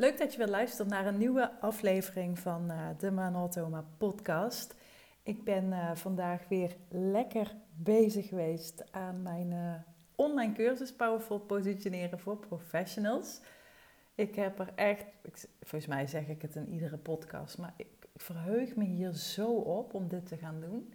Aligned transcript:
Leuk 0.00 0.18
dat 0.18 0.32
je 0.32 0.38
weer 0.38 0.48
luistert 0.48 0.88
naar 0.88 1.06
een 1.06 1.18
nieuwe 1.18 1.60
aflevering 1.60 2.38
van 2.38 2.70
uh, 2.70 2.88
de 2.98 3.10
Manotoma 3.10 3.84
podcast. 3.96 4.74
Ik 5.22 5.44
ben 5.44 5.64
uh, 5.64 5.94
vandaag 5.94 6.48
weer 6.48 6.76
lekker 6.88 7.54
bezig 7.74 8.28
geweest 8.28 8.92
aan 8.92 9.22
mijn 9.22 9.50
uh, 9.50 9.74
online 10.14 10.52
cursus 10.52 10.92
Powerful 10.92 11.38
Positioneren 11.38 12.18
voor 12.18 12.36
Professionals. 12.36 13.40
Ik 14.14 14.34
heb 14.34 14.58
er 14.58 14.72
echt, 14.74 15.04
volgens 15.60 15.86
mij 15.86 16.06
zeg 16.06 16.28
ik 16.28 16.42
het 16.42 16.56
in 16.56 16.68
iedere 16.68 16.98
podcast, 16.98 17.58
maar 17.58 17.74
ik, 17.76 17.88
verheug 18.16 18.76
me 18.76 18.84
hier 18.84 19.12
zo 19.12 19.52
op 19.54 19.94
om 19.94 20.08
dit 20.08 20.26
te 20.26 20.36
gaan 20.36 20.60
doen. 20.60 20.94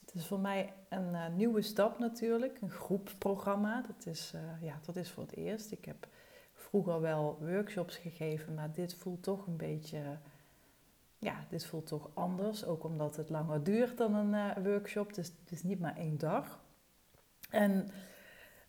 Het 0.00 0.14
is 0.14 0.26
voor 0.26 0.40
mij 0.40 0.72
een 0.88 1.36
nieuwe 1.36 1.62
stap 1.62 1.98
natuurlijk, 1.98 2.60
een 2.60 2.70
groepprogramma. 2.70 3.82
Dat 3.86 4.06
is, 4.06 4.32
ja, 4.60 4.78
dat 4.86 4.96
is 4.96 5.10
voor 5.10 5.22
het 5.22 5.36
eerst. 5.36 5.72
Ik 5.72 5.84
heb 5.84 6.06
vroeger 6.72 7.00
wel 7.00 7.38
workshops 7.40 7.96
gegeven, 7.96 8.54
maar 8.54 8.72
dit 8.72 8.94
voelt 8.94 9.22
toch 9.22 9.46
een 9.46 9.56
beetje, 9.56 9.98
ja, 11.18 11.44
dit 11.48 11.66
voelt 11.66 11.86
toch 11.86 12.10
anders. 12.14 12.64
Ook 12.64 12.84
omdat 12.84 13.16
het 13.16 13.30
langer 13.30 13.64
duurt 13.64 13.96
dan 13.96 14.14
een 14.14 14.32
uh, 14.32 14.64
workshop. 14.64 15.14
Dus 15.14 15.26
het 15.26 15.52
is 15.52 15.62
niet 15.62 15.80
maar 15.80 15.96
één 15.96 16.18
dag. 16.18 16.60
En 17.50 17.88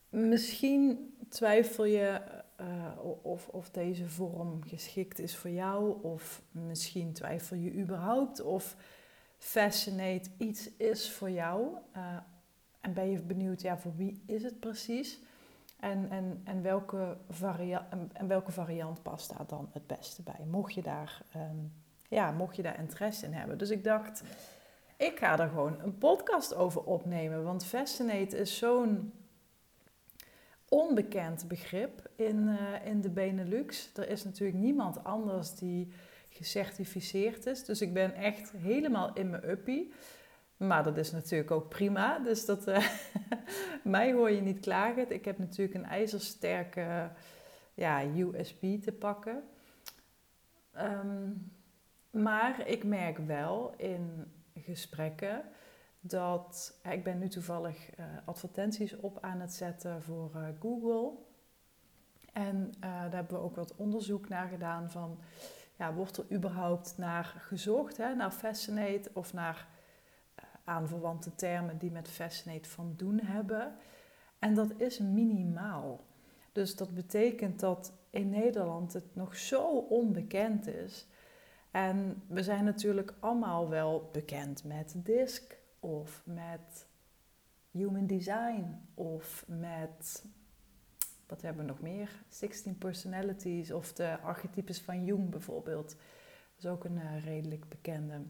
misschien 0.10 1.16
twijfel 1.30 1.86
je 1.86 2.22
uh, 2.62 3.06
of, 3.22 3.48
of 3.48 3.70
deze 3.70 4.10
vorm 4.10 4.64
geschikt 4.64 5.20
is 5.20 5.36
voor 5.36 5.50
jou, 5.50 6.02
of 6.02 6.42
misschien 6.52 7.14
twijfel 7.14 7.58
je 7.58 7.74
überhaupt 7.74 8.42
of 8.42 8.76
Fascinate 9.38 10.30
iets 10.38 10.70
is 10.78 11.12
voor 11.12 11.30
jou. 11.30 11.78
Uh, 11.98 12.18
en 12.82 12.94
ben 12.94 13.10
je 13.10 13.22
benieuwd, 13.22 13.62
ja, 13.62 13.78
voor 13.78 13.96
wie 13.96 14.24
is 14.26 14.44
het 14.44 14.60
precies? 14.60 15.20
En, 15.84 16.10
en, 16.10 16.42
en, 16.44 16.62
welke 16.62 17.18
variant, 17.30 17.84
en, 18.14 18.28
welke 18.28 18.52
variant 18.52 19.02
past 19.02 19.30
daar 19.38 19.48
dan 19.48 19.70
het 19.72 19.88
beste 19.88 20.22
bij? 20.22 20.46
Mocht 20.50 20.74
je 20.74 20.82
daar, 20.82 21.22
um, 21.36 21.74
ja, 22.08 22.32
mocht 22.32 22.56
je 22.56 22.62
daar 22.62 22.80
interesse 22.80 23.26
in 23.26 23.34
hebben. 23.34 23.58
Dus 23.58 23.70
ik 23.70 23.84
dacht, 23.84 24.24
ik 24.98 25.20
ga 25.20 25.40
er 25.40 25.48
gewoon 25.48 25.80
een 25.80 25.98
podcast 25.98 26.56
over 26.56 26.84
opnemen. 26.84 27.44
Want 27.44 27.66
Fascinate 27.66 28.38
is 28.38 28.58
zo'n 28.58 29.14
onbekend 30.70 31.48
begrip 31.48 32.10
in, 32.16 32.48
uh, 32.48 32.86
in 32.86 33.02
de 33.02 33.10
Benelux. 33.10 33.90
Er 33.96 34.10
is 34.10 34.24
natuurlijk 34.24 34.60
niemand 34.60 35.04
anders 35.04 35.56
die 35.56 35.94
gecertificeerd 36.30 37.46
is. 37.46 37.66
Dus 37.66 37.82
ik 37.82 37.94
ben 37.94 38.14
echt 38.14 38.52
helemaal 38.52 39.14
in 39.14 39.30
mijn 39.30 39.50
uppie. 39.50 39.94
Maar 40.58 40.84
dat 40.84 40.98
is 40.98 41.12
natuurlijk 41.12 41.52
ook 41.52 41.70
prima. 41.70 42.20
Dus 42.20 42.46
dat, 42.46 42.68
uh, 42.68 42.88
mij 43.84 44.14
hoor 44.14 44.32
je 44.32 44.42
niet 44.42 44.60
klagen. 44.60 45.12
Ik 45.12 45.26
heb 45.26 45.38
natuurlijk 45.38 45.78
een 45.78 45.90
ijzersterke 45.90 47.10
ja, 47.74 48.04
USB 48.04 48.82
te 48.82 48.92
pakken. 48.92 49.44
Um, 50.78 51.52
maar 52.10 52.68
ik 52.68 52.84
merk 52.84 53.18
wel 53.18 53.74
in 53.78 54.32
gesprekken 54.56 55.42
dat 56.00 56.80
ik 56.90 57.04
ben 57.04 57.20
nu 57.20 57.28
toevallig 57.28 58.00
uh, 58.00 58.06
advertenties 58.26 58.96
op 58.96 59.18
aan 59.22 59.40
het 59.40 59.54
zetten 59.54 60.04
voor 60.04 60.32
Google. 60.60 61.12
En 62.34 62.72
daar 62.80 63.14
hebben 63.14 63.38
we 63.38 63.44
ook 63.44 63.56
wat 63.56 63.76
onderzoek 63.76 64.30
naar 64.30 64.48
gedaan 64.48 64.92
van, 64.92 65.20
ja, 65.76 65.94
wordt 65.94 66.18
er 66.18 66.26
überhaupt 66.32 66.94
naar 66.98 67.36
gezocht, 67.38 67.98
hè, 67.98 68.16
naar 68.16 68.32
Fascinate 68.32 69.10
of 69.14 69.34
naar 69.34 69.68
aanverwante 70.64 71.36
termen 71.36 71.78
die 71.78 71.92
met 71.92 72.10
Fascinate 72.10 72.70
van 72.70 72.94
doen 72.98 73.20
hebben. 73.20 73.76
En 74.40 74.54
dat 74.54 74.74
is 74.78 75.00
minimaal. 75.00 76.00
Dus 76.52 76.76
dat 76.76 76.94
betekent 76.94 77.60
dat 77.60 77.94
in 78.10 78.30
Nederland 78.30 78.94
het 78.94 79.16
nog 79.16 79.36
zo 79.38 79.78
onbekend 79.78 80.68
is. 80.68 81.08
En 81.72 82.24
we 82.28 82.44
zijn 82.44 82.64
natuurlijk 82.64 83.14
allemaal 83.20 83.70
wel 83.70 84.10
bekend 84.12 84.64
met 84.64 84.94
DISC 84.98 85.58
of 85.80 86.22
met 86.26 86.88
Human 87.72 88.08
Design 88.08 88.82
of 88.94 89.46
met, 89.48 90.26
wat 91.28 91.42
hebben 91.42 91.66
we 91.66 91.72
nog 91.72 91.82
meer? 91.82 92.24
16 92.30 92.78
Personalities 92.78 93.72
of 93.72 93.94
de 93.94 94.20
archetypes 94.20 94.82
van 94.82 95.06
Jung 95.06 95.30
bijvoorbeeld. 95.30 95.88
Dat 95.88 96.58
is 96.58 96.66
ook 96.66 96.84
een 96.84 96.98
uh, 96.98 97.26
redelijk 97.26 97.70
bekende. 97.70 98.22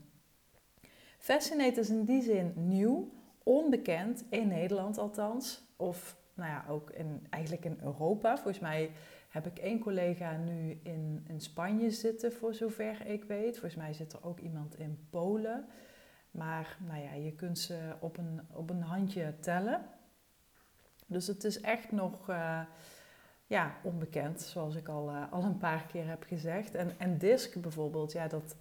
Fascinate 1.23 1.79
is 1.79 1.89
in 1.89 2.05
die 2.05 2.21
zin 2.21 2.53
nieuw, 2.55 3.11
onbekend, 3.43 4.23
in 4.29 4.47
Nederland 4.47 4.97
althans. 4.97 5.63
Of 5.75 6.17
nou 6.33 6.49
ja, 6.49 6.65
ook 6.69 6.89
in, 6.89 7.27
eigenlijk 7.29 7.65
in 7.65 7.77
Europa. 7.81 8.35
Volgens 8.35 8.59
mij 8.59 8.91
heb 9.29 9.45
ik 9.45 9.57
één 9.57 9.79
collega 9.79 10.37
nu 10.37 10.79
in, 10.83 11.25
in 11.27 11.41
Spanje 11.41 11.91
zitten, 11.91 12.33
voor 12.33 12.53
zover 12.53 13.05
ik 13.05 13.23
weet. 13.23 13.51
Volgens 13.51 13.75
mij 13.75 13.93
zit 13.93 14.13
er 14.13 14.23
ook 14.23 14.39
iemand 14.39 14.79
in 14.79 15.07
Polen. 15.09 15.65
Maar 16.31 16.77
nou 16.87 17.03
ja, 17.03 17.13
je 17.13 17.33
kunt 17.35 17.59
ze 17.59 17.93
op 17.99 18.17
een, 18.17 18.41
op 18.53 18.69
een 18.69 18.81
handje 18.81 19.33
tellen. 19.39 19.81
Dus 21.05 21.27
het 21.27 21.43
is 21.43 21.61
echt 21.61 21.91
nog 21.91 22.29
uh, 22.29 22.61
ja, 23.47 23.75
onbekend, 23.83 24.41
zoals 24.41 24.75
ik 24.75 24.87
al, 24.87 25.09
uh, 25.09 25.31
al 25.31 25.43
een 25.43 25.57
paar 25.57 25.85
keer 25.85 26.07
heb 26.07 26.23
gezegd. 26.23 26.75
En, 26.75 26.91
en 26.97 27.17
DISC 27.17 27.61
bijvoorbeeld, 27.61 28.11
ja, 28.11 28.27
dat, 28.27 28.55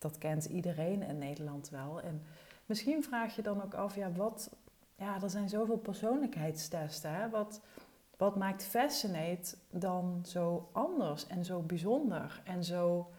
dat 0.00 0.18
kent 0.18 0.44
iedereen 0.44 1.02
in 1.02 1.18
Nederland 1.18 1.68
wel. 1.68 2.00
En 2.00 2.22
misschien 2.66 3.02
vraag 3.02 3.36
je 3.36 3.42
dan 3.42 3.62
ook 3.62 3.74
af, 3.74 3.94
ja, 3.94 4.12
wat, 4.12 4.50
ja, 4.96 5.22
er 5.22 5.30
zijn 5.30 5.48
zoveel 5.48 5.78
persoonlijkheidstesten. 5.78 7.14
Hè? 7.14 7.28
Wat, 7.28 7.60
wat 8.16 8.36
maakt 8.36 8.64
Fascinate 8.64 9.56
dan 9.70 10.22
zo 10.26 10.68
anders 10.72 11.26
en 11.26 11.44
zo 11.44 11.60
bijzonder 11.60 12.42
en 12.44 12.64
zo 12.64 13.10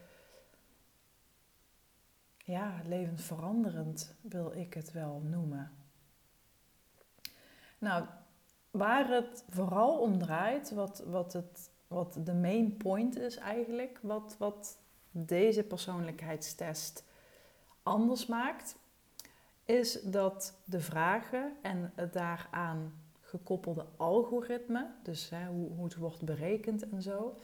ja, 2.38 2.82
levensveranderend 2.86 4.16
wil 4.22 4.52
ik 4.52 4.74
het 4.74 4.92
wel 4.92 5.22
noemen. 5.24 5.72
Nou, 7.78 8.06
waar 8.72 9.10
het 9.10 9.44
vooral 9.50 10.00
om 10.00 10.18
draait, 10.18 10.72
wat, 10.72 11.04
wat, 11.06 11.34
het, 11.34 11.72
wat 11.88 12.18
de 12.24 12.34
main 12.34 12.78
point 12.78 13.16
is 13.16 13.38
eigenlijk, 13.38 14.00
wat, 14.02 14.36
wat 14.38 14.78
deze 15.12 15.64
persoonlijkheidstest 15.64 17.04
anders 17.84 18.26
maakt, 18.26 18.76
is 19.66 20.02
dat 20.02 20.62
de 20.66 20.80
vragen 20.80 21.58
en 21.62 21.92
het 21.96 22.14
daaraan 22.14 22.94
gekoppelde 23.22 23.86
algoritme, 23.98 24.88
dus 25.04 25.30
hè, 25.30 25.46
hoe, 25.48 25.70
hoe 25.70 25.84
het 25.84 25.96
wordt 25.96 26.24
berekend 26.24 26.90
en 26.90 27.02
zo, 27.02 27.36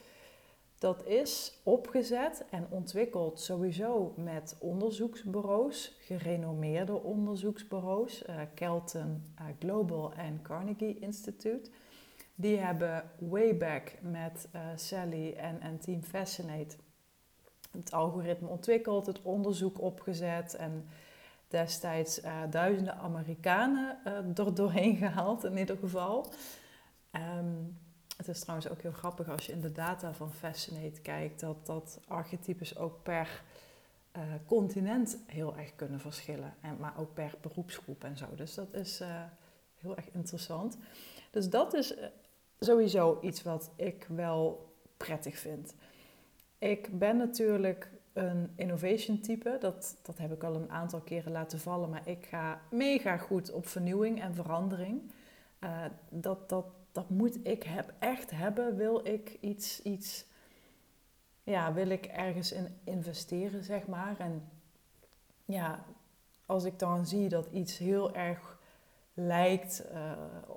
dat 0.77 1.05
is 1.05 1.59
opgezet 1.63 2.45
en 2.49 2.67
ontwikkeld 2.69 3.39
sowieso 3.39 4.13
met 4.17 4.55
onderzoeksbureaus, 4.59 5.97
gerenommeerde 5.99 7.03
onderzoeksbureaus, 7.03 8.23
uh, 8.23 8.41
Kelton 8.53 9.23
uh, 9.39 9.45
Global 9.59 10.13
en 10.13 10.41
Carnegie 10.41 10.99
Institute. 10.99 11.69
Die 12.35 12.57
hebben 12.57 13.11
way 13.19 13.57
back 13.57 13.93
met 14.01 14.47
uh, 14.55 14.61
Sally 14.75 15.33
en, 15.33 15.61
en 15.61 15.79
Team 15.79 16.01
Fascinate 16.01 16.77
het 17.79 17.93
algoritme 17.93 18.47
ontwikkeld, 18.47 19.05
het 19.05 19.21
onderzoek 19.21 19.81
opgezet 19.81 20.55
en 20.55 20.87
destijds 21.47 22.23
uh, 22.23 22.31
duizenden 22.49 22.95
Amerikanen 22.97 23.97
uh, 24.05 24.45
er 24.45 24.53
doorheen 24.53 24.95
gehaald 24.95 25.43
in 25.43 25.57
ieder 25.57 25.77
geval. 25.77 26.31
Um, 27.11 27.77
het 28.17 28.27
is 28.27 28.39
trouwens 28.39 28.69
ook 28.69 28.81
heel 28.81 28.91
grappig 28.91 29.29
als 29.29 29.45
je 29.45 29.51
in 29.51 29.61
de 29.61 29.71
data 29.71 30.13
van 30.13 30.33
Fascinate 30.33 31.01
kijkt, 31.01 31.39
dat, 31.39 31.65
dat 31.65 31.99
archetypes 32.07 32.77
ook 32.77 33.03
per 33.03 33.43
uh, 34.17 34.21
continent 34.45 35.17
heel 35.25 35.57
erg 35.57 35.75
kunnen 35.75 35.99
verschillen, 35.99 36.53
en, 36.61 36.77
maar 36.79 36.93
ook 36.97 37.13
per 37.13 37.33
beroepsgroep 37.41 38.03
en 38.03 38.17
zo. 38.17 38.25
Dus 38.35 38.53
dat 38.53 38.73
is 38.73 39.01
heel 39.75 39.95
erg 39.95 40.09
interessant. 40.11 40.77
Dus 41.31 41.49
dat 41.49 41.73
is 41.73 41.93
sowieso 42.59 43.17
iets 43.21 43.43
wat 43.43 43.71
ik 43.75 44.05
wel 44.09 44.73
prettig 44.97 45.37
vind. 45.37 45.73
Ik 46.57 46.99
ben 46.99 47.17
natuurlijk 47.17 47.91
een 48.13 48.51
innovation 48.55 49.19
type. 49.19 49.57
Dat, 49.59 49.97
dat 50.01 50.17
heb 50.17 50.31
ik 50.31 50.43
al 50.43 50.55
een 50.55 50.71
aantal 50.71 50.99
keren 50.99 51.31
laten 51.31 51.59
vallen. 51.59 51.89
Maar 51.89 52.07
ik 52.07 52.25
ga 52.25 52.61
mega 52.71 53.17
goed 53.17 53.51
op 53.51 53.67
vernieuwing 53.67 54.21
en 54.21 54.35
verandering. 54.35 55.11
Uh, 55.59 55.85
dat, 56.09 56.49
dat, 56.49 56.65
dat 56.91 57.09
moet 57.09 57.47
ik 57.47 57.63
heb, 57.63 57.93
echt 57.99 58.31
hebben. 58.31 58.75
Wil 58.75 59.05
ik 59.05 59.37
iets, 59.39 59.81
iets... 59.81 60.25
Ja, 61.43 61.73
wil 61.73 61.89
ik 61.89 62.05
ergens 62.05 62.51
in 62.51 62.77
investeren, 62.83 63.63
zeg 63.63 63.87
maar. 63.87 64.19
En 64.19 64.49
ja, 65.45 65.85
als 66.45 66.63
ik 66.63 66.79
dan 66.79 67.05
zie 67.05 67.29
dat 67.29 67.47
iets 67.51 67.77
heel 67.77 68.15
erg 68.15 68.59
lijkt 69.13 69.83
uh, 69.93 70.11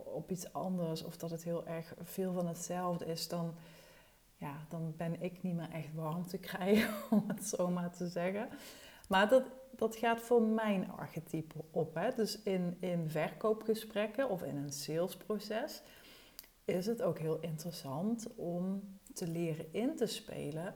op 0.04 0.30
iets 0.30 0.52
anders... 0.52 1.04
of 1.04 1.16
dat 1.16 1.30
het 1.30 1.44
heel 1.44 1.66
erg 1.66 1.94
veel 2.02 2.32
van 2.32 2.46
hetzelfde 2.46 3.04
is... 3.04 3.28
dan 3.28 3.54
ja, 4.40 4.66
dan 4.68 4.94
ben 4.96 5.22
ik 5.22 5.42
niet 5.42 5.54
meer 5.54 5.70
echt 5.70 5.94
warm 5.94 6.26
te 6.26 6.38
krijgen, 6.38 6.94
om 7.18 7.24
het 7.26 7.44
zo 7.44 7.70
maar 7.70 7.90
te 7.90 8.08
zeggen. 8.08 8.48
Maar 9.08 9.28
dat, 9.28 9.42
dat 9.70 9.96
gaat 9.96 10.20
voor 10.20 10.42
mijn 10.42 10.90
archetype 10.90 11.54
op. 11.70 11.94
Hè. 11.94 12.10
Dus 12.14 12.42
in, 12.42 12.76
in 12.80 13.10
verkoopgesprekken 13.10 14.28
of 14.28 14.42
in 14.42 14.56
een 14.56 14.72
salesproces 14.72 15.82
is 16.64 16.86
het 16.86 17.02
ook 17.02 17.18
heel 17.18 17.38
interessant 17.40 18.34
om 18.34 18.82
te 19.14 19.28
leren 19.28 19.66
in 19.72 19.96
te 19.96 20.06
spelen 20.06 20.74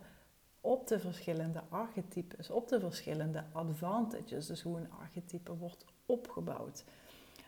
op 0.61 0.87
de 0.87 0.99
verschillende 0.99 1.63
archetypes, 1.69 2.51
op 2.51 2.69
de 2.69 2.81
verschillende 2.81 3.45
advantages, 3.53 4.47
dus 4.47 4.63
hoe 4.63 4.79
een 4.79 4.93
archetype 4.93 5.57
wordt 5.57 5.85
opgebouwd. 6.07 6.85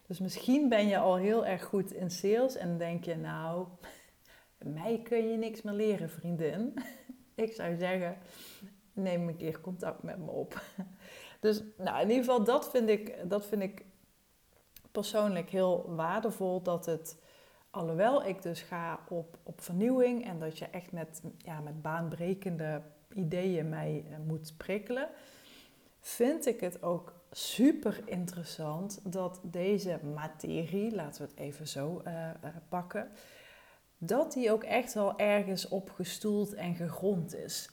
Dus 0.06 0.19
misschien 0.19 0.69
ben 0.69 0.86
je 0.86 0.98
al 0.98 1.16
heel 1.16 1.46
erg 1.46 1.64
goed 1.64 1.92
in 1.92 2.10
sales 2.10 2.56
en 2.56 2.78
denk 2.78 3.04
je, 3.04 3.16
nou, 3.16 3.66
mij 4.66 5.00
kun 5.02 5.30
je 5.30 5.36
niks 5.36 5.62
meer 5.62 5.74
leren, 5.74 6.10
vriendin. 6.10 6.74
Ik 7.34 7.52
zou 7.52 7.76
zeggen, 7.76 8.16
neem 8.92 9.28
een 9.28 9.36
keer 9.36 9.60
contact 9.60 10.02
met 10.02 10.18
me 10.18 10.30
op. 10.30 10.60
Dus 11.40 11.62
nou, 11.76 12.00
in 12.00 12.08
ieder 12.08 12.24
geval, 12.24 12.44
dat 12.44 12.70
vind 12.70 12.88
ik, 12.88 13.30
dat 13.30 13.46
vind 13.46 13.62
ik 13.62 13.84
persoonlijk 14.92 15.50
heel 15.50 15.94
waardevol. 15.94 16.62
Dat 16.62 16.86
het, 16.86 17.18
alhoewel 17.70 18.24
ik 18.24 18.42
dus 18.42 18.60
ga 18.60 19.00
op, 19.08 19.38
op 19.42 19.60
vernieuwing 19.60 20.26
en 20.26 20.38
dat 20.38 20.58
je 20.58 20.64
echt 20.64 20.92
met, 20.92 21.22
ja, 21.38 21.60
met 21.60 21.82
baanbrekende 21.82 22.82
ideeën 23.14 23.69
mij 23.69 24.04
eh, 24.10 24.19
moet 24.26 24.54
prikkelen, 24.56 25.08
vind 26.00 26.46
ik 26.46 26.60
het 26.60 26.82
ook 26.82 27.14
super 27.30 28.02
interessant 28.04 29.00
dat 29.12 29.40
deze 29.42 30.00
materie, 30.14 30.94
laten 30.94 31.22
we 31.22 31.28
het 31.28 31.38
even 31.38 31.69
zo 31.69 32.02
uh, 32.06 32.12
uh, 32.14 32.50
pakken, 32.69 33.10
dat 33.98 34.32
die 34.32 34.52
ook 34.52 34.64
echt 34.64 34.94
wel 34.94 35.19
ergens 35.19 35.69
op 35.69 35.90
gestoeld 35.90 36.54
en 36.54 36.75
gegrond 36.75 37.34
is. 37.34 37.70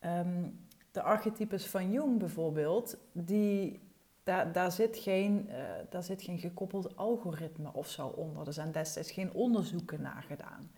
Um, 0.00 0.68
de 0.90 1.02
archetypes 1.02 1.66
van 1.66 1.90
Jung 1.90 2.18
bijvoorbeeld, 2.18 2.96
die, 3.12 3.80
daar, 4.24 4.52
daar, 4.52 4.72
zit 4.72 4.96
geen, 4.96 5.46
uh, 5.48 5.54
daar 5.90 6.02
zit 6.02 6.22
geen 6.22 6.38
gekoppeld 6.38 6.96
algoritme 6.96 7.72
of 7.72 7.88
zo 7.88 8.06
onder. 8.06 8.46
Er 8.46 8.52
zijn 8.52 8.72
destijds 8.72 9.10
geen 9.10 9.32
onderzoeken 9.32 10.00
naar 10.00 10.24
gedaan. 10.28 10.70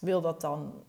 Wil 0.00 0.20
dat 0.20 0.40
dan 0.40 0.84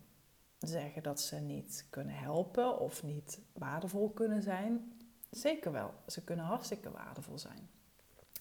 zeggen 0.58 1.02
dat 1.02 1.20
ze 1.20 1.36
niet 1.36 1.86
kunnen 1.90 2.14
helpen 2.14 2.78
of 2.78 3.02
niet 3.02 3.40
waardevol 3.52 4.10
kunnen 4.10 4.42
zijn? 4.42 4.92
Zeker 5.30 5.72
wel. 5.72 5.94
Ze 6.06 6.24
kunnen 6.24 6.44
hartstikke 6.44 6.90
waardevol 6.90 7.38
zijn. 7.38 7.68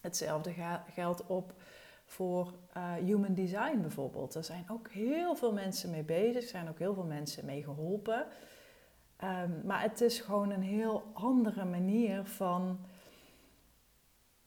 Hetzelfde 0.01 0.53
geldt 0.93 1.25
op 1.25 1.53
voor 2.07 2.53
uh, 2.77 2.93
human 2.93 3.33
design 3.33 3.81
bijvoorbeeld. 3.81 4.35
Er 4.35 4.43
zijn 4.43 4.65
ook 4.69 4.89
heel 4.91 5.35
veel 5.35 5.53
mensen 5.53 5.89
mee 5.89 6.03
bezig, 6.03 6.43
er 6.43 6.49
zijn 6.49 6.69
ook 6.69 6.79
heel 6.79 6.93
veel 6.93 7.03
mensen 7.03 7.45
mee 7.45 7.63
geholpen. 7.63 8.25
Um, 9.23 9.61
maar 9.65 9.81
het 9.81 10.01
is 10.01 10.19
gewoon 10.19 10.49
een 10.49 10.61
heel 10.61 11.03
andere 11.13 11.65
manier 11.65 12.25
van 12.25 12.79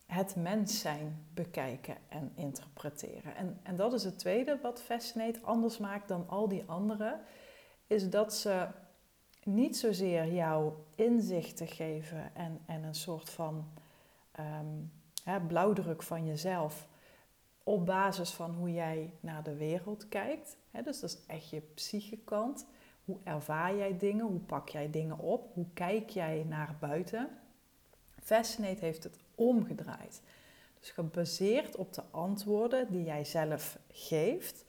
het 0.06 0.36
mens 0.36 0.80
zijn 0.80 1.26
bekijken 1.34 1.96
en 2.08 2.32
interpreteren. 2.34 3.36
En, 3.36 3.60
en 3.62 3.76
dat 3.76 3.92
is 3.92 4.04
het 4.04 4.18
tweede 4.18 4.58
wat 4.62 4.82
Fascinate 4.82 5.40
anders 5.42 5.78
maakt 5.78 6.08
dan 6.08 6.28
al 6.28 6.48
die 6.48 6.64
andere, 6.66 7.20
is 7.86 8.10
dat 8.10 8.34
ze 8.34 8.66
niet 9.44 9.76
zozeer 9.76 10.32
jou 10.32 10.72
inzichten 10.94 11.66
geven 11.66 12.34
en, 12.34 12.60
en 12.66 12.82
een 12.82 12.94
soort 12.94 13.30
van 13.30 13.68
um, 14.40 14.92
hè, 15.24 15.40
blauwdruk 15.40 16.02
van 16.02 16.26
jezelf 16.26 16.88
op 17.62 17.86
basis 17.86 18.30
van 18.30 18.54
hoe 18.54 18.72
jij 18.72 19.14
naar 19.20 19.42
de 19.42 19.54
wereld 19.54 20.08
kijkt. 20.08 20.56
Dus 20.84 21.00
dat 21.00 21.10
is 21.10 21.18
echt 21.26 21.50
je 21.50 21.60
psychekant. 21.74 22.66
Hoe 23.04 23.18
ervaar 23.24 23.76
jij 23.76 23.98
dingen? 23.98 24.26
Hoe 24.26 24.40
pak 24.40 24.68
jij 24.68 24.90
dingen 24.90 25.18
op? 25.18 25.54
Hoe 25.54 25.66
kijk 25.74 26.10
jij 26.10 26.44
naar 26.48 26.76
buiten? 26.80 27.28
Fascinate 28.22 28.84
heeft 28.84 29.04
het 29.04 29.18
omgedraaid. 29.34 30.22
Dus 30.78 30.90
gebaseerd 30.90 31.76
op 31.76 31.92
de 31.92 32.02
antwoorden 32.10 32.90
die 32.90 33.04
jij 33.04 33.24
zelf 33.24 33.78
geeft, 33.90 34.64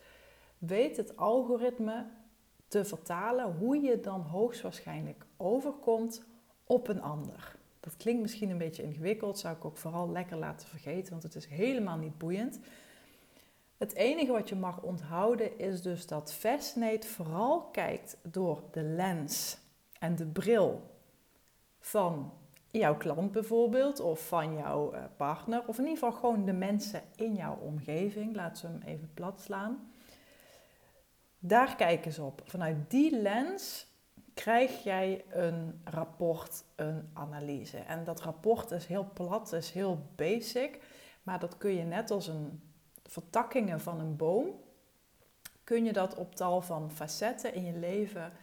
weet 0.58 0.98
het 0.98 1.18
algoritme 1.18 2.06
te 2.68 2.86
vertalen 2.86 3.56
hoe 3.58 3.82
je 3.82 4.00
dan 4.00 4.22
hoogstwaarschijnlijk 4.22 5.26
overkomt 5.38 6.24
op 6.64 6.88
een 6.88 7.02
ander. 7.02 7.56
Dat 7.82 7.98
klinkt 7.98 8.22
misschien 8.22 8.50
een 8.50 8.58
beetje 8.58 8.84
ingewikkeld, 8.84 9.40
zou 9.40 9.56
ik 9.56 9.66
ook 9.66 9.78
vooral 9.78 10.12
lekker 10.12 10.38
laten 10.38 10.68
vergeten, 10.68 11.12
want 11.12 11.24
het 11.24 11.36
is 11.36 11.46
helemaal 11.46 11.98
niet 11.98 12.18
boeiend. 12.18 12.60
Het 13.78 13.94
enige 13.94 14.32
wat 14.32 14.50
je 14.50 14.56
mag 14.56 14.82
onthouden 14.82 15.60
is 15.60 15.82
dus 15.82 16.08
dat 16.08 16.34
Fascinate 16.34 17.08
vooral 17.08 17.62
kijkt 17.62 18.18
door 18.24 18.64
de 18.72 18.84
lens 18.84 19.58
en 20.00 20.16
de 20.16 20.26
bril 20.26 20.82
van 21.80 22.34
jouw 22.72 22.98
klant 22.98 23.32
bijvoorbeeld, 23.32 24.00
of 24.00 24.28
van 24.28 24.56
jouw 24.56 24.92
eh, 24.92 25.04
partner, 25.18 25.64
of 25.68 25.78
in 25.78 25.84
ieder 25.84 26.00
geval 26.00 26.20
gewoon 26.20 26.46
de 26.46 26.54
mensen 26.54 27.02
in 27.16 27.36
jouw 27.36 27.58
omgeving. 27.58 28.36
Laten 28.36 28.58
ze 28.58 28.68
hem 28.68 28.82
even 28.86 29.12
plat 29.14 29.42
slaan. 29.42 29.92
Daar 31.40 31.76
kijken 31.76 32.12
ze 32.12 32.24
op. 32.24 32.42
Vanuit 32.46 32.78
die 32.88 33.22
lens 33.22 33.88
krijg 34.34 34.84
jij 34.84 35.26
een 35.30 35.82
rapport, 35.84 36.64
een 36.76 37.10
analyse. 37.14 37.78
En 37.78 38.04
dat 38.04 38.22
rapport 38.22 38.72
is 38.72 38.86
heel 38.86 39.10
plat, 39.14 39.54
is 39.54 39.72
heel 39.72 40.00
basic, 40.16 40.80
maar 41.24 41.40
dat 41.40 41.58
kun 41.58 41.76
je 41.76 41.84
net 41.84 42.12
als 42.12 42.28
een 42.28 42.62
vertakkingen 43.04 43.80
van 43.80 44.00
een 44.00 44.16
boom, 44.16 44.48
kun 45.64 45.86
je 45.86 45.94
dat 45.94 46.16
op 46.16 46.36
tal 46.36 46.62
van 46.62 46.92
facetten 46.92 47.54
in 47.54 47.66
je 47.66 47.78
leven 47.78 48.34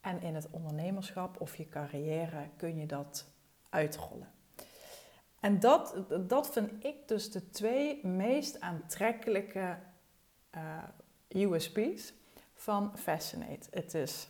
en 0.00 0.22
in 0.22 0.34
het 0.34 0.50
ondernemerschap 0.50 1.40
of 1.40 1.56
je 1.56 1.68
carrière 1.68 2.48
kun 2.56 2.76
je 2.76 2.86
dat 2.86 3.26
uitrollen. 3.68 4.28
En 5.40 5.60
dat, 5.60 5.94
dat 6.28 6.52
vind 6.52 6.84
ik 6.84 7.08
dus 7.08 7.30
de 7.30 7.50
twee 7.50 8.06
meest 8.06 8.60
aantrekkelijke 8.60 9.78
uh, 10.56 10.78
eh, 11.28 11.50
USP's 11.50 12.12
van 12.54 12.98
Fascinate. 12.98 13.68
Het 13.70 13.94
is 13.94 14.28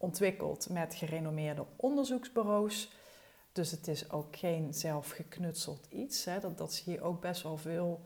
ontwikkeld 0.00 0.68
met 0.68 0.94
gerenommeerde 0.94 1.64
onderzoeksbureaus. 1.76 2.92
Dus 3.52 3.70
het 3.70 3.88
is 3.88 4.10
ook 4.10 4.36
geen 4.36 4.74
zelfgeknutseld 4.74 5.86
iets. 5.90 6.24
Hè. 6.24 6.40
Dat, 6.40 6.58
dat 6.58 6.72
zie 6.72 6.92
je 6.92 7.02
ook 7.02 7.20
best 7.20 7.42
wel 7.42 7.56
veel 7.56 8.00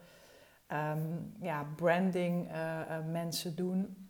um, 0.69 1.35
ja, 1.41 1.67
branding 1.77 2.51
uh, 2.51 2.81
mensen 3.11 3.57
doen. 3.57 4.09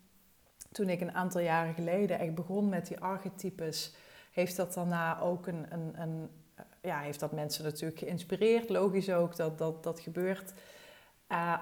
Toen 0.73 0.89
ik 0.89 1.01
een 1.01 1.15
aantal 1.15 1.41
jaren 1.41 1.75
geleden 1.75 2.19
echt 2.19 2.35
begon 2.35 2.69
met 2.69 2.87
die 2.87 3.01
archetypes, 3.01 3.95
heeft 4.33 4.57
dat 4.57 4.75
daarna 4.75 5.21
ook 5.21 5.47
een, 5.47 5.67
een, 5.73 6.01
een 6.01 6.31
uh, 6.59 6.65
ja, 6.83 7.01
heeft 7.01 7.21
dat 7.21 7.33
mensen 7.33 7.65
natuurlijk 7.65 7.99
geïnspireerd. 7.99 8.69
Logisch 8.69 9.11
ook 9.11 9.37
dat 9.37 9.59
dat, 9.59 9.83
dat 9.83 10.01
gebeurt. 10.01 10.53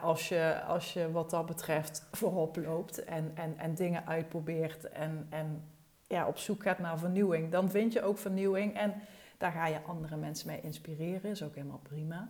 Als, 0.02 0.28
je, 0.28 0.62
als 0.62 0.92
je 0.92 1.10
wat 1.10 1.30
dat 1.30 1.46
betreft 1.46 2.06
voorop 2.10 2.56
loopt 2.56 3.04
en, 3.04 3.32
en, 3.34 3.58
en 3.58 3.74
dingen 3.74 4.06
uitprobeert 4.06 4.88
en, 4.88 5.26
en 5.30 5.71
ja, 6.12 6.26
op 6.26 6.38
zoek 6.38 6.62
gaat 6.62 6.78
naar 6.78 6.98
vernieuwing, 6.98 7.50
dan 7.50 7.70
vind 7.70 7.92
je 7.92 8.02
ook 8.02 8.18
vernieuwing 8.18 8.76
en 8.76 8.94
daar 9.38 9.52
ga 9.52 9.66
je 9.66 9.82
andere 9.82 10.16
mensen 10.16 10.46
mee 10.46 10.60
inspireren, 10.60 11.30
is 11.30 11.42
ook 11.42 11.54
helemaal 11.54 11.80
prima 11.82 12.28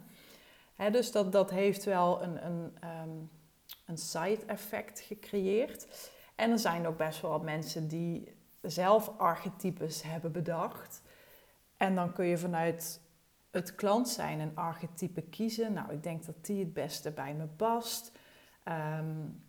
dus 0.91 1.13
dat, 1.13 1.33
dat 1.33 1.51
heeft 1.51 1.85
wel 1.85 2.23
een, 2.23 2.47
een, 2.47 2.77
um, 2.85 3.31
een 3.87 3.99
side-effect 3.99 5.01
gecreëerd. 5.01 6.11
En 6.35 6.51
er 6.51 6.59
zijn 6.59 6.87
ook 6.87 6.97
best 6.97 7.21
wel 7.21 7.39
mensen 7.39 7.89
die 7.89 8.35
zelf 8.61 9.13
archetypes 9.19 10.03
hebben 10.03 10.33
bedacht. 10.33 11.03
En 11.77 11.95
dan 11.95 12.13
kun 12.13 12.27
je 12.27 12.39
vanuit 12.39 13.01
het 13.51 13.75
klant 13.75 14.09
zijn 14.09 14.41
een 14.41 14.57
archetype 14.57 15.23
kiezen. 15.23 15.73
Nou, 15.73 15.93
ik 15.93 16.03
denk 16.03 16.25
dat 16.25 16.45
die 16.45 16.59
het 16.59 16.73
beste 16.73 17.11
bij 17.11 17.35
me 17.35 17.47
past. 17.47 18.13
Um, 18.99 19.43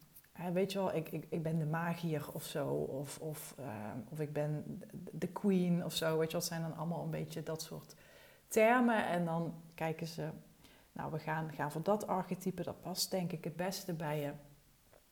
weet 0.53 0.71
je 0.71 0.77
wel, 0.77 0.95
ik, 0.95 1.11
ik, 1.11 1.25
ik 1.29 1.43
ben 1.43 1.59
de 1.59 1.65
magier 1.65 2.25
of 2.33 2.43
zo. 2.43 2.67
Of, 2.73 3.19
of, 3.19 3.55
um, 3.59 4.05
of 4.09 4.19
ik 4.19 4.33
ben 4.33 4.81
de 5.11 5.27
queen 5.27 5.85
of 5.85 5.93
zo. 5.93 6.17
Weet 6.17 6.31
je 6.31 6.37
wat 6.37 6.45
zijn 6.45 6.61
dan 6.61 6.75
allemaal 6.75 7.03
een 7.03 7.09
beetje 7.09 7.43
dat 7.43 7.61
soort 7.61 7.95
termen. 8.47 9.07
En 9.07 9.25
dan 9.25 9.53
kijken 9.75 10.07
ze 10.07 10.29
nou, 10.91 11.11
we 11.11 11.19
gaan, 11.19 11.53
gaan 11.53 11.71
voor 11.71 11.83
dat 11.83 12.07
archetype, 12.07 12.63
dat 12.63 12.81
past 12.81 13.11
denk 13.11 13.31
ik 13.31 13.43
het 13.43 13.55
beste 13.55 13.93
bij 13.93 14.19
je. 14.19 14.31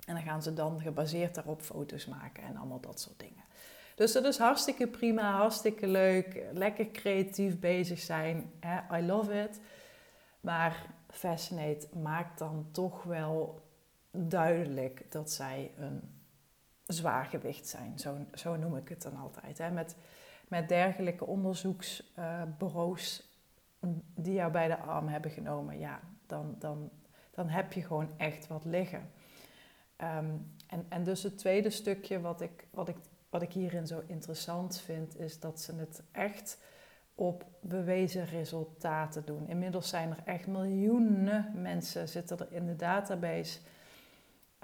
En 0.05 0.13
dan 0.13 0.23
gaan 0.23 0.43
ze 0.43 0.53
dan 0.53 0.81
gebaseerd 0.81 1.35
daarop 1.35 1.61
foto's 1.61 2.05
maken 2.05 2.43
en 2.43 2.57
allemaal 2.57 2.79
dat 2.79 2.99
soort 2.99 3.19
dingen. 3.19 3.43
Dus 3.95 4.11
dat 4.11 4.25
is 4.25 4.37
hartstikke 4.37 4.87
prima, 4.87 5.31
hartstikke 5.31 5.87
leuk, 5.87 6.43
lekker 6.53 6.91
creatief 6.91 7.59
bezig 7.59 7.99
zijn. 7.99 8.51
Hè? 8.59 8.99
I 8.99 9.05
love 9.05 9.43
it. 9.43 9.59
Maar 10.41 10.85
Fascinate 11.09 11.87
maakt 11.97 12.37
dan 12.39 12.67
toch 12.71 13.03
wel 13.03 13.61
duidelijk 14.11 15.11
dat 15.11 15.31
zij 15.31 15.71
een 15.77 16.01
zwaargewicht 16.85 17.67
zijn. 17.67 17.99
Zo, 17.99 18.17
zo 18.33 18.55
noem 18.55 18.75
ik 18.75 18.89
het 18.89 19.01
dan 19.01 19.15
altijd. 19.15 19.57
Hè? 19.57 19.71
Met, 19.71 19.95
met 20.47 20.69
dergelijke 20.69 21.25
onderzoeksbureaus 21.25 23.29
die 24.15 24.33
jou 24.33 24.51
bij 24.51 24.67
de 24.67 24.77
arm 24.77 25.07
hebben 25.07 25.31
genomen, 25.31 25.79
ja, 25.79 25.99
dan, 26.27 26.55
dan, 26.59 26.89
dan 27.31 27.49
heb 27.49 27.73
je 27.73 27.81
gewoon 27.81 28.09
echt 28.17 28.47
wat 28.47 28.65
liggen. 28.65 29.11
Ehm, 29.95 30.35
en, 30.67 30.85
en 30.89 31.03
dus 31.03 31.23
het 31.23 31.37
tweede 31.37 31.69
stukje 31.69 32.21
wat 32.21 32.41
ik, 32.41 32.67
wat, 32.71 32.87
ik, 32.87 32.97
wat 33.29 33.41
ik 33.41 33.53
hierin 33.53 33.87
zo 33.87 34.03
interessant 34.07 34.79
vind, 34.79 35.19
is 35.19 35.39
dat 35.39 35.61
ze 35.61 35.75
het 35.75 36.03
echt 36.11 36.57
op 37.15 37.45
bewezen 37.61 38.25
resultaten 38.25 39.25
doen. 39.25 39.47
Inmiddels 39.47 39.89
zijn 39.89 40.09
er 40.09 40.21
echt 40.25 40.47
miljoenen 40.47 41.61
mensen 41.61 42.09
zitten 42.09 42.39
er 42.39 42.47
in 42.49 42.65
de 42.65 42.75
database 42.75 43.59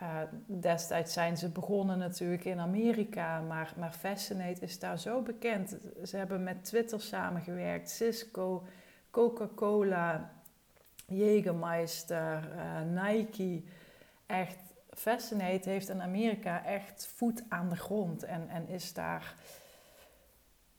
Uh, 0.01 0.22
destijds 0.46 1.13
zijn 1.13 1.38
ze 1.38 1.50
begonnen 1.50 1.98
natuurlijk 1.98 2.46
in 2.46 2.60
Amerika, 2.60 3.42
maar, 3.42 3.74
maar 3.77 3.92
Fascinate 3.92 4.62
is 4.62 4.80
daar 4.80 5.00
zo 5.00 5.22
bekend. 5.22 5.77
Ze 6.04 6.18
hebben 6.18 6.44
met 6.44 6.66
Twitter 6.66 7.01
samengewerkt, 7.01 7.89
Cisco, 7.89 8.63
Coca-Cola, 9.12 10.32
Jägermeister, 11.06 12.50
uh, 12.56 13.04
Nike. 13.04 13.63
Echt, 14.25 14.58
Fascinate 14.89 15.70
heeft 15.70 15.89
in 15.89 16.01
Amerika 16.01 16.66
echt 16.66 17.08
voet 17.16 17.44
aan 17.50 17.70
de 17.70 17.75
grond 17.75 18.24
en, 18.24 18.50
en 18.50 18.68
is 18.68 18.94
daar 18.94 19.36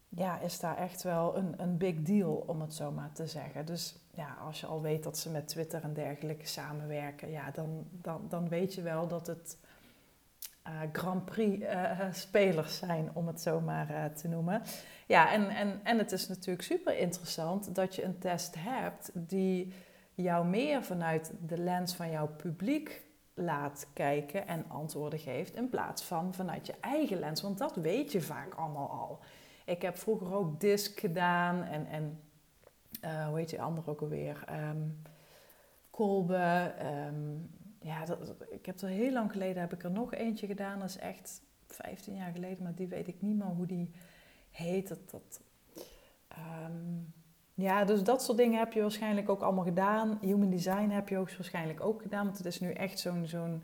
ja, 0.08 0.38
is 0.38 0.60
daar 0.60 0.76
echt 0.76 1.02
wel 1.02 1.36
een, 1.36 1.54
een 1.56 1.76
big 1.76 2.02
deal, 2.02 2.44
om 2.46 2.60
het 2.60 2.74
zo 2.74 2.90
maar 2.90 3.12
te 3.12 3.26
zeggen. 3.26 3.66
Dus 3.66 3.96
ja, 4.18 4.36
als 4.44 4.60
je 4.60 4.66
al 4.66 4.82
weet 4.82 5.02
dat 5.02 5.18
ze 5.18 5.30
met 5.30 5.48
Twitter 5.48 5.82
en 5.82 5.92
dergelijke 5.92 6.46
samenwerken, 6.46 7.30
ja, 7.30 7.50
dan, 7.50 7.86
dan, 7.90 8.26
dan 8.28 8.48
weet 8.48 8.74
je 8.74 8.82
wel 8.82 9.08
dat 9.08 9.26
het 9.26 9.58
uh, 10.66 10.72
Grand 10.92 11.24
Prix 11.24 11.64
uh, 11.64 12.12
spelers 12.12 12.78
zijn, 12.78 13.10
om 13.12 13.26
het 13.26 13.40
zo 13.40 13.60
maar 13.60 14.12
te 14.12 14.28
noemen. 14.28 14.62
Ja, 15.06 15.32
en, 15.32 15.48
en, 15.48 15.80
en 15.84 15.98
het 15.98 16.12
is 16.12 16.28
natuurlijk 16.28 16.62
super 16.62 16.98
interessant 16.98 17.74
dat 17.74 17.94
je 17.94 18.04
een 18.04 18.18
test 18.18 18.54
hebt 18.58 19.10
die 19.14 19.72
jou 20.14 20.46
meer 20.46 20.82
vanuit 20.82 21.32
de 21.46 21.58
lens 21.58 21.94
van 21.94 22.10
jouw 22.10 22.28
publiek 22.28 23.02
laat 23.34 23.86
kijken 23.92 24.46
en 24.46 24.64
antwoorden 24.68 25.18
geeft, 25.18 25.54
in 25.54 25.68
plaats 25.68 26.02
van 26.02 26.34
vanuit 26.34 26.66
je 26.66 26.74
eigen 26.80 27.18
lens. 27.18 27.42
Want 27.42 27.58
dat 27.58 27.76
weet 27.76 28.12
je 28.12 28.20
vaak 28.20 28.54
allemaal 28.54 28.90
al. 28.90 29.18
Ik 29.64 29.82
heb 29.82 29.98
vroeger 29.98 30.34
ook 30.34 30.60
disc 30.60 31.00
gedaan 31.00 31.62
en, 31.62 31.86
en 31.86 32.20
uh, 33.00 33.26
hoe 33.26 33.38
heet 33.38 33.48
die 33.48 33.62
andere 33.62 33.90
ook 33.90 34.00
alweer? 34.00 34.44
Um, 34.70 35.02
Kolbe. 35.90 36.74
Um, 37.08 37.50
ja, 37.80 38.04
ik 38.50 38.66
heb 38.66 38.80
er 38.80 38.88
heel 38.88 39.12
lang 39.12 39.32
geleden 39.32 39.60
heb 39.60 39.72
ik 39.72 39.84
er 39.84 39.90
nog 39.90 40.14
eentje 40.14 40.46
gedaan. 40.46 40.78
Dat 40.78 40.88
is 40.88 40.98
echt 40.98 41.42
15 41.66 42.14
jaar 42.14 42.32
geleden, 42.32 42.62
maar 42.62 42.74
die 42.74 42.88
weet 42.88 43.08
ik 43.08 43.22
niet 43.22 43.36
meer 43.36 43.46
hoe 43.46 43.66
die 43.66 43.90
heet. 44.50 44.88
Dat, 44.88 45.10
dat, 45.10 45.40
um, 46.64 47.12
ja, 47.54 47.84
dus 47.84 48.02
dat 48.02 48.22
soort 48.22 48.38
dingen 48.38 48.58
heb 48.58 48.72
je 48.72 48.80
waarschijnlijk 48.80 49.28
ook 49.28 49.42
allemaal 49.42 49.64
gedaan. 49.64 50.18
Human 50.20 50.50
design 50.50 50.88
heb 50.88 51.08
je 51.08 51.18
ook 51.18 51.32
waarschijnlijk 51.32 51.80
ook 51.80 52.02
gedaan. 52.02 52.24
Want 52.24 52.36
het 52.36 52.46
is 52.46 52.60
nu 52.60 52.72
echt 52.72 52.98
zo'n 52.98 53.26
zo'n 53.26 53.62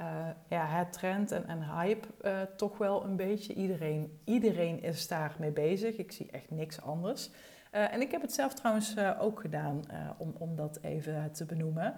uh, 0.00 0.28
ja, 0.48 0.66
het 0.66 0.92
trend 0.92 1.32
en, 1.32 1.46
en 1.46 1.62
hype 1.62 2.08
uh, 2.24 2.40
toch 2.56 2.78
wel 2.78 3.04
een 3.04 3.16
beetje. 3.16 3.54
Iedereen, 3.54 4.20
iedereen 4.24 4.82
is 4.82 5.08
daarmee 5.08 5.50
bezig. 5.50 5.96
Ik 5.96 6.12
zie 6.12 6.30
echt 6.30 6.50
niks 6.50 6.80
anders. 6.82 7.30
Uh, 7.72 7.92
en 7.92 8.00
ik 8.00 8.10
heb 8.10 8.20
het 8.20 8.32
zelf 8.32 8.54
trouwens 8.54 8.98
ook 8.98 9.40
gedaan, 9.40 9.82
om, 10.18 10.34
om 10.38 10.56
dat 10.56 10.78
even 10.82 11.32
te 11.32 11.44
benoemen. 11.44 11.94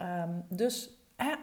Um, 0.00 0.44
dus 0.48 0.90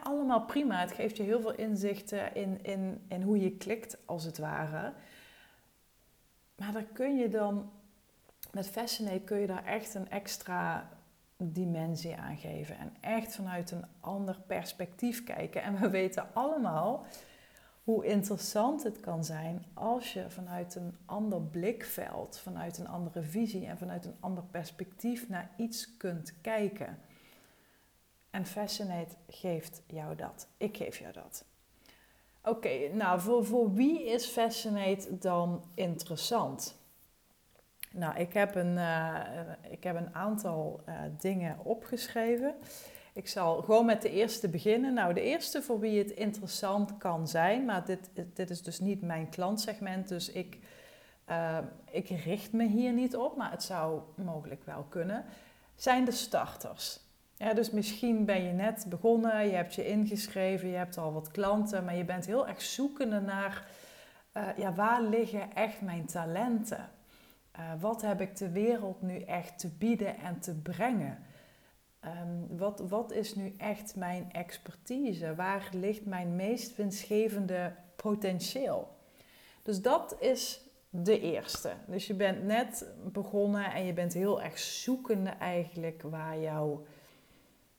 allemaal 0.02 0.44
prima. 0.44 0.80
Het 0.80 0.92
geeft 0.92 1.16
je 1.16 1.22
heel 1.22 1.40
veel 1.40 1.54
inzichten 1.54 2.34
in, 2.34 2.62
in, 2.62 3.04
in 3.08 3.22
hoe 3.22 3.40
je 3.40 3.56
klikt, 3.56 3.96
als 4.04 4.24
het 4.24 4.38
ware. 4.38 4.92
Maar 6.56 6.72
daar 6.72 6.86
kun 6.92 7.16
je 7.16 7.28
dan, 7.28 7.70
met 8.50 8.68
Fascinate 8.68 9.20
kun 9.20 9.38
je 9.38 9.46
daar 9.46 9.64
echt 9.64 9.94
een 9.94 10.10
extra 10.10 10.88
dimensie 11.50 12.16
aangeven 12.16 12.78
en 12.78 12.92
echt 13.00 13.34
vanuit 13.34 13.70
een 13.70 13.84
ander 14.00 14.40
perspectief 14.46 15.24
kijken. 15.24 15.62
En 15.62 15.80
we 15.80 15.90
weten 16.00 16.34
allemaal 16.34 17.06
hoe 17.84 18.06
interessant 18.06 18.82
het 18.82 19.00
kan 19.00 19.24
zijn 19.24 19.64
als 19.74 20.12
je 20.12 20.30
vanuit 20.30 20.74
een 20.74 20.96
ander 21.06 21.42
blikveld, 21.42 22.38
vanuit 22.38 22.78
een 22.78 22.88
andere 22.88 23.22
visie 23.22 23.66
en 23.66 23.78
vanuit 23.78 24.04
een 24.04 24.16
ander 24.20 24.44
perspectief 24.44 25.28
naar 25.28 25.50
iets 25.56 25.96
kunt 25.96 26.40
kijken. 26.40 26.98
En 28.30 28.46
Fascinate 28.46 29.14
geeft 29.28 29.82
jou 29.86 30.16
dat. 30.16 30.48
Ik 30.56 30.76
geef 30.76 30.98
jou 30.98 31.12
dat. 31.12 31.44
Oké, 32.44 32.88
nou 32.92 33.20
voor, 33.20 33.44
voor 33.44 33.72
wie 33.72 34.04
is 34.04 34.26
Fascinate 34.26 35.18
dan 35.18 35.64
interessant? 35.74 36.81
Nou, 37.94 38.16
ik 38.16 38.32
heb 38.32 38.54
een, 38.54 38.74
uh, 38.76 39.20
ik 39.70 39.84
heb 39.84 39.96
een 39.96 40.14
aantal 40.14 40.80
uh, 40.88 40.94
dingen 41.18 41.58
opgeschreven. 41.64 42.54
Ik 43.12 43.28
zal 43.28 43.62
gewoon 43.62 43.86
met 43.86 44.02
de 44.02 44.10
eerste 44.10 44.48
beginnen. 44.48 44.94
Nou, 44.94 45.14
de 45.14 45.20
eerste 45.20 45.62
voor 45.62 45.80
wie 45.80 45.98
het 45.98 46.10
interessant 46.10 46.98
kan 46.98 47.28
zijn, 47.28 47.64
maar 47.64 47.84
dit, 47.84 48.10
dit 48.34 48.50
is 48.50 48.62
dus 48.62 48.80
niet 48.80 49.02
mijn 49.02 49.28
klantsegment, 49.28 50.08
dus 50.08 50.30
ik, 50.30 50.58
uh, 51.28 51.58
ik 51.90 52.08
richt 52.08 52.52
me 52.52 52.66
hier 52.66 52.92
niet 52.92 53.16
op, 53.16 53.36
maar 53.36 53.50
het 53.50 53.62
zou 53.62 54.00
mogelijk 54.14 54.64
wel 54.64 54.86
kunnen, 54.88 55.24
zijn 55.74 56.04
de 56.04 56.10
starters. 56.10 57.00
Ja, 57.36 57.54
dus 57.54 57.70
misschien 57.70 58.24
ben 58.24 58.42
je 58.42 58.52
net 58.52 58.86
begonnen, 58.88 59.46
je 59.46 59.54
hebt 59.54 59.74
je 59.74 59.86
ingeschreven, 59.86 60.68
je 60.68 60.76
hebt 60.76 60.98
al 60.98 61.12
wat 61.12 61.30
klanten, 61.30 61.84
maar 61.84 61.96
je 61.96 62.04
bent 62.04 62.26
heel 62.26 62.48
erg 62.48 62.62
zoekende 62.62 63.20
naar 63.20 63.66
ja, 64.56 64.74
waar 64.74 65.02
liggen 65.02 65.54
echt 65.54 65.80
mijn 65.80 66.06
talenten? 66.06 66.90
Uh, 67.58 67.80
wat 67.80 68.02
heb 68.02 68.20
ik 68.20 68.36
de 68.36 68.50
wereld 68.50 69.02
nu 69.02 69.20
echt 69.20 69.58
te 69.58 69.68
bieden 69.68 70.16
en 70.16 70.40
te 70.40 70.54
brengen? 70.54 71.18
Um, 72.04 72.56
wat, 72.56 72.80
wat 72.88 73.12
is 73.12 73.34
nu 73.34 73.54
echt 73.56 73.96
mijn 73.96 74.32
expertise? 74.32 75.34
Waar 75.34 75.68
ligt 75.72 76.04
mijn 76.04 76.36
meest 76.36 76.76
winstgevende 76.76 77.74
potentieel? 77.96 78.96
Dus 79.62 79.82
dat 79.82 80.16
is 80.20 80.60
de 80.90 81.20
eerste. 81.20 81.72
Dus 81.86 82.06
je 82.06 82.14
bent 82.14 82.44
net 82.44 82.86
begonnen 83.12 83.72
en 83.72 83.84
je 83.84 83.92
bent 83.92 84.12
heel 84.12 84.42
erg 84.42 84.58
zoekende 84.58 85.30
eigenlijk 85.30 86.02
waar, 86.02 86.38
jouw 86.38 86.84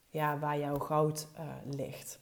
ja, 0.10 0.40
waar 0.40 0.60
jouw 0.60 0.80
goud 0.80 1.28
uh, 1.40 1.76
ligt. 1.76 2.20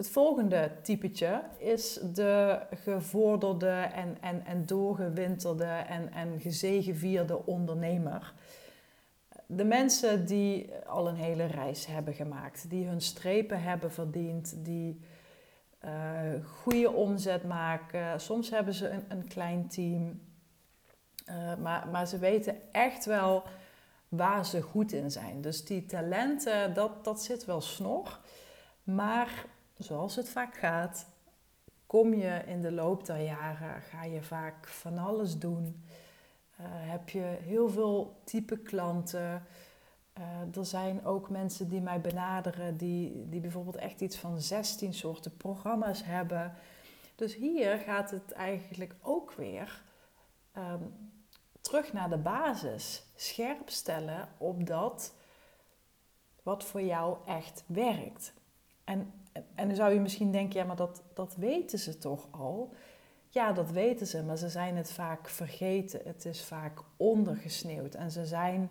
Het 0.00 0.10
volgende 0.10 0.70
typetje 0.82 1.42
is 1.58 2.00
de 2.14 2.60
gevorderde 2.82 3.90
en, 3.94 4.16
en, 4.20 4.44
en 4.46 4.66
doorgewinterde 4.66 5.64
en, 5.64 6.12
en 6.12 6.40
gezegevierde 6.40 7.46
ondernemer. 7.46 8.34
De 9.46 9.64
mensen 9.64 10.26
die 10.26 10.74
al 10.86 11.08
een 11.08 11.16
hele 11.16 11.44
reis 11.44 11.86
hebben 11.86 12.14
gemaakt, 12.14 12.70
die 12.70 12.86
hun 12.86 13.00
strepen 13.00 13.62
hebben 13.62 13.92
verdiend, 13.92 14.54
die 14.64 15.00
uh, 15.84 15.90
goede 16.44 16.92
omzet 16.92 17.44
maken. 17.44 18.20
Soms 18.20 18.50
hebben 18.50 18.74
ze 18.74 18.90
een, 19.08 19.28
klein 19.28 19.68
team, 19.68 20.20
uh, 21.28 21.56
maar, 21.56 21.88
maar 21.88 22.06
ze 22.06 22.18
weten 22.18 22.56
echt 22.72 23.04
wel 23.04 23.42
waar 24.08 24.46
ze 24.46 24.62
goed 24.62 24.92
in 24.92 25.10
zijn. 25.10 25.40
Dus 25.40 25.64
die 25.64 25.86
talenten, 25.86 26.74
dat, 26.74 27.04
dat 27.04 27.22
zit 27.22 27.44
wel 27.44 27.60
snor. 27.60 28.18
Maar 28.82 29.44
zoals 29.80 30.16
het 30.16 30.28
vaak 30.28 30.54
gaat, 30.54 31.06
kom 31.86 32.14
je 32.14 32.42
in 32.46 32.62
de 32.62 32.72
loop 32.72 33.06
der 33.06 33.20
jaren, 33.20 33.82
ga 33.82 34.04
je 34.04 34.22
vaak 34.22 34.68
van 34.68 34.98
alles 34.98 35.38
doen. 35.38 35.84
Uh, 36.60 36.66
heb 36.68 37.08
je 37.08 37.38
heel 37.40 37.68
veel 37.68 38.20
type 38.24 38.58
klanten. 38.58 39.46
Uh, 40.18 40.56
er 40.56 40.66
zijn 40.66 41.04
ook 41.04 41.30
mensen 41.30 41.68
die 41.68 41.80
mij 41.80 42.00
benaderen 42.00 42.76
die, 42.76 43.28
die 43.28 43.40
bijvoorbeeld 43.40 43.76
echt 43.76 44.00
iets 44.00 44.16
van 44.16 44.40
16 44.40 44.94
soorten 44.94 45.36
programma's 45.36 46.04
hebben. 46.04 46.54
Dus 47.14 47.34
hier 47.34 47.76
gaat 47.76 48.10
het 48.10 48.32
eigenlijk 48.32 48.94
ook 49.00 49.32
weer 49.32 49.82
um, 50.56 51.12
terug 51.60 51.92
naar 51.92 52.10
de 52.10 52.18
basis. 52.18 53.04
Scherp 53.14 53.70
stellen 53.70 54.28
op 54.38 54.66
dat 54.66 55.14
wat 56.42 56.64
voor 56.64 56.82
jou 56.82 57.16
echt 57.26 57.64
werkt. 57.66 58.32
En 58.84 59.12
en 59.32 59.66
dan 59.66 59.76
zou 59.76 59.92
je 59.92 60.00
misschien 60.00 60.32
denken, 60.32 60.60
ja, 60.60 60.66
maar 60.66 60.76
dat, 60.76 61.02
dat 61.14 61.34
weten 61.36 61.78
ze 61.78 61.98
toch 61.98 62.28
al? 62.30 62.74
Ja, 63.28 63.52
dat 63.52 63.70
weten 63.70 64.06
ze, 64.06 64.22
maar 64.22 64.36
ze 64.36 64.48
zijn 64.48 64.76
het 64.76 64.92
vaak 64.92 65.28
vergeten. 65.28 66.00
Het 66.04 66.24
is 66.24 66.44
vaak 66.44 66.80
ondergesneeuwd. 66.96 67.94
En 67.94 68.10
ze 68.10 68.26
zijn, 68.26 68.70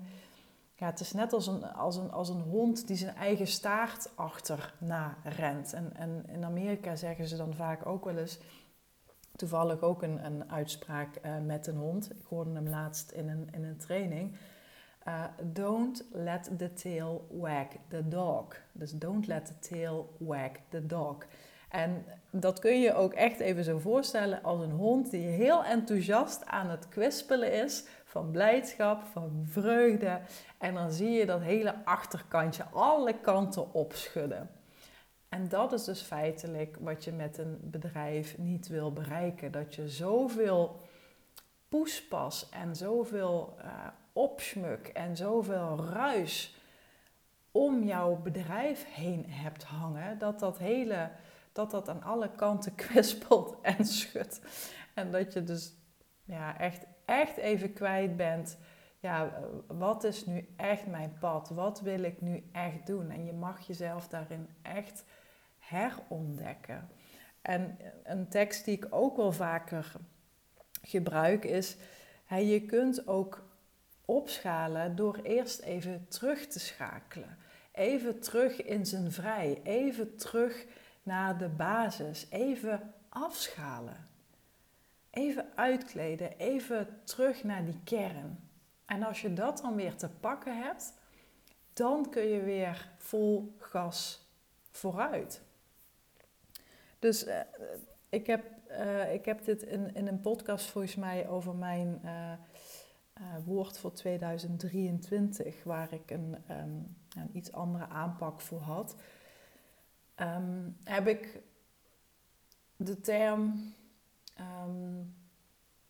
ja, 0.76 0.86
het 0.86 1.00
is 1.00 1.14
net 1.14 1.34
als 1.34 1.48
een, 1.48 1.64
als 1.64 1.96
een, 1.96 2.12
als 2.12 2.30
een 2.30 2.42
hond 2.42 2.88
die 2.88 2.98
zijn 2.98 3.16
eigen 3.16 3.48
staart 3.48 4.12
achterna 4.16 5.18
rent. 5.24 5.74
En, 5.74 5.96
en 5.96 6.24
in 6.28 6.44
Amerika 6.46 6.96
zeggen 6.96 7.28
ze 7.28 7.38
dan 7.38 7.54
vaak 7.54 7.86
ook 7.86 8.06
wel 8.06 8.18
eens, 8.18 8.40
toevallig 9.36 9.82
ook 9.82 10.04
een, 10.04 10.26
een 10.26 10.52
uitspraak 10.52 11.20
uh, 11.26 11.38
met 11.46 11.68
een 11.68 11.78
hond. 11.78 12.12
Ik 12.12 12.26
hoorde 12.30 12.54
hem 12.54 12.70
laatst 12.70 13.12
in 13.12 13.30
een, 13.30 13.48
in 13.52 13.64
een 13.64 13.78
training. 13.78 14.36
Uh, 15.10 15.24
don't 15.54 16.04
let 16.12 16.50
the 16.58 16.74
tail 16.74 17.28
wag 17.30 17.68
the 17.88 18.08
dog. 18.08 18.56
Dus 18.72 18.92
don't 18.92 19.28
let 19.28 19.46
the 19.46 19.76
tail 19.76 20.16
wag 20.18 20.52
the 20.70 20.86
dog. 20.86 21.18
En 21.70 22.06
dat 22.32 22.60
kun 22.60 22.82
je 22.82 22.94
ook 22.94 23.14
echt 23.14 23.40
even 23.40 23.64
zo 23.64 23.80
voorstellen 23.80 24.44
als 24.44 24.62
een 24.62 24.72
hond 24.72 25.12
die 25.12 25.28
heel 25.28 25.64
enthousiast 25.64 26.46
aan 26.46 26.70
het 26.70 26.88
kwispelen 26.88 27.54
is 27.54 27.84
van 28.04 28.32
blijdschap, 28.32 29.04
van 29.04 29.46
vreugde. 29.46 30.20
En 30.58 30.74
dan 30.74 30.92
zie 30.92 31.10
je 31.10 31.26
dat 31.26 31.42
hele 31.42 31.86
achterkantje 31.86 32.64
alle 32.64 33.20
kanten 33.20 33.74
opschudden. 33.74 34.50
En 35.30 35.48
dat 35.48 35.74
is 35.74 35.84
dus 35.84 36.02
feitelijk 36.02 36.78
wat 36.80 37.04
je 37.04 37.12
met 37.12 37.38
een 37.38 37.58
bedrijf 37.62 38.38
niet 38.38 38.68
wil 38.68 38.94
bereiken. 38.94 39.52
Dat 39.52 39.76
je 39.76 39.90
zoveel 39.90 40.80
poespas 41.70 42.50
en 42.50 42.76
zoveel 42.76 43.56
uh, 43.58 43.88
opschmuk 44.20 44.88
en 44.88 45.18
zoveel 45.18 45.86
ruis 45.92 46.58
om 47.52 47.84
jouw 47.84 48.16
bedrijf 48.16 48.86
heen 48.94 49.26
hebt 49.30 49.64
hangen, 49.64 50.18
dat 50.18 50.40
dat 50.40 50.58
hele, 50.58 51.12
dat 51.52 51.72
dat 51.72 51.90
aan 51.90 52.04
alle 52.04 52.32
kanten 52.32 52.76
kwispelt 52.86 53.58
en 53.62 53.86
schudt. 53.86 54.42
En 54.94 55.12
dat 55.12 55.34
je 55.34 55.44
dus 55.44 55.74
ja, 56.24 56.60
echt, 56.60 56.86
echt 57.06 57.38
even 57.38 57.74
kwijt 57.74 58.18
bent. 58.18 58.58
Ja, 59.00 59.40
wat 59.68 60.04
is 60.04 60.26
nu 60.26 60.54
echt 60.58 60.88
mijn 60.88 61.18
pad? 61.20 61.50
Wat 61.50 61.82
wil 61.82 62.04
ik 62.04 62.22
nu 62.22 62.50
echt 62.52 62.86
doen? 62.86 63.10
En 63.10 63.26
je 63.26 63.34
mag 63.34 63.68
jezelf 63.68 64.08
daarin 64.08 64.50
echt 64.62 65.06
herontdekken. 65.58 66.90
En 67.42 67.78
een 68.04 68.30
tekst 68.30 68.66
die 68.66 68.76
ik 68.76 68.88
ook 68.90 69.18
wel 69.18 69.32
vaker 69.32 69.92
gebruik 70.82 71.46
is: 71.46 71.78
je 72.28 72.66
kunt 72.66 73.08
ook 73.08 73.49
opschalen 74.10 74.96
door 74.96 75.20
eerst 75.24 75.60
even 75.60 76.06
terug 76.08 76.48
te 76.48 76.60
schakelen. 76.60 77.38
Even 77.72 78.20
terug 78.20 78.64
in 78.64 78.86
zijn 78.86 79.12
vrij. 79.12 79.62
Even 79.64 80.16
terug 80.16 80.66
naar 81.04 81.38
de 81.38 81.48
basis. 81.48 82.28
Even 82.30 82.94
afschalen. 83.10 84.08
Even 85.10 85.46
uitkleden. 85.56 86.38
Even 86.38 86.88
terug 87.04 87.44
naar 87.44 87.66
die 87.66 87.80
kern. 87.84 88.50
En 88.86 89.04
als 89.04 89.22
je 89.22 89.34
dat 89.34 89.58
dan 89.58 89.76
weer 89.76 89.96
te 89.96 90.10
pakken 90.10 90.64
hebt, 90.64 90.94
dan 91.74 92.10
kun 92.10 92.28
je 92.28 92.42
weer 92.42 92.92
vol 92.98 93.56
gas 93.58 94.28
vooruit. 94.72 95.42
Dus 97.00 97.28
uh, 97.28 97.40
ik, 98.10 98.28
heb, 98.28 98.44
uh, 98.70 99.14
ik 99.14 99.26
heb 99.26 99.46
dit 99.46 99.64
in, 99.64 99.96
in 99.96 100.08
een 100.08 100.22
podcast 100.22 100.66
volgens 100.66 100.96
mij 100.96 101.28
over 101.28 101.56
mijn 101.56 102.02
uh, 102.06 102.32
woord 103.46 103.78
voor 103.78 103.94
2023, 103.94 105.64
waar 105.64 105.94
ik 105.94 106.12
een, 106.12 106.36
um, 106.50 106.96
een, 107.18 107.30
iets 107.34 107.52
andere 107.52 107.88
aanpak 107.88 108.42
voor 108.42 108.60
had. 108.60 108.96
Um, 110.16 110.78
heb 110.84 111.08
ik 111.08 111.42
de 112.76 113.02
term 113.02 113.74
um, 114.40 115.16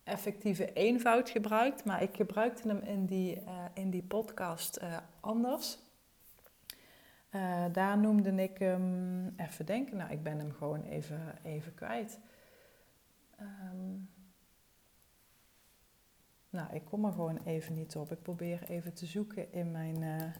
effectieve 0.02 0.72
eenvoud 0.72 1.30
gebruikt, 1.30 1.84
maar 1.84 2.02
ik 2.02 2.16
gebruikte 2.16 2.68
hem 2.68 2.78
in 2.78 3.06
die, 3.06 3.42
in 3.74 3.90
die 3.90 4.02
podcast 4.02 4.80
anders. 5.20 5.78
Uh, 7.34 7.64
daar 7.72 7.98
noemde 7.98 8.34
ik 8.42 8.58
hem, 8.58 9.34
even 9.36 9.66
denken, 9.66 9.96
nou 9.96 10.10
ik 10.10 10.22
ben 10.22 10.38
hem 10.38 10.52
gewoon 10.52 10.82
even, 10.82 11.38
even 11.42 11.74
kwijt. 11.74 12.18
Nou, 16.50 16.74
ik 16.74 16.84
kom 16.84 17.04
er 17.04 17.12
gewoon 17.12 17.38
even 17.44 17.74
niet 17.74 17.96
op. 17.96 18.12
Ik 18.12 18.22
probeer 18.22 18.62
even 18.62 18.94
te 18.94 19.06
zoeken 19.06 19.52
in 19.52 19.70
mijn, 19.70 20.02
uh, 20.02 20.34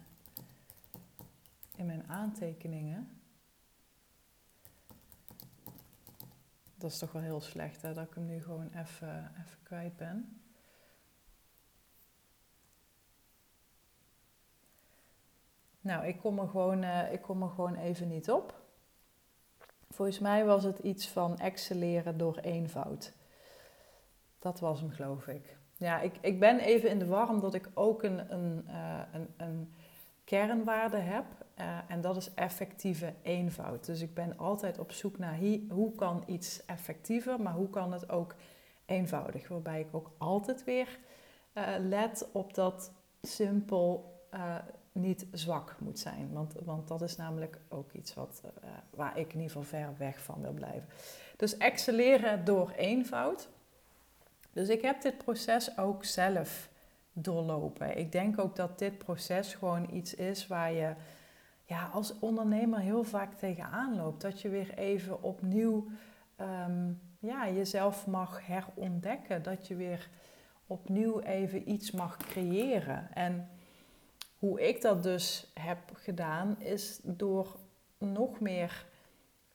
in 1.76 1.86
mijn 1.86 2.08
aantekeningen. 2.08 3.20
Dat 6.74 6.90
is 6.90 6.98
toch 6.98 7.12
wel 7.12 7.22
heel 7.22 7.40
slecht 7.40 7.82
hè, 7.82 7.94
dat 7.94 8.06
ik 8.06 8.14
hem 8.14 8.26
nu 8.26 8.42
gewoon 8.42 8.70
even, 8.74 9.32
kwijt 9.62 9.96
ben. 9.96 10.40
Nou, 15.80 16.06
ik 16.06 16.18
kom, 16.18 16.38
er 16.38 16.48
gewoon, 16.48 16.82
uh, 16.82 17.12
ik 17.12 17.22
kom 17.22 17.42
er 17.42 17.48
gewoon 17.48 17.74
even 17.74 18.08
niet 18.08 18.30
op. 18.30 18.60
Volgens 19.88 20.18
mij 20.18 20.44
was 20.44 20.64
het 20.64 20.78
iets 20.78 21.08
van 21.08 21.38
excelleren 21.38 22.18
door 22.18 22.38
eenvoud. 22.38 23.12
Dat 24.38 24.60
was 24.60 24.80
hem, 24.80 24.90
geloof 24.90 25.26
ik. 25.26 25.59
Ja, 25.80 26.00
ik, 26.00 26.14
ik 26.20 26.40
ben 26.40 26.58
even 26.58 26.90
in 26.90 26.98
de 26.98 27.06
war 27.06 27.28
omdat 27.28 27.54
ik 27.54 27.68
ook 27.74 28.02
een, 28.02 28.32
een, 28.32 28.64
uh, 28.68 29.00
een, 29.12 29.28
een 29.36 29.74
kernwaarde 30.24 30.96
heb. 30.96 31.24
Uh, 31.60 31.78
en 31.88 32.00
dat 32.00 32.16
is 32.16 32.34
effectieve 32.34 33.14
eenvoud. 33.22 33.86
Dus 33.86 34.00
ik 34.00 34.14
ben 34.14 34.38
altijd 34.38 34.78
op 34.78 34.92
zoek 34.92 35.18
naar 35.18 35.38
hoe 35.68 35.94
kan 35.94 36.22
iets 36.26 36.64
effectiever, 36.66 37.40
maar 37.40 37.52
hoe 37.52 37.70
kan 37.70 37.92
het 37.92 38.10
ook 38.10 38.34
eenvoudig. 38.86 39.48
Waarbij 39.48 39.80
ik 39.80 39.86
ook 39.90 40.10
altijd 40.18 40.64
weer 40.64 40.98
uh, 41.54 41.64
let 41.78 42.28
op 42.32 42.54
dat 42.54 42.92
simpel 43.22 44.18
niet 44.92 45.26
zwak 45.32 45.76
moet 45.78 45.98
zijn. 45.98 46.32
Want, 46.32 46.54
want 46.64 46.88
dat 46.88 47.02
is 47.02 47.16
namelijk 47.16 47.58
ook 47.68 47.92
iets 47.92 48.14
wat, 48.14 48.42
waar 48.90 49.18
ik 49.18 49.32
in 49.32 49.40
ieder 49.40 49.56
geval 49.56 49.62
ver 49.62 49.94
weg 49.98 50.22
van 50.22 50.40
wil 50.40 50.52
blijven. 50.52 50.88
Dus 51.36 51.56
excelleren 51.56 52.44
door 52.44 52.70
eenvoud. 52.70 53.48
Dus 54.52 54.68
ik 54.68 54.82
heb 54.82 55.02
dit 55.02 55.18
proces 55.18 55.78
ook 55.78 56.04
zelf 56.04 56.68
doorlopen. 57.12 57.98
Ik 57.98 58.12
denk 58.12 58.38
ook 58.38 58.56
dat 58.56 58.78
dit 58.78 58.98
proces 58.98 59.54
gewoon 59.54 59.94
iets 59.94 60.14
is 60.14 60.46
waar 60.46 60.72
je 60.72 60.94
ja, 61.64 61.86
als 61.92 62.18
ondernemer 62.18 62.78
heel 62.78 63.04
vaak 63.04 63.34
tegenaan 63.34 63.96
loopt. 63.96 64.20
Dat 64.20 64.40
je 64.40 64.48
weer 64.48 64.78
even 64.78 65.22
opnieuw 65.22 65.86
um, 66.40 67.00
ja, 67.18 67.50
jezelf 67.50 68.06
mag 68.06 68.46
herontdekken. 68.46 69.42
Dat 69.42 69.66
je 69.66 69.74
weer 69.76 70.08
opnieuw 70.66 71.20
even 71.20 71.70
iets 71.70 71.90
mag 71.90 72.16
creëren. 72.16 73.08
En 73.14 73.48
hoe 74.38 74.68
ik 74.68 74.80
dat 74.80 75.02
dus 75.02 75.50
heb 75.54 75.78
gedaan, 75.92 76.60
is 76.60 77.00
door 77.02 77.56
nog 77.98 78.40
meer 78.40 78.86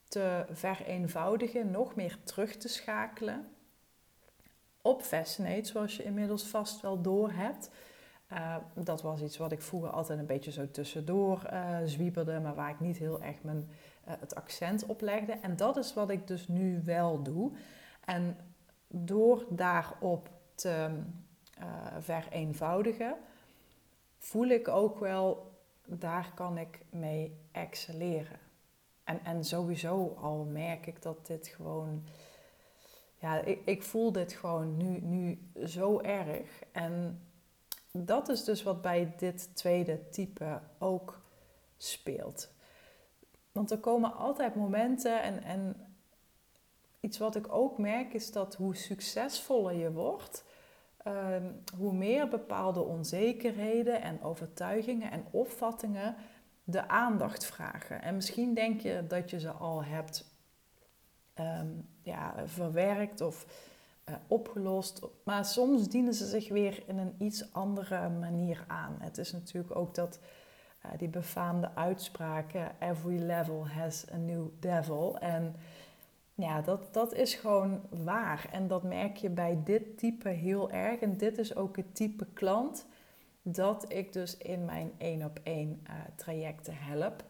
te 0.07 0.45
vereenvoudigen, 0.51 1.71
nog 1.71 1.95
meer 1.95 2.17
terug 2.23 2.55
te 2.55 2.67
schakelen 2.67 3.54
op 4.85 5.01
Fascinate, 5.01 5.69
zoals 5.69 5.95
je 5.95 6.03
inmiddels 6.03 6.47
vast 6.47 6.81
wel 6.81 7.01
door 7.01 7.31
hebt. 7.31 7.69
Uh, 8.33 8.55
dat 8.73 9.01
was 9.01 9.21
iets 9.21 9.37
wat 9.37 9.51
ik 9.51 9.61
vroeger 9.61 9.89
altijd 9.89 10.19
een 10.19 10.25
beetje 10.25 10.51
zo 10.51 10.71
tussendoor 10.71 11.41
uh, 11.53 11.77
zwieberde, 11.85 12.39
maar 12.39 12.55
waar 12.55 12.69
ik 12.69 12.79
niet 12.79 12.97
heel 12.97 13.21
erg 13.21 13.43
mijn, 13.43 13.69
uh, 14.07 14.13
het 14.19 14.35
accent 14.35 14.85
op 14.85 15.01
legde. 15.01 15.31
En 15.31 15.55
dat 15.55 15.77
is 15.77 15.93
wat 15.93 16.09
ik 16.09 16.27
dus 16.27 16.47
nu 16.47 16.81
wel 16.83 17.23
doe. 17.23 17.51
En 18.05 18.37
door 18.87 19.45
daarop 19.49 20.29
te 20.55 20.89
vereenvoudigen, 21.99 23.15
voel 24.17 24.47
ik 24.47 24.67
ook 24.67 24.99
wel, 24.99 25.51
daar 25.85 26.31
kan 26.35 26.57
ik 26.57 26.79
mee 26.89 27.37
excelleren. 27.51 28.39
En, 29.03 29.19
en 29.23 29.43
sowieso 29.43 30.17
al 30.21 30.43
merk 30.43 30.85
ik 30.85 31.01
dat 31.01 31.27
dit 31.27 31.47
gewoon, 31.47 32.03
ja, 33.25 33.39
ik, 33.39 33.61
ik 33.65 33.83
voel 33.83 34.11
dit 34.11 34.33
gewoon 34.33 34.77
nu, 34.77 34.99
nu 35.01 35.49
zo 35.65 35.99
erg. 35.99 36.63
En 36.71 37.21
dat 37.91 38.29
is 38.29 38.43
dus 38.43 38.63
wat 38.63 38.81
bij 38.81 39.13
dit 39.17 39.55
tweede 39.55 40.09
type 40.09 40.61
ook 40.79 41.21
speelt. 41.77 42.49
Want 43.51 43.71
er 43.71 43.79
komen 43.79 44.13
altijd 44.13 44.55
momenten 44.55 45.21
en, 45.21 45.43
en 45.43 45.75
iets 46.99 47.17
wat 47.17 47.35
ik 47.35 47.53
ook 47.53 47.77
merk 47.77 48.13
is 48.13 48.31
dat 48.31 48.55
hoe 48.55 48.75
succesvoller 48.75 49.73
je 49.73 49.91
wordt, 49.91 50.43
Ehm, 51.05 51.51
hoe 51.77 51.93
meer 51.93 52.27
bepaalde 52.27 52.79
onzekerheden 52.79 54.01
en 54.01 54.23
overtuigingen 54.23 55.11
en 55.11 55.25
opvattingen 55.31 56.15
de 56.63 56.87
aandacht 56.87 57.45
vragen. 57.45 58.01
En 58.01 58.15
misschien 58.15 58.53
denk 58.53 58.81
je 58.81 59.05
dat 59.07 59.29
je 59.29 59.39
ze 59.39 59.51
al 59.51 59.83
hebt 59.83 60.34
ehm, 61.35 61.67
ja, 62.01 62.33
verwerkt 62.45 63.21
of 63.21 63.45
uh, 64.09 64.15
opgelost, 64.27 65.01
maar 65.23 65.45
soms 65.45 65.89
dienen 65.89 66.13
ze 66.13 66.25
zich 66.25 66.49
weer 66.49 66.83
in 66.87 66.97
een 66.97 67.15
iets 67.17 67.53
andere 67.53 68.09
manier 68.09 68.63
aan. 68.67 68.95
Het 68.99 69.17
is 69.17 69.31
natuurlijk 69.31 69.75
ook 69.75 69.95
dat 69.95 70.19
uh, 70.85 70.91
die 70.97 71.07
befaamde 71.07 71.75
uitspraken: 71.75 72.71
every 72.79 73.19
level 73.19 73.67
has 73.67 74.05
a 74.13 74.17
new 74.17 74.47
devil. 74.59 75.17
En 75.19 75.55
ja, 76.35 76.61
dat, 76.61 76.93
dat 76.93 77.13
is 77.13 77.33
gewoon 77.33 77.81
waar. 77.89 78.47
En 78.51 78.67
dat 78.67 78.83
merk 78.83 79.17
je 79.17 79.29
bij 79.29 79.61
dit 79.63 79.97
type 79.97 80.29
heel 80.29 80.71
erg. 80.71 80.99
En 80.99 81.17
dit 81.17 81.37
is 81.37 81.55
ook 81.55 81.75
het 81.75 81.95
type 81.95 82.25
klant 82.33 82.85
dat 83.41 83.85
ik 83.87 84.13
dus 84.13 84.37
in 84.37 84.65
mijn 84.65 84.91
één 84.97 85.23
op 85.23 85.39
één 85.43 85.81
uh, 85.89 85.93
trajecten 86.15 86.73
help. 86.77 87.23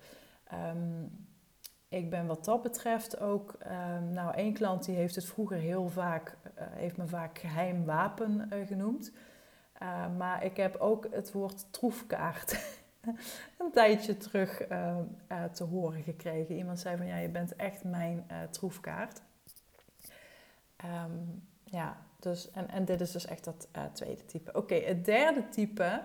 Um, 0.53 1.24
ik 1.95 2.09
ben 2.09 2.25
wat 2.25 2.45
dat 2.45 2.61
betreft 2.61 3.19
ook, 3.19 3.57
um, 3.67 4.09
nou 4.13 4.33
één 4.33 4.53
klant 4.53 4.85
die 4.85 4.95
heeft 4.95 5.15
het 5.15 5.25
vroeger 5.25 5.57
heel 5.57 5.89
vaak, 5.89 6.37
uh, 6.57 6.63
heeft 6.71 6.97
me 6.97 7.07
vaak 7.07 7.39
geheim 7.39 7.85
wapen 7.85 8.49
uh, 8.53 8.67
genoemd. 8.67 9.11
maar 10.17 10.43
ik 10.43 10.57
heb 10.57 10.75
ook 10.75 11.07
het 11.11 11.31
woord 11.31 11.73
troefkaart 11.73 12.51
een 13.59 13.71
tijdje 13.71 14.17
terug 14.17 14.61
te 15.51 15.63
horen 15.63 16.03
gekregen. 16.03 16.55
Iemand 16.55 16.79
zei 16.79 16.97
van 16.97 17.05
ja, 17.05 17.17
je 17.17 17.29
bent 17.29 17.55
echt 17.55 17.83
mijn 17.83 18.25
troefkaart. 18.49 19.21
Um, 21.05 21.47
ja, 21.63 21.97
dus, 22.19 22.51
en, 22.51 22.69
en 22.69 22.85
dit 22.85 23.01
is 23.01 23.11
dus 23.11 23.25
echt 23.25 23.43
dat 23.43 23.67
tweede 23.93 24.25
type. 24.25 24.53
Oké, 24.53 24.75
het 24.75 25.05
derde 25.05 25.49
type, 25.49 26.01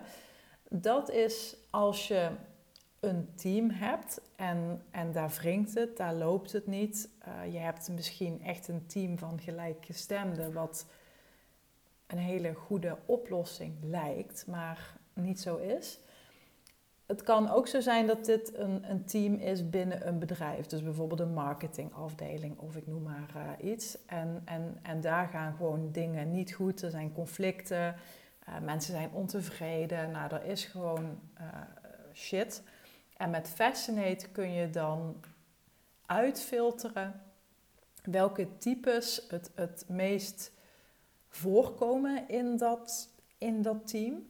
dat 0.69 1.09
is 1.09 1.55
als 1.69 2.07
je 2.07 2.29
een 3.01 3.29
team 3.35 3.69
hebt 3.69 4.21
en, 4.35 4.81
en 4.91 5.11
daar 5.11 5.29
wringt 5.29 5.73
het, 5.73 5.97
daar 5.97 6.13
loopt 6.13 6.51
het 6.51 6.67
niet. 6.67 7.09
je 7.51 7.57
hebt 7.57 7.89
misschien 7.89 8.41
echt 8.43 8.67
een 8.67 8.85
team 8.85 9.17
van 9.17 9.39
gelijkgestemden, 9.39 10.53
wat 10.53 10.85
een 12.07 12.17
hele 12.17 12.53
goede 12.53 12.97
oplossing 13.05 13.75
lijkt, 13.81 14.45
maar 14.47 14.97
niet 15.13 15.39
zo 15.39 15.57
is 15.57 15.99
het 17.11 17.23
kan 17.23 17.49
ook 17.49 17.67
zo 17.67 17.79
zijn 17.79 18.07
dat 18.07 18.25
dit 18.25 18.57
een, 18.57 18.89
een 18.89 19.05
team 19.05 19.33
is 19.33 19.69
binnen 19.69 20.07
een 20.07 20.19
bedrijf. 20.19 20.65
Dus 20.65 20.83
bijvoorbeeld 20.83 21.19
een 21.19 21.33
marketingafdeling 21.33 22.57
of 22.57 22.75
ik 22.75 22.87
noem 22.87 23.03
maar 23.03 23.33
uh, 23.35 23.71
iets. 23.71 23.97
En, 24.05 24.41
en, 24.45 24.79
en 24.81 25.01
daar 25.01 25.27
gaan 25.27 25.53
gewoon 25.55 25.91
dingen 25.91 26.31
niet 26.31 26.53
goed. 26.53 26.81
Er 26.81 26.89
zijn 26.89 27.13
conflicten. 27.13 27.95
Uh, 28.49 28.59
mensen 28.61 28.93
zijn 28.93 29.09
ontevreden. 29.13 30.11
Nou, 30.11 30.33
er 30.33 30.45
is 30.45 30.65
gewoon 30.65 31.19
shit. 32.13 32.63
En 33.21 33.29
met 33.29 33.49
Fascinate 33.49 34.29
kun 34.29 34.51
je 34.51 34.69
dan 34.69 35.15
uitfilteren 36.05 37.21
welke 38.03 38.57
types 38.57 39.25
het, 39.27 39.51
het 39.55 39.85
meest 39.87 40.51
voorkomen 41.27 42.29
in 42.29 42.57
dat, 42.57 43.09
in 43.37 43.61
dat 43.61 43.87
team. 43.87 44.27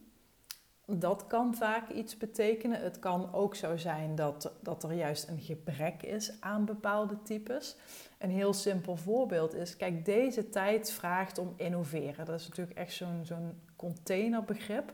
Dat 0.86 1.28
kan 1.28 1.56
vaak 1.56 1.90
iets 1.90 2.18
betekenen. 2.18 2.82
Het 2.82 3.00
kan 3.00 3.34
ook 3.34 3.56
zo 3.56 3.78
zijn 3.78 4.16
dat, 4.16 4.52
dat 4.62 4.84
er 4.84 4.94
juist 4.94 5.28
een 5.28 5.42
gebrek 5.42 6.04
is 6.04 6.42
aan 6.42 6.66
bepaalde 6.66 7.22
types. 7.24 7.76
Een 8.18 8.32
heel 8.32 8.54
simpel 8.54 8.96
voorbeeld 8.96 9.54
is, 9.54 9.78
kijk, 9.78 10.06
deze 10.06 10.50
tijd 10.50 10.92
vraagt 10.92 11.38
om 11.38 11.54
innoveren. 11.58 12.26
Dat 12.26 12.40
is 12.40 12.48
natuurlijk 12.48 12.78
echt 12.78 12.94
zo'n 12.94 13.22
zo'n 13.24 13.62
containerbegrip. 13.76 14.94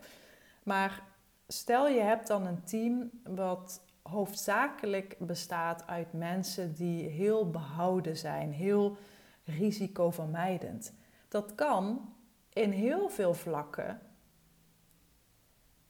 Maar 0.63 1.03
stel 1.47 1.87
je 1.87 2.01
hebt 2.01 2.27
dan 2.27 2.45
een 2.45 2.63
team 2.63 3.09
wat 3.23 3.85
hoofdzakelijk 4.09 5.15
bestaat 5.19 5.87
uit 5.87 6.13
mensen 6.13 6.73
die 6.73 7.09
heel 7.09 7.49
behouden 7.49 8.17
zijn, 8.17 8.51
heel 8.51 8.97
risicovermijdend. 9.43 10.93
Dat 11.27 11.55
kan 11.55 12.13
in 12.53 12.71
heel 12.71 13.09
veel 13.09 13.33
vlakken 13.33 13.99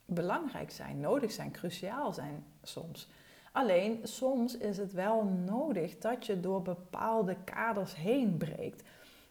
belangrijk 0.06 0.71
zijn, 0.71 0.99
nodig 0.99 1.32
zijn, 1.32 1.51
cruciaal 1.51 2.13
zijn 2.13 2.45
soms. 2.63 3.10
Alleen 3.51 3.99
soms 4.03 4.58
is 4.58 4.77
het 4.77 4.93
wel 4.93 5.23
nodig 5.23 5.97
dat 5.97 6.25
je 6.25 6.39
door 6.39 6.62
bepaalde 6.62 7.38
kaders 7.43 7.95
heen 7.95 8.38
breekt. 8.38 8.84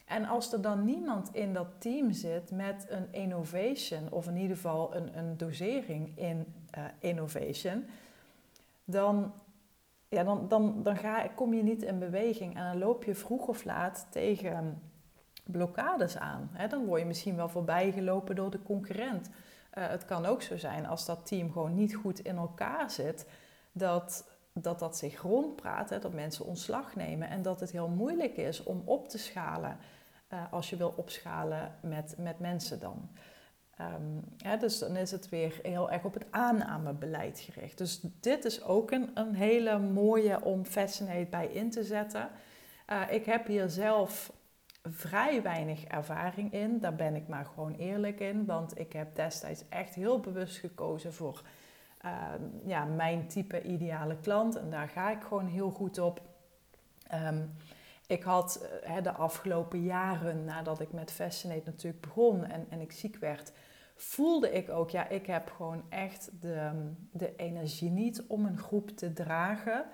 En 0.05 0.25
als 0.25 0.53
er 0.53 0.61
dan 0.61 0.85
niemand 0.85 1.35
in 1.35 1.53
dat 1.53 1.67
team 1.79 2.13
zit 2.13 2.51
met 2.51 2.87
een 2.89 3.13
innovation, 3.13 4.11
of 4.11 4.27
in 4.27 4.37
ieder 4.37 4.57
geval 4.57 4.95
een, 4.95 5.19
een 5.19 5.37
dosering 5.37 6.19
in 6.19 6.55
uh, 6.79 6.85
innovation, 6.99 7.85
dan, 8.87 9.33
ja, 10.09 10.25
dan, 10.25 10.49
dan, 10.49 10.83
dan 10.83 10.97
ga, 10.97 11.29
kom 11.35 11.55
je 11.55 11.63
niet 11.63 11.83
in 11.83 11.99
beweging 11.99 12.57
en 12.57 12.65
dan 12.65 12.79
loop 12.79 13.05
je 13.05 13.15
vroeg 13.15 13.47
of 13.47 13.65
laat 13.65 14.07
tegen 14.11 14.83
blokkades 15.45 16.17
aan. 16.17 16.51
dan 16.69 16.85
word 16.85 17.01
je 17.01 17.07
misschien 17.07 17.37
wel 17.37 17.49
voorbijgelopen 17.49 18.35
door 18.35 18.51
de 18.51 18.63
concurrent. 18.63 19.29
Uh, 19.29 19.87
het 19.89 20.05
kan 20.05 20.27
ook 20.27 20.43
zo 20.43 20.57
zijn 20.57 20.87
als 20.87 21.07
dat 21.07 21.27
team 21.27 21.53
gewoon 21.53 21.75
niet 21.75 21.95
goed 21.95 22.21
in 22.21 22.37
elkaar 22.37 22.91
zit, 22.91 23.31
dat 23.73 24.37
dat, 24.63 24.79
dat 24.79 24.97
zich 24.97 25.23
rondpraat, 25.23 25.89
dat 25.89 26.13
mensen 26.13 26.45
ontslag 26.45 26.95
nemen 26.95 27.29
en 27.29 27.43
dat 27.43 27.61
het 27.61 27.71
heel 27.71 27.89
moeilijk 27.89 28.37
is 28.37 28.63
om 28.63 28.83
op 28.85 29.09
te 29.09 29.19
schalen 29.19 29.77
uh, 30.33 30.53
als 30.53 30.71
je 30.71 30.77
wil 30.77 30.95
opschalen 30.97 31.75
met, 31.83 32.15
met 32.19 32.39
mensen 32.39 32.81
dan. 32.81 33.09
Um, 33.81 34.59
dus 34.59 34.79
dan 34.79 34.97
is 34.97 35.11
het 35.11 35.29
weer 35.29 35.59
heel 35.63 35.91
erg 35.91 36.05
op 36.05 36.15
het 36.15 36.27
aannamebeleid 36.31 37.41
gericht. 37.41 37.79
Dus 37.79 38.01
dit 38.21 38.45
is 38.45 38.63
ook 38.63 38.91
een, 38.91 39.11
een 39.15 39.35
hele 39.35 39.79
mooie 39.79 40.45
om 40.45 40.65
Fascinate 40.65 41.27
bij 41.31 41.47
in 41.47 41.71
te 41.71 41.85
zetten. 41.85 42.29
Uh, 42.91 43.03
ik 43.11 43.25
heb 43.25 43.47
hier 43.47 43.69
zelf 43.69 44.33
vrij 44.83 45.43
weinig 45.43 45.85
ervaring 45.85 46.53
in. 46.53 46.79
Daar 46.79 46.95
ben 46.95 47.15
ik 47.15 47.29
maar 47.29 47.45
gewoon 47.45 47.75
eerlijk 47.75 48.21
in. 48.21 48.45
Want 48.45 48.79
ik 48.79 48.93
heb 48.93 49.15
destijds 49.15 49.65
echt 49.69 49.95
heel 49.95 50.21
bewust 50.21 50.57
gekozen 50.57 51.13
voor 51.13 51.43
uh, 52.05 52.13
ja, 52.65 52.85
mijn 52.85 53.29
type 53.29 53.63
ideale 53.63 54.17
klant. 54.17 54.57
En 54.57 54.71
daar 54.71 54.89
ga 54.89 55.11
ik 55.11 55.23
gewoon 55.23 55.47
heel 55.47 55.71
goed 55.71 55.99
op. 55.99 56.21
Um, 57.15 57.55
ik 58.07 58.23
had 58.23 58.69
uh, 58.85 59.03
de 59.03 59.13
afgelopen 59.13 59.83
jaren, 59.83 60.45
nadat 60.45 60.81
ik 60.81 60.93
met 60.93 61.13
Fascinate 61.13 61.63
natuurlijk 61.65 62.03
begon 62.03 62.45
en, 62.45 62.67
en 62.69 62.81
ik 62.81 62.93
ziek 62.93 63.17
werd, 63.17 63.53
voelde 63.97 64.53
ik 64.53 64.71
ook, 64.71 64.91
ja, 64.91 65.09
ik 65.09 65.27
heb 65.27 65.51
gewoon 65.51 65.83
echt 65.89 66.31
de, 66.41 66.93
de 67.13 67.37
energie 67.37 67.91
niet 67.91 68.23
om 68.27 68.47
een 68.47 68.59
groep 68.59 68.91
te 68.91 69.13
dragen. 69.13 69.85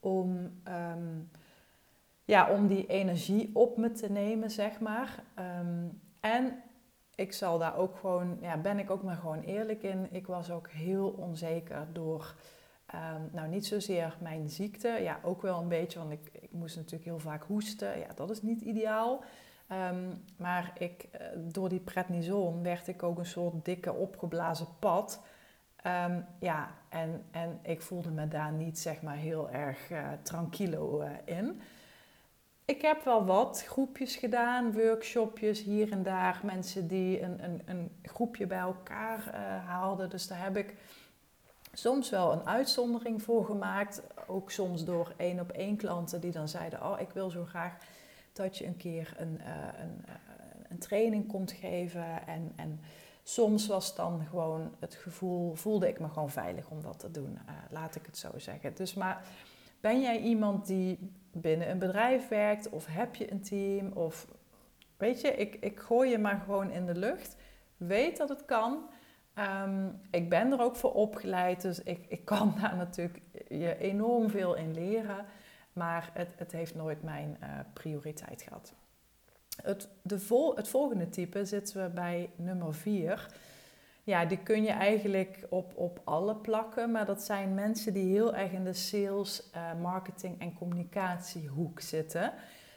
Om 0.00 0.60
um, 0.68 1.30
ja, 2.24 2.50
om 2.50 2.66
die 2.66 2.86
energie 2.86 3.50
op 3.52 3.76
me 3.76 3.92
te 3.92 4.10
nemen, 4.10 4.50
zeg 4.50 4.80
maar. 4.80 5.22
Ehm, 5.34 5.88
en 6.20 6.62
ik 7.14 7.32
zal 7.32 7.58
daar 7.58 7.76
ook 7.76 7.96
gewoon, 7.96 8.38
ja, 8.40 8.56
ben 8.56 8.78
ik 8.78 8.90
ook 8.90 9.02
maar 9.02 9.16
gewoon 9.16 9.40
eerlijk 9.40 9.82
in. 9.82 10.08
Ik 10.10 10.26
was 10.26 10.50
ook 10.50 10.68
heel 10.68 11.08
onzeker 11.08 11.86
door, 11.92 12.34
um, 12.94 13.28
nou 13.32 13.48
niet 13.48 13.66
zozeer 13.66 14.16
mijn 14.20 14.48
ziekte, 14.48 14.88
ja 14.88 15.20
ook 15.22 15.42
wel 15.42 15.60
een 15.60 15.68
beetje, 15.68 15.98
want 15.98 16.12
ik, 16.12 16.30
ik 16.32 16.52
moest 16.52 16.76
natuurlijk 16.76 17.04
heel 17.04 17.18
vaak 17.18 17.44
hoesten. 17.44 17.98
Ja, 17.98 18.08
dat 18.14 18.30
is 18.30 18.42
niet 18.42 18.60
ideaal. 18.60 19.24
Um, 19.72 20.24
maar 20.36 20.72
ik, 20.78 21.08
uh, 21.14 21.26
door 21.36 21.68
die 21.68 21.80
prednison 21.80 22.62
werd 22.62 22.88
ik 22.88 23.02
ook 23.02 23.18
een 23.18 23.26
soort 23.26 23.64
dikke 23.64 23.92
opgeblazen 23.92 24.66
pad. 24.78 25.20
Um, 25.86 26.26
ja, 26.38 26.68
en, 26.88 27.24
en 27.30 27.58
ik 27.62 27.82
voelde 27.82 28.10
me 28.10 28.28
daar 28.28 28.52
niet 28.52 28.78
zeg 28.78 29.02
maar 29.02 29.16
heel 29.16 29.50
erg 29.50 29.90
uh, 29.90 30.08
tranquilo 30.22 31.02
uh, 31.02 31.10
in. 31.24 31.60
Ik 32.64 32.82
heb 32.82 33.04
wel 33.04 33.24
wat 33.24 33.64
groepjes 33.66 34.16
gedaan, 34.16 34.72
workshopjes 34.72 35.62
hier 35.62 35.92
en 35.92 36.02
daar. 36.02 36.40
Mensen 36.42 36.86
die 36.86 37.22
een, 37.22 37.44
een, 37.44 37.62
een 37.64 37.90
groepje 38.02 38.46
bij 38.46 38.58
elkaar 38.58 39.34
haalden. 39.66 40.10
Dus 40.10 40.26
daar 40.26 40.42
heb 40.42 40.56
ik 40.56 40.74
soms 41.72 42.10
wel 42.10 42.32
een 42.32 42.46
uitzondering 42.46 43.22
voor 43.22 43.44
gemaakt. 43.44 44.02
Ook 44.26 44.50
soms 44.50 44.84
door 44.84 45.14
één 45.16 45.40
op 45.40 45.50
één 45.50 45.76
klanten 45.76 46.20
die 46.20 46.32
dan 46.32 46.48
zeiden: 46.48 46.82
Oh, 46.82 47.00
ik 47.00 47.10
wil 47.10 47.30
zo 47.30 47.44
graag 47.44 47.76
dat 48.32 48.58
je 48.58 48.66
een 48.66 48.76
keer 48.76 49.14
een, 49.16 49.38
uh, 49.40 49.46
een, 49.80 50.04
uh, 50.08 50.14
een, 50.68 50.78
training 50.78 51.26
komt 51.26 51.52
geven. 51.52 52.26
En, 52.26 52.52
en 52.56 52.80
soms 53.22 53.66
was 53.66 53.94
dan 53.94 54.26
gewoon 54.28 54.74
het 54.78 54.94
gevoel, 54.94 55.54
voelde 55.54 55.88
ik 55.88 56.00
me 56.00 56.08
gewoon 56.08 56.30
veilig 56.30 56.70
om 56.70 56.82
dat 56.82 56.98
te 56.98 57.10
doen. 57.10 57.38
laat 57.70 57.94
ik 57.94 58.06
het 58.06 58.18
zo 58.18 58.38
zeggen. 58.38 58.74
Dus 58.74 58.94
maar 58.94 59.24
ben 59.80 60.00
jij 60.00 60.20
iemand 60.20 60.66
die 60.66 60.98
binnen 61.32 61.70
een 61.70 61.78
bedrijf 61.78 62.28
werkt 62.28 62.68
of 62.68 62.86
heb 62.86 63.14
je 63.14 63.32
een 63.32 63.42
team 63.42 63.92
of 63.92 64.26
weet 64.96 65.20
je, 65.20 65.28
ik, 65.28 65.56
ik 65.60 65.80
gooi 65.80 66.10
je 66.10 66.18
maar 66.18 66.40
gewoon 66.44 66.70
in 66.70 66.86
de 66.86 66.94
lucht. 66.94 67.36
Weet 67.76 68.16
dat 68.16 68.28
het 68.28 68.44
kan. 68.44 68.90
Um, 69.64 70.00
ik 70.10 70.28
ben 70.28 70.52
er 70.52 70.60
ook 70.60 70.76
voor 70.76 70.92
opgeleid, 70.92 71.60
dus 71.60 71.82
ik, 71.82 72.04
ik 72.08 72.24
kan 72.24 72.54
daar 72.60 72.76
natuurlijk 72.76 73.20
je 73.48 73.78
enorm 73.78 74.30
veel 74.30 74.54
in 74.54 74.74
leren. 74.74 75.24
Maar 75.72 76.10
het, 76.12 76.28
het 76.36 76.52
heeft 76.52 76.74
nooit 76.74 77.02
mijn 77.02 77.36
uh, 77.42 77.48
prioriteit 77.72 78.42
gehad. 78.42 78.72
Het, 79.62 79.88
de 80.02 80.18
vol, 80.18 80.56
het 80.56 80.68
volgende 80.68 81.08
type 81.08 81.44
zitten 81.44 81.82
we 81.82 81.88
bij 81.88 82.30
nummer 82.36 82.74
4 82.74 83.28
ja, 84.04 84.24
die 84.24 84.38
kun 84.38 84.62
je 84.62 84.70
eigenlijk 84.70 85.46
op, 85.48 85.72
op 85.76 86.00
alle 86.04 86.34
plakken. 86.34 86.90
Maar 86.90 87.06
dat 87.06 87.22
zijn 87.22 87.54
mensen 87.54 87.92
die 87.92 88.12
heel 88.12 88.34
erg 88.34 88.52
in 88.52 88.64
de 88.64 88.72
sales, 88.72 89.50
uh, 89.54 89.80
marketing 89.80 90.40
en 90.40 90.54
communicatiehoek 90.54 91.80
zitten. 91.80 92.32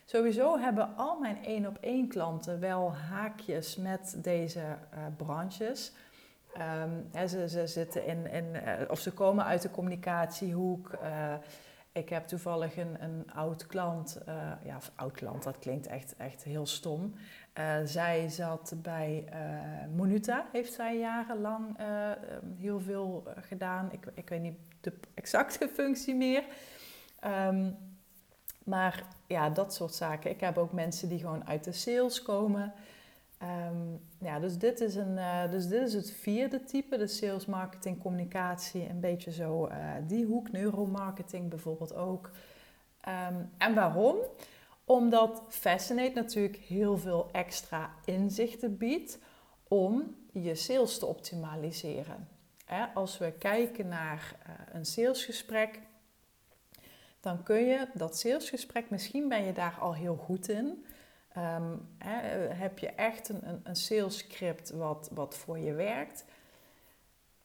Sowieso 0.05 0.57
hebben 0.59 0.95
al 0.95 1.19
mijn 1.19 1.43
één 1.43 1.67
op 1.67 1.77
één 1.81 2.07
klanten 2.07 2.59
wel 2.59 2.93
haakjes 2.93 3.75
met 3.75 4.17
deze 4.17 4.59
uh, 4.59 4.99
branches. 5.17 5.91
Um, 7.13 7.27
ze, 7.27 7.49
ze 7.49 7.67
zitten 7.67 8.05
in, 8.05 8.31
in 8.31 8.45
of 8.89 8.99
ze 8.99 9.11
komen 9.11 9.45
uit 9.45 9.61
de 9.61 9.71
communicatiehoek. 9.71 10.91
Ik 11.95 12.09
heb 12.09 12.27
toevallig 12.27 12.77
een, 12.77 13.03
een 13.03 13.31
oud 13.33 13.65
klant, 13.67 14.21
ja, 14.63 14.77
oud 14.95 15.11
klant, 15.11 15.43
dat 15.43 15.59
klinkt 15.59 15.87
echt, 15.87 16.15
echt 16.15 16.43
heel 16.43 16.65
stom. 16.65 17.13
Uh, 17.59 17.75
zij 17.85 18.29
zat 18.29 18.73
bij 18.77 19.25
uh, 19.33 19.95
Monuta, 19.95 20.45
heeft 20.51 20.73
zij 20.73 20.97
jarenlang 20.97 21.79
uh, 21.79 22.11
heel 22.57 22.79
veel 22.79 23.27
gedaan. 23.41 23.91
Ik, 23.91 24.05
ik 24.13 24.29
weet 24.29 24.41
niet 24.41 24.57
de 24.81 24.93
exacte 25.13 25.69
functie 25.75 26.15
meer. 26.15 26.43
Um, 27.25 27.77
maar 28.63 29.03
ja, 29.27 29.49
dat 29.49 29.73
soort 29.73 29.93
zaken. 29.93 30.31
Ik 30.31 30.39
heb 30.39 30.57
ook 30.57 30.71
mensen 30.71 31.09
die 31.09 31.19
gewoon 31.19 31.47
uit 31.47 31.63
de 31.63 31.71
sales 31.71 32.21
komen. 32.21 32.73
Um, 33.41 34.01
ja, 34.19 34.39
dus 34.39 34.57
dit, 34.57 34.81
is 34.81 34.95
een, 34.95 35.19
dus 35.49 35.67
dit 35.67 35.81
is 35.81 35.93
het 35.93 36.11
vierde 36.11 36.63
type, 36.63 36.97
de 36.97 37.07
sales, 37.07 37.45
marketing, 37.45 38.01
communicatie. 38.01 38.89
Een 38.89 38.99
beetje 38.99 39.31
zo 39.31 39.69
die 40.07 40.25
hoek, 40.25 40.51
neuromarketing 40.51 41.49
bijvoorbeeld 41.49 41.95
ook. 41.95 42.31
Um, 43.29 43.49
en 43.57 43.73
waarom? 43.73 44.17
Omdat 44.85 45.43
Fascinate 45.49 46.13
natuurlijk 46.13 46.55
heel 46.55 46.97
veel 46.97 47.29
extra 47.31 47.93
inzichten 48.05 48.77
biedt 48.77 49.19
om 49.67 50.15
je 50.31 50.55
sales 50.55 50.99
te 50.99 51.05
optimaliseren. 51.05 52.27
Als 52.93 53.17
we 53.17 53.31
kijken 53.31 53.87
naar 53.87 54.35
eh, 54.43 54.51
een 54.73 54.85
salesgesprek, 54.85 55.79
dan 57.19 57.43
kun 57.43 57.65
je 57.65 57.87
dat 57.93 58.17
salesgesprek, 58.17 58.89
misschien 58.89 59.27
ben 59.27 59.43
je 59.43 59.53
daar 59.53 59.77
al 59.79 59.95
heel 59.95 60.15
goed 60.15 60.49
in. 60.49 60.85
Um, 61.37 61.87
heb 62.49 62.79
je 62.79 62.87
echt 62.87 63.29
een, 63.29 63.61
een, 63.63 63.75
sales 63.75 64.17
script 64.17 64.69
wat, 64.69 65.09
wat 65.13 65.35
voor 65.35 65.59
je 65.59 65.73
werkt? 65.73 66.25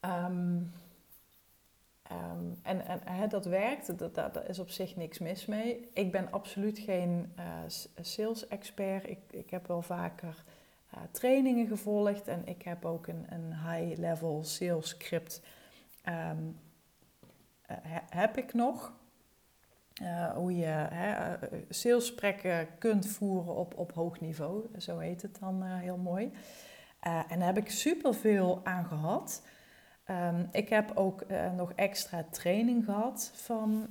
Um, 0.00 0.72
Ehm, 2.10 2.44
en 2.62 3.06
en 3.06 3.28
dat 3.28 3.44
werkt, 3.44 3.98
dat, 3.98 4.14
daar 4.14 4.48
is 4.48 4.58
op 4.58 4.70
zich 4.70 4.96
niks 4.96 5.18
mis 5.18 5.46
mee. 5.46 5.88
Ik 5.92 6.12
ben 6.12 6.32
absoluut 6.32 6.78
geen 6.78 7.32
uh, 7.38 7.44
sales 8.00 8.48
expert. 8.48 9.08
Ik, 9.08 9.18
ik 9.30 9.50
heb 9.50 9.66
wel 9.66 9.82
vaker 9.82 10.44
uh, 10.94 11.00
trainingen 11.10 11.66
gevolgd 11.66 12.28
en 12.28 12.46
ik 12.46 12.62
heb 12.62 12.84
ook 12.84 13.06
een, 13.06 13.26
een 13.28 13.54
high-level 13.54 14.44
sales 14.44 14.88
script. 14.88 15.42
Um, 16.08 16.58
heb 18.10 18.36
ik 18.36 18.54
nog. 18.54 18.92
Hoe 20.34 20.56
je 20.56 20.66
hè, 20.66 21.36
salesgesprekken 21.68 22.68
kunt 22.78 23.06
voeren 23.06 23.54
op, 23.54 23.78
op 23.78 23.92
hoog 23.92 24.20
niveau, 24.20 24.64
zo 24.78 24.98
heet 24.98 25.22
het 25.22 25.38
dan 25.40 25.62
heel 25.62 25.96
mooi. 25.96 26.32
en 27.00 27.38
daar 27.38 27.46
heb 27.46 27.56
ik 27.56 27.70
superveel 27.70 28.60
aan 28.64 28.84
gehad. 28.84 29.42
Um, 30.10 30.48
ik 30.52 30.68
heb 30.68 30.92
ook 30.94 31.24
nog 31.56 31.72
extra 31.72 32.24
training 32.30 32.84
gehad 32.84 33.30
van, 33.34 33.86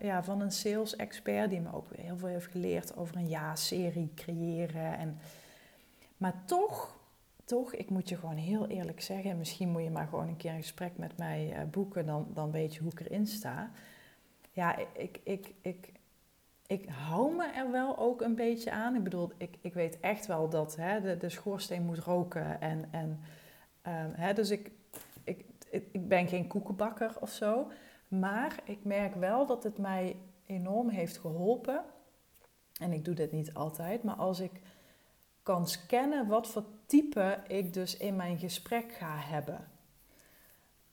ja, 0.00 0.22
van 0.22 0.40
een 0.40 0.52
sales 0.52 0.96
expert, 0.96 1.50
die 1.50 1.60
me 1.60 1.74
ook 1.74 1.96
heel 1.96 2.16
veel 2.16 2.28
heeft 2.28 2.50
geleerd 2.50 2.96
over 2.96 3.16
een 3.16 3.28
ja-serie 3.28 4.12
creëren. 4.14 4.98
En, 4.98 5.18
maar 6.16 6.42
toch, 6.44 6.96
toch, 7.44 7.74
ik 7.74 7.90
moet 7.90 8.08
je 8.08 8.16
gewoon 8.16 8.36
heel 8.36 8.66
eerlijk 8.66 9.00
zeggen, 9.00 9.38
misschien 9.38 9.68
moet 9.68 9.82
je 9.82 9.90
maar 9.90 10.06
gewoon 10.06 10.28
een 10.28 10.36
keer 10.36 10.52
een 10.52 10.62
gesprek 10.62 10.96
met 10.96 11.16
mij 11.16 11.66
boeken, 11.70 12.06
dan, 12.06 12.26
dan 12.34 12.50
weet 12.50 12.74
je 12.74 12.80
hoe 12.80 12.92
ik 12.92 13.00
erin 13.00 13.26
sta. 13.26 13.70
Ja, 14.58 14.76
ik, 14.92 15.20
ik, 15.22 15.54
ik, 15.60 15.92
ik 16.66 16.88
hou 16.88 17.36
me 17.36 17.44
er 17.44 17.70
wel 17.70 17.98
ook 17.98 18.20
een 18.20 18.34
beetje 18.34 18.70
aan. 18.70 18.94
Ik 18.94 19.04
bedoel, 19.04 19.32
ik, 19.36 19.56
ik 19.60 19.74
weet 19.74 20.00
echt 20.00 20.26
wel 20.26 20.48
dat 20.48 20.76
hè, 20.76 21.00
de, 21.00 21.16
de 21.16 21.28
schoorsteen 21.28 21.82
moet 21.82 21.98
roken 21.98 22.60
en... 22.60 22.88
en 22.90 23.20
um, 23.82 24.12
hè, 24.14 24.32
dus 24.32 24.50
ik, 24.50 24.70
ik 25.70 26.08
ben 26.08 26.28
geen 26.28 26.46
koekenbakker 26.46 27.16
of 27.20 27.30
zo. 27.30 27.70
Maar 28.08 28.60
ik 28.64 28.84
merk 28.84 29.14
wel 29.14 29.46
dat 29.46 29.62
het 29.62 29.78
mij 29.78 30.16
enorm 30.46 30.88
heeft 30.88 31.18
geholpen. 31.18 31.84
En 32.80 32.92
ik 32.92 33.04
doe 33.04 33.14
dit 33.14 33.32
niet 33.32 33.54
altijd, 33.54 34.02
maar 34.02 34.16
als 34.16 34.40
ik 34.40 34.60
kan 35.42 35.68
scannen 35.68 36.26
wat 36.26 36.48
voor 36.48 36.64
type 36.86 37.42
ik 37.46 37.72
dus 37.72 37.96
in 37.96 38.16
mijn 38.16 38.38
gesprek 38.38 38.92
ga 38.92 39.16
hebben. 39.16 39.68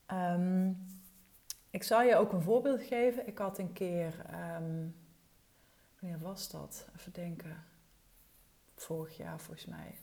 Ehm, 0.06 0.72
ik 1.76 1.84
zal 1.84 2.02
je 2.02 2.16
ook 2.16 2.32
een 2.32 2.42
voorbeeld 2.42 2.82
geven. 2.82 3.28
Ik 3.28 3.38
had 3.38 3.58
een 3.58 3.74
keer, 3.74 4.26
um, 4.58 4.96
wanneer 6.00 6.20
was 6.20 6.50
dat? 6.50 6.88
Even 6.98 7.14
denken. 7.14 7.64
Vorig 8.76 9.18
jaar 9.18 9.40
volgens 9.40 9.66
mij. 9.66 9.98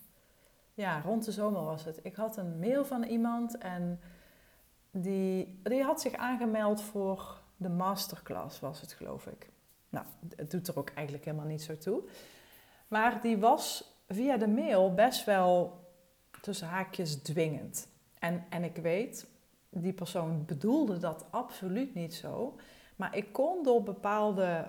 Ja, 0.75 1.01
rond 1.01 1.25
de 1.25 1.33
zomer 1.33 1.65
was 1.65 1.85
het. 1.85 1.99
Ik 2.03 2.15
had 2.15 2.37
een 2.37 2.59
mail 2.59 2.85
van 2.85 3.03
iemand 3.03 3.59
en 3.59 4.01
die, 4.91 5.61
die 5.63 5.83
had 5.83 6.01
zich 6.01 6.15
aangemeld 6.15 6.83
voor 6.83 7.41
de 7.57 7.69
masterclass, 7.69 8.61
was 8.61 8.81
het 8.81 8.93
geloof 8.93 9.27
ik. 9.27 9.49
Nou, 9.89 10.07
het 10.37 10.51
doet 10.51 10.69
er 10.69 10.79
ook 10.79 10.91
eigenlijk 10.91 11.25
helemaal 11.25 11.47
niet 11.47 11.63
zo 11.63 11.79
toe. 11.79 12.03
Maar 12.89 13.21
die 13.21 13.39
was 13.39 13.95
via 14.09 14.37
de 14.37 14.49
mail 14.49 14.95
best 14.95 15.25
wel 15.25 15.81
tussen 16.41 16.69
haakjes 16.69 17.23
dwingend. 17.23 17.89
En, 18.19 18.45
en 18.49 18.65
ik 18.65 18.77
weet, 18.77 19.31
die 19.75 19.93
persoon 19.93 20.45
bedoelde 20.47 20.99
dat 20.99 21.25
absoluut 21.31 21.95
niet 21.95 22.15
zo. 22.15 22.57
Maar 22.97 23.17
ik 23.17 23.33
kon 23.33 23.63
door 23.63 23.83
bepaalde 23.83 24.67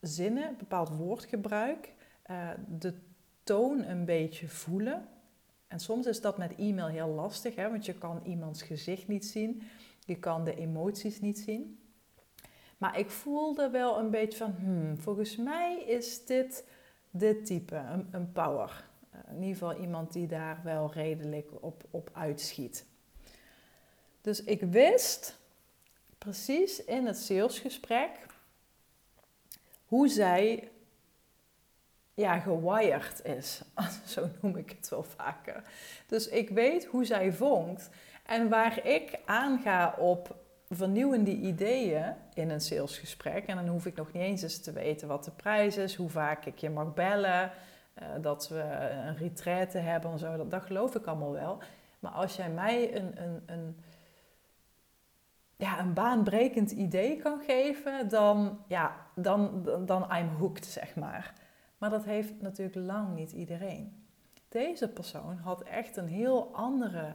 zinnen, 0.00 0.56
bepaald 0.58 0.88
woordgebruik, 0.88 1.92
uh, 2.30 2.48
de 2.78 2.94
toon 3.42 3.84
een 3.84 4.04
beetje 4.04 4.48
voelen. 4.48 5.08
En 5.66 5.80
soms 5.80 6.06
is 6.06 6.20
dat 6.20 6.38
met 6.38 6.54
e-mail 6.56 6.86
heel 6.86 7.08
lastig, 7.08 7.54
hè, 7.54 7.70
want 7.70 7.86
je 7.86 7.94
kan 7.94 8.20
iemands 8.24 8.62
gezicht 8.62 9.08
niet 9.08 9.26
zien, 9.26 9.62
je 10.04 10.18
kan 10.18 10.44
de 10.44 10.54
emoties 10.54 11.20
niet 11.20 11.38
zien. 11.38 11.80
Maar 12.78 12.98
ik 12.98 13.10
voelde 13.10 13.70
wel 13.70 13.98
een 13.98 14.10
beetje 14.10 14.38
van, 14.38 14.54
hmm, 14.58 14.98
volgens 14.98 15.36
mij 15.36 15.82
is 15.86 16.26
dit 16.26 16.64
dit 17.18 17.46
type, 17.46 17.76
een, 17.76 18.08
een 18.10 18.32
power. 18.32 18.84
Eh, 19.10 19.20
in 19.28 19.42
ieder 19.42 19.52
geval 19.52 19.80
iemand 19.80 20.12
die 20.12 20.26
daar 20.26 20.60
wel 20.64 20.92
redelijk 20.92 21.50
op, 21.60 21.84
op 21.90 22.10
uitschiet. 22.12 22.86
Dus 24.26 24.44
ik 24.44 24.62
wist 24.62 25.38
precies 26.18 26.84
in 26.84 27.06
het 27.06 27.18
salesgesprek 27.18 28.10
hoe 29.84 30.08
zij 30.08 30.70
ja, 32.14 32.38
gewired 32.38 33.24
is. 33.24 33.62
Zo 34.14 34.28
noem 34.40 34.56
ik 34.56 34.70
het 34.70 34.88
wel 34.88 35.02
vaker. 35.02 35.62
Dus 36.06 36.28
ik 36.28 36.48
weet 36.48 36.84
hoe 36.84 37.04
zij 37.04 37.32
vonkt. 37.32 37.90
En 38.24 38.48
waar 38.48 38.86
ik 38.86 39.18
aanga 39.24 39.94
op 39.98 40.36
vernieuwende 40.70 41.34
ideeën 41.34 42.14
in 42.34 42.50
een 42.50 42.60
salesgesprek. 42.60 43.46
En 43.46 43.56
dan 43.56 43.68
hoef 43.68 43.86
ik 43.86 43.96
nog 43.96 44.12
niet 44.12 44.22
eens 44.22 44.42
eens 44.42 44.60
te 44.60 44.72
weten 44.72 45.08
wat 45.08 45.24
de 45.24 45.30
prijs 45.30 45.76
is, 45.76 45.94
hoe 45.94 46.10
vaak 46.10 46.44
ik 46.44 46.58
je 46.58 46.70
mag 46.70 46.94
bellen, 46.94 47.50
uh, 48.02 48.06
dat 48.20 48.48
we 48.48 48.60
een 49.06 49.16
retraite 49.16 49.78
hebben 49.78 50.10
en 50.10 50.18
zo. 50.18 50.36
Dat, 50.36 50.50
dat, 50.50 50.62
geloof 50.62 50.94
ik 50.94 51.06
allemaal 51.06 51.32
wel. 51.32 51.58
Maar 51.98 52.12
als 52.12 52.36
jij 52.36 52.50
mij 52.50 52.96
een, 52.96 53.22
een, 53.22 53.42
een, 53.46 53.76
ja, 55.56 55.80
een 55.80 55.92
baanbrekend 55.92 56.70
idee 56.70 57.16
kan 57.16 57.40
geven, 57.46 58.08
dan, 58.08 58.58
ja, 58.66 59.06
dan, 59.14 59.62
dan, 59.86 60.16
I'm 60.16 60.28
hooked, 60.28 60.66
zeg 60.66 60.96
maar. 60.96 61.32
Maar 61.78 61.90
dat 61.90 62.04
heeft 62.04 62.40
natuurlijk 62.40 62.76
lang 62.76 63.14
niet 63.14 63.32
iedereen. 63.32 64.04
Deze 64.48 64.88
persoon 64.88 65.36
had 65.36 65.62
echt 65.62 65.96
een 65.96 66.08
heel 66.08 66.54
andere 66.54 67.14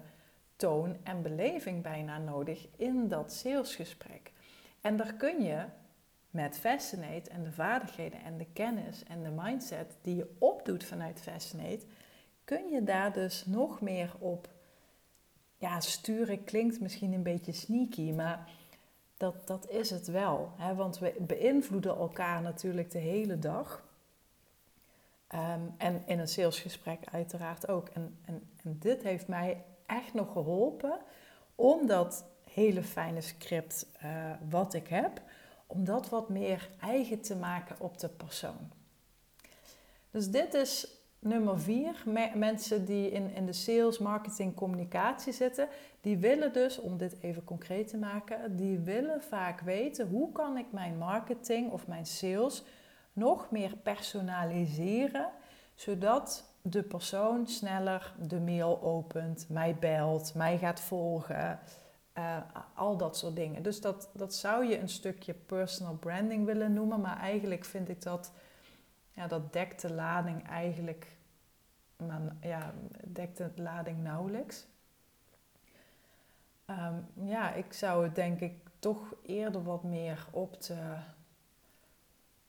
toon 0.56 0.98
en 1.04 1.22
beleving 1.22 1.84
bijna 1.84 2.18
nodig 2.18 2.68
in 2.78 3.08
dat 3.08 3.34
salesgesprek. 3.34 4.32
En 4.82 4.98
daar 4.98 5.14
kun 5.14 5.44
je 5.44 5.66
met 6.30 6.58
Fascinate 6.58 7.30
en 7.30 7.44
de 7.44 7.52
vaardigheden 7.52 8.24
en 8.24 8.38
de 8.38 8.48
kennis 8.54 9.04
en 9.04 9.24
de 9.24 9.30
mindset 9.30 9.98
die 10.02 10.16
je 10.16 10.36
opdoet 10.40 10.84
vanuit 10.84 11.22
Fascinate, 11.22 11.86
kun 12.44 12.70
je 12.70 12.84
daar 12.84 13.14
dus 13.14 13.46
nog 13.46 13.82
meer 13.82 14.14
op 14.20 14.50
ja, 15.62 15.80
sturen. 15.80 16.44
Klinkt 16.44 16.80
misschien 16.80 17.14
een 17.14 17.24
beetje 17.24 17.52
sneaky, 17.52 18.12
maar 18.12 18.50
dat, 19.18 19.48
dat 19.48 19.70
is 19.70 19.90
het 19.90 20.08
wel. 20.08 20.52
Hè? 20.58 20.76
Want 20.76 21.00
we 21.00 21.14
beïnvloeden 21.20 21.96
elkaar 21.96 22.42
natuurlijk 22.42 22.92
de 22.92 23.00
hele 23.00 23.40
dag. 23.40 23.84
Ehm, 25.28 25.62
en 25.78 26.04
in 26.06 26.20
een 26.20 26.28
salesgesprek 26.28 27.00
uiteraard 27.12 27.68
ook. 27.68 27.90
En, 27.90 28.18
en, 28.26 28.50
en, 28.64 28.78
dit 28.80 29.04
heeft 29.04 29.28
mij 29.28 29.64
echt 29.86 30.14
nog 30.14 30.32
geholpen 30.32 31.00
om 31.56 31.88
dat 31.88 32.26
hele 32.52 32.84
fijne 32.84 33.22
script 33.22 33.86
uh, 34.04 34.32
wat 34.50 34.74
ik 34.74 34.88
heb, 34.88 35.22
om 35.68 35.84
dat 35.84 36.10
wat 36.10 36.30
meer 36.30 36.70
eigen 36.80 37.22
te 37.22 37.36
maken 37.36 37.76
op 37.80 38.00
de 38.00 38.10
persoon. 38.10 38.72
Dus 40.12 40.30
dit 40.30 40.54
is 40.54 41.01
nummer 41.22 41.60
vier. 41.60 42.04
mensen 42.36 42.86
die 42.86 43.12
in, 43.12 43.36
in 43.36 43.46
de 43.46 43.54
sales, 43.54 43.98
marketing, 43.98 44.56
communicatie 44.56 45.34
zitten, 45.34 45.68
die 46.02 46.18
willen 46.18 46.54
dus, 46.54 46.80
om 46.80 46.98
dit 46.98 47.16
even 47.22 47.44
concreet 47.44 47.88
te 47.88 47.98
maken, 47.98 48.56
die 48.56 48.80
willen 48.80 49.22
vaak 49.22 49.62
weten 49.62 50.08
hoe 50.08 50.32
kan 50.32 50.58
ik 50.58 50.72
mijn 50.72 50.98
marketing 50.98 51.72
of 51.72 51.88
mijn 51.88 52.06
sales 52.06 52.64
nog 53.14 53.52
meer 53.52 53.76
personaliseren, 53.84 55.28
zodat 55.76 56.50
de 56.62 56.84
persoon 56.84 57.48
sneller 57.48 58.14
de 58.20 58.40
mail 58.40 58.82
opent, 58.82 59.46
mij 59.50 59.76
belt, 59.80 60.34
mij 60.36 60.58
gaat 60.58 60.80
volgen, 60.80 61.60
uh, 62.18 62.38
al 62.76 62.98
dat 62.98 63.18
soort 63.18 63.36
dingen. 63.36 63.64
Dus 63.64 63.82
dat, 63.82 64.10
dat 64.14 64.34
zou 64.34 64.66
je 64.66 64.80
een 64.80 64.90
stukje 64.90 65.34
personal 65.34 65.96
branding 65.96 66.46
willen 66.46 66.74
noemen, 66.74 67.02
maar 67.02 67.20
eigenlijk 67.20 67.66
vind 67.66 67.90
ik 67.90 68.02
dat, 68.02 68.32
ja, 69.12 69.28
dat 69.28 69.54
dekt 69.54 69.82
de 69.82 69.94
lading 69.94 70.48
eigenlijk, 70.48 71.18
ja, 72.42 72.74
dekt 73.08 73.38
de 73.38 73.52
lading 73.56 74.04
nauwelijks. 74.04 74.68
Um, 76.66 77.28
ja, 77.28 77.54
ik 77.54 77.74
zou 77.74 78.04
het 78.04 78.16
denk 78.16 78.40
ik 78.40 78.70
toch 78.80 79.14
eerder 79.22 79.64
wat 79.64 79.84
meer 79.84 80.28
op 80.32 80.62
de 80.62 80.98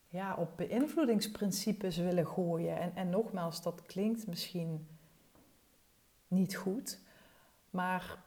ja, 0.08 0.34
op 0.34 0.56
beïnvloedingsprincipes 0.56 1.96
willen 1.96 2.26
gooien. 2.26 2.78
En, 2.78 2.96
en 2.96 3.10
nogmaals, 3.10 3.62
dat 3.62 3.82
klinkt 3.82 4.26
misschien 4.26 4.86
niet 6.28 6.56
goed. 6.56 7.00
Maar 7.70 8.18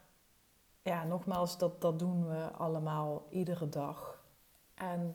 ja, 0.82 1.04
nogmaals, 1.04 1.58
dat, 1.58 1.80
dat 1.80 1.98
doen 1.98 2.28
we 2.28 2.50
allemaal 2.50 3.26
iedere 3.30 3.68
dag. 3.68 4.24
En 4.74 5.14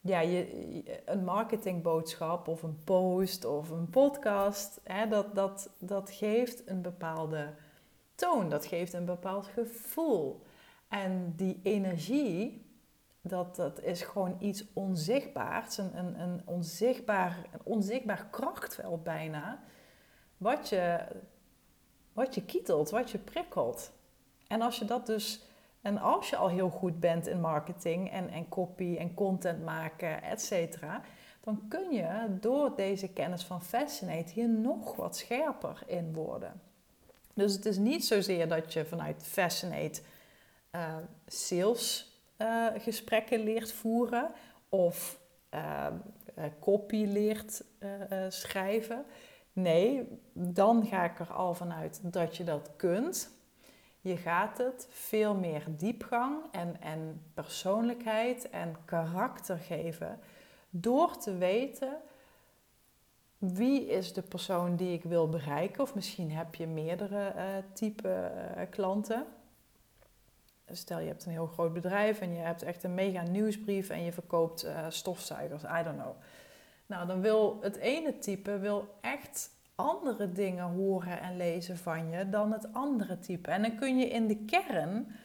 ja, 0.00 0.20
je, 0.20 0.84
een 1.04 1.24
marketingboodschap 1.24 2.48
of 2.48 2.62
een 2.62 2.84
post 2.84 3.44
of 3.44 3.70
een 3.70 3.90
podcast, 3.90 4.80
hè, 4.84 5.08
dat, 5.08 5.34
dat, 5.34 5.70
dat 5.78 6.10
geeft 6.10 6.68
een 6.68 6.82
bepaalde 6.82 7.54
toon, 8.14 8.48
dat 8.48 8.66
geeft 8.66 8.92
een 8.92 9.04
bepaald 9.04 9.46
gevoel. 9.46 10.42
En 10.88 11.32
die 11.36 11.60
energie, 11.62 12.66
dat, 13.20 13.56
dat 13.56 13.80
is 13.80 14.02
gewoon 14.02 14.36
iets 14.38 14.64
onzichtbaars, 14.72 15.78
een, 15.78 15.98
een, 15.98 16.20
een, 16.20 16.42
onzichtbaar, 16.44 17.46
een 17.52 17.64
onzichtbaar 17.64 18.26
krachtveld 18.30 19.02
bijna, 19.02 19.62
wat 20.36 20.68
je, 20.68 21.06
wat 22.12 22.34
je 22.34 22.44
kietelt, 22.44 22.90
wat 22.90 23.10
je 23.10 23.18
prikkelt. 23.18 23.92
En 24.46 24.62
als 24.62 24.78
je 24.78 24.84
dat 24.84 25.06
dus 25.06 25.49
En 25.82 25.98
als 25.98 26.30
je 26.30 26.36
al 26.36 26.48
heel 26.48 26.70
goed 26.70 27.00
bent 27.00 27.26
in 27.26 27.40
marketing 27.40 28.10
en, 28.10 28.28
en 28.28 28.48
copy 28.48 28.96
en 28.98 29.14
content 29.14 29.64
maken, 29.64 30.22
et 30.22 30.42
cetera, 30.42 31.02
dan 31.40 31.68
kun 31.68 31.92
je 31.92 32.36
door 32.40 32.76
deze 32.76 33.08
kennis 33.08 33.44
van 33.44 33.62
Fascinate 33.62 34.32
hier 34.32 34.48
nog 34.48 34.96
wat 34.96 35.16
scherper 35.16 35.82
in 35.86 36.12
worden. 36.12 36.60
Dus 37.34 37.52
het 37.52 37.66
is 37.66 37.76
niet 37.76 38.04
zozeer 38.04 38.48
dat 38.48 38.72
je 38.72 38.84
vanuit 38.84 39.22
Fascinate 39.26 40.00
uh, 40.72 40.96
sales 41.26 42.18
uh, 42.38 42.66
gesprekken 42.76 43.40
leert 43.40 43.72
voeren 43.72 44.30
of 44.68 45.20
uh, 45.54 45.86
copy 46.60 47.04
leert 47.04 47.64
schrijven. 48.28 49.04
Nee, 49.52 50.08
dan 50.32 50.86
ga 50.86 51.04
ik 51.04 51.18
er 51.18 51.32
al 51.32 51.54
vanuit 51.54 52.00
dat 52.02 52.36
je 52.36 52.44
dat 52.44 52.70
kunt. 52.76 53.30
Je 54.00 54.16
gaat 54.16 54.58
het 54.58 54.86
veel 54.90 55.34
meer 55.34 55.64
diepgang 55.68 56.36
en, 56.50 56.80
en 56.80 57.22
persoonlijkheid 57.34 58.50
en 58.50 58.76
karakter 58.84 59.58
geven 59.58 60.18
door 60.70 61.16
te 61.16 61.36
weten 61.36 61.96
wie 63.38 63.86
is 63.86 64.12
de 64.12 64.22
persoon 64.22 64.76
die 64.76 64.92
ik 64.92 65.02
wil 65.02 65.28
bereiken. 65.28 65.82
Of 65.82 65.94
misschien 65.94 66.30
heb 66.30 66.54
je 66.54 66.66
meerdere 66.66 67.32
uh, 67.36 67.42
type 67.72 68.32
uh, 68.56 68.62
klanten. 68.70 69.26
Stel 70.70 70.98
je 70.98 71.06
hebt 71.06 71.24
een 71.24 71.32
heel 71.32 71.46
groot 71.46 71.72
bedrijf 71.72 72.20
en 72.20 72.34
je 72.34 72.40
hebt 72.40 72.62
echt 72.62 72.84
een 72.84 72.94
mega 72.94 73.22
nieuwsbrief 73.22 73.90
en 73.90 74.02
je 74.02 74.12
verkoopt 74.12 74.64
uh, 74.64 74.86
stofzuigers, 74.88 75.62
I 75.62 75.82
don't 75.82 76.00
know. 76.00 76.14
Nou, 76.86 77.06
dan 77.06 77.20
wil 77.20 77.58
het 77.60 77.76
ene 77.76 78.18
type 78.18 78.58
wil 78.58 78.94
echt 79.00 79.50
andere 79.80 80.32
dingen 80.32 80.64
horen 80.64 81.20
en 81.20 81.36
lezen 81.36 81.78
van 81.78 82.10
je 82.10 82.28
dan 82.28 82.52
het 82.52 82.72
andere 82.72 83.18
type. 83.18 83.50
En 83.50 83.62
dan 83.62 83.76
kun 83.76 83.98
je 83.98 84.08
in 84.08 84.26
de 84.26 84.36
kern 84.36 85.16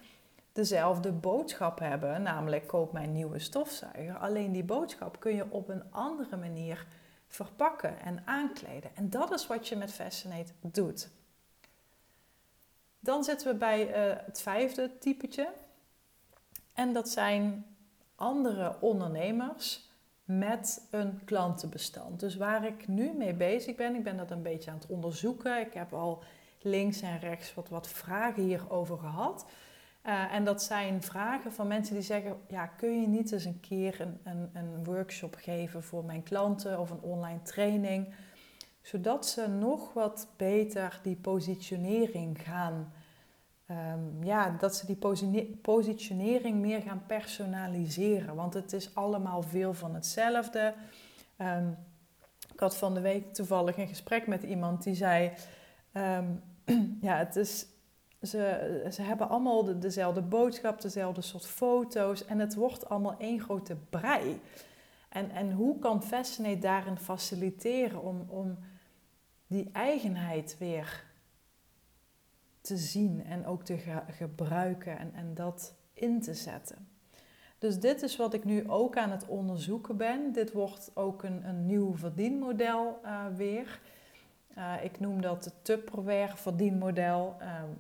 dezelfde 0.51 1.11
boodschap 1.11 1.79
hebben, 1.79 2.21
namelijk 2.21 2.67
koop 2.67 2.91
mijn 2.91 3.11
nieuwe 3.11 3.39
stofzuiger. 3.39 4.17
Alleen 4.17 4.51
die 4.51 4.63
boodschap 4.63 5.19
kun 5.19 5.35
je 5.35 5.51
op 5.51 5.69
een 5.69 5.91
andere 5.91 6.37
manier 6.37 6.87
verpakken 7.27 7.99
en 7.99 8.21
aankleden. 8.25 8.95
En 8.95 9.09
dat 9.09 9.31
is 9.31 9.47
wat 9.47 9.67
je 9.67 9.75
met 9.75 9.93
Fascinate 9.93 10.51
doet. 10.61 11.09
Dan 12.99 13.23
zitten 13.23 13.47
we 13.47 13.55
bij 13.55 13.87
uh, 13.87 14.15
het 14.25 14.41
vijfde 14.41 14.97
typetje. 14.97 15.49
En 16.73 16.93
dat 16.93 17.09
zijn 17.09 17.65
andere 18.15 18.75
ondernemers 18.79 19.84
met 20.25 20.87
een 20.91 21.21
klantenbestand. 21.25 22.19
Dus 22.19 22.35
waar 22.35 22.65
ik 22.65 22.87
nu 22.87 23.13
mee 23.17 23.33
bezig 23.33 23.75
ben, 23.75 23.95
ik 23.95 24.03
ben 24.03 24.17
dat 24.17 24.31
een 24.31 24.41
beetje 24.41 24.71
aan 24.71 24.77
het 24.77 24.87
onderzoeken. 24.87 25.59
Ik 25.59 25.73
heb 25.73 25.93
al 25.93 26.23
links 26.61 27.01
en 27.01 27.19
rechts 27.19 27.53
wat, 27.53 27.69
wat 27.69 27.87
vragen 27.87 28.43
hierover 28.43 28.97
gehad. 28.97 29.45
Uh, 30.05 30.33
en 30.33 30.43
dat 30.43 30.63
zijn 30.63 31.01
vragen 31.01 31.53
van 31.53 31.67
mensen 31.67 31.93
die 31.93 32.03
zeggen: 32.03 32.37
ja, 32.47 32.67
kun 32.67 33.01
je 33.01 33.07
niet 33.07 33.31
eens 33.31 33.45
een 33.45 33.59
keer 33.59 34.01
een, 34.01 34.19
een, 34.23 34.49
een, 34.53 34.83
workshop 34.83 35.35
geven 35.35 35.83
voor 35.83 36.05
mijn 36.05 36.23
klanten 36.23 36.79
of 36.79 36.89
een 36.89 37.01
online 37.01 37.41
training, 37.41 38.13
zodat 38.81 39.27
ze 39.27 39.47
nog 39.47 39.93
wat 39.93 40.27
beter 40.37 40.99
die 41.03 41.15
positionering 41.15 42.41
gaan, 42.41 42.93
um, 43.69 44.23
ja, 44.23 44.49
dat 44.59 44.75
ze 44.75 44.85
die 44.85 45.59
positionering 45.61 46.59
meer 46.59 46.81
gaan 46.81 47.03
personaliseren, 47.07 48.35
want 48.35 48.53
het 48.53 48.73
is 48.73 48.95
allemaal 48.95 49.41
veel 49.41 49.73
van 49.73 49.93
hetzelfde. 49.93 50.73
Um, 51.37 51.77
ik 52.53 52.59
had 52.59 52.77
van 52.77 52.93
de 52.93 53.01
week 53.01 53.33
toevallig 53.33 53.77
een 53.77 53.87
gesprek 53.87 54.27
met 54.27 54.43
iemand 54.43 54.83
die 54.83 54.95
zei: 54.95 55.31
um, 55.93 56.41
ja, 57.01 57.17
het 57.17 57.35
is 57.35 57.67
ze, 58.25 58.87
ze 58.91 59.01
hebben 59.01 59.29
allemaal 59.29 59.63
de, 59.63 59.77
dezelfde 59.77 60.21
boodschap, 60.21 60.81
dezelfde 60.81 61.21
soort 61.21 61.45
foto's 61.45 62.25
en 62.25 62.39
het 62.39 62.55
wordt 62.55 62.89
allemaal 62.89 63.17
één 63.17 63.39
grote 63.39 63.75
brei. 63.89 64.41
En, 65.09 65.31
en 65.31 65.51
hoe 65.51 65.79
kan 65.79 66.03
Fascinate 66.03 66.59
daarin 66.59 66.97
faciliteren 66.97 68.01
om, 68.01 68.25
om 68.27 68.57
die 69.47 69.69
eigenheid 69.73 70.55
weer 70.59 71.04
te 72.65 72.77
zien 72.77 73.25
en 73.25 73.45
ook 73.45 73.63
te 73.63 73.77
gebruiken 74.11 74.97
en, 74.97 75.13
en 75.13 75.33
dat 75.33 75.75
in 75.93 76.21
te 76.21 76.33
zetten? 76.33 76.87
Dus 77.57 77.79
dit 77.79 78.01
is 78.01 78.15
wat 78.15 78.33
ik 78.33 78.43
nu 78.43 78.69
ook 78.69 78.97
aan 78.97 79.11
het 79.11 79.27
onderzoeken 79.27 79.97
ben. 79.97 80.31
Dit 80.31 80.51
wordt 80.51 80.91
ook 80.93 81.23
een, 81.23 81.47
een 81.47 81.65
nieuw 81.65 81.97
verdienmodel 81.97 82.99
uh, 83.03 83.25
weer. 83.35 83.79
Uh, 84.57 84.73
ik 84.83 84.99
noem 84.99 85.21
dat 85.21 85.45
het 85.45 85.53
Tupperware 85.61 86.37
verdienmodel. 86.37 87.35
Um, 87.41 87.77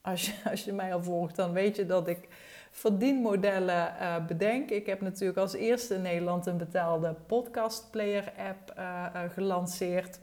als 0.00 0.26
je, 0.26 0.34
als 0.50 0.64
je 0.64 0.72
mij 0.72 0.94
al 0.94 1.02
volgt, 1.02 1.36
dan 1.36 1.52
weet 1.52 1.76
je 1.76 1.86
dat 1.86 2.08
ik 2.08 2.28
verdienmodellen 2.70 3.94
uh, 4.00 4.26
bedenk. 4.26 4.70
Ik 4.70 4.86
heb 4.86 5.00
natuurlijk 5.00 5.38
als 5.38 5.54
eerste 5.54 5.94
in 5.94 6.02
Nederland 6.02 6.46
een 6.46 6.56
betaalde 6.56 7.16
podcastplayer 7.26 8.32
app 8.36 8.74
uh, 8.78 9.06
gelanceerd. 9.28 10.20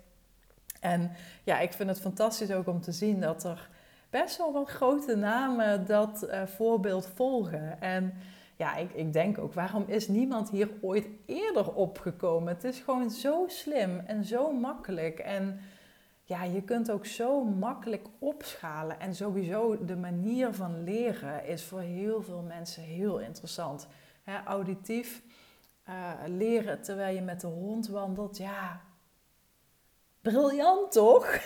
En 0.79 1.11
ja, 1.43 1.59
ik 1.59 1.73
vind 1.73 1.89
het 1.89 1.99
fantastisch 1.99 2.51
ook 2.51 2.67
om 2.67 2.81
te 2.81 2.91
zien 2.91 3.19
dat 3.19 3.43
er 3.43 3.69
best 4.11 4.37
wel 4.37 4.53
wat 4.53 4.69
grote 4.69 5.15
namen 5.15 5.85
dat 5.85 6.27
voorbeeld 6.45 7.07
volgen. 7.15 7.81
En 7.81 8.13
ja, 8.61 8.75
ik, 8.75 8.93
ik 8.93 9.13
denk 9.13 9.37
ook, 9.37 9.53
waarom 9.53 9.83
is 9.87 10.07
niemand 10.07 10.49
hier 10.49 10.69
ooit 10.81 11.07
eerder 11.25 11.73
opgekomen? 11.73 12.53
Het 12.53 12.63
is 12.63 12.79
gewoon 12.79 13.09
zo 13.09 13.43
slim 13.47 13.99
en 13.99 14.25
zo 14.25 14.51
makkelijk. 14.51 15.19
En 15.19 15.59
ja, 16.23 16.43
je 16.43 16.61
kunt 16.61 16.91
ook 16.91 17.05
zo 17.05 17.43
makkelijk 17.43 18.07
opschalen. 18.19 18.99
En 18.99 19.15
sowieso 19.15 19.85
de 19.85 19.95
manier 19.95 20.53
van 20.53 20.83
leren 20.83 21.45
is 21.45 21.63
voor 21.63 21.79
heel 21.79 22.23
veel 22.23 22.41
mensen 22.41 22.83
heel 22.83 23.19
interessant. 23.19 23.87
auditief 24.45 25.23
uh, 25.89 26.11
leren 26.27 26.81
terwijl 26.81 27.15
je 27.15 27.21
met 27.21 27.41
de 27.41 27.47
hond 27.47 27.87
wandelt, 27.87 28.37
ja, 28.37 28.81
briljant 30.21 30.91
toch? 30.91 31.39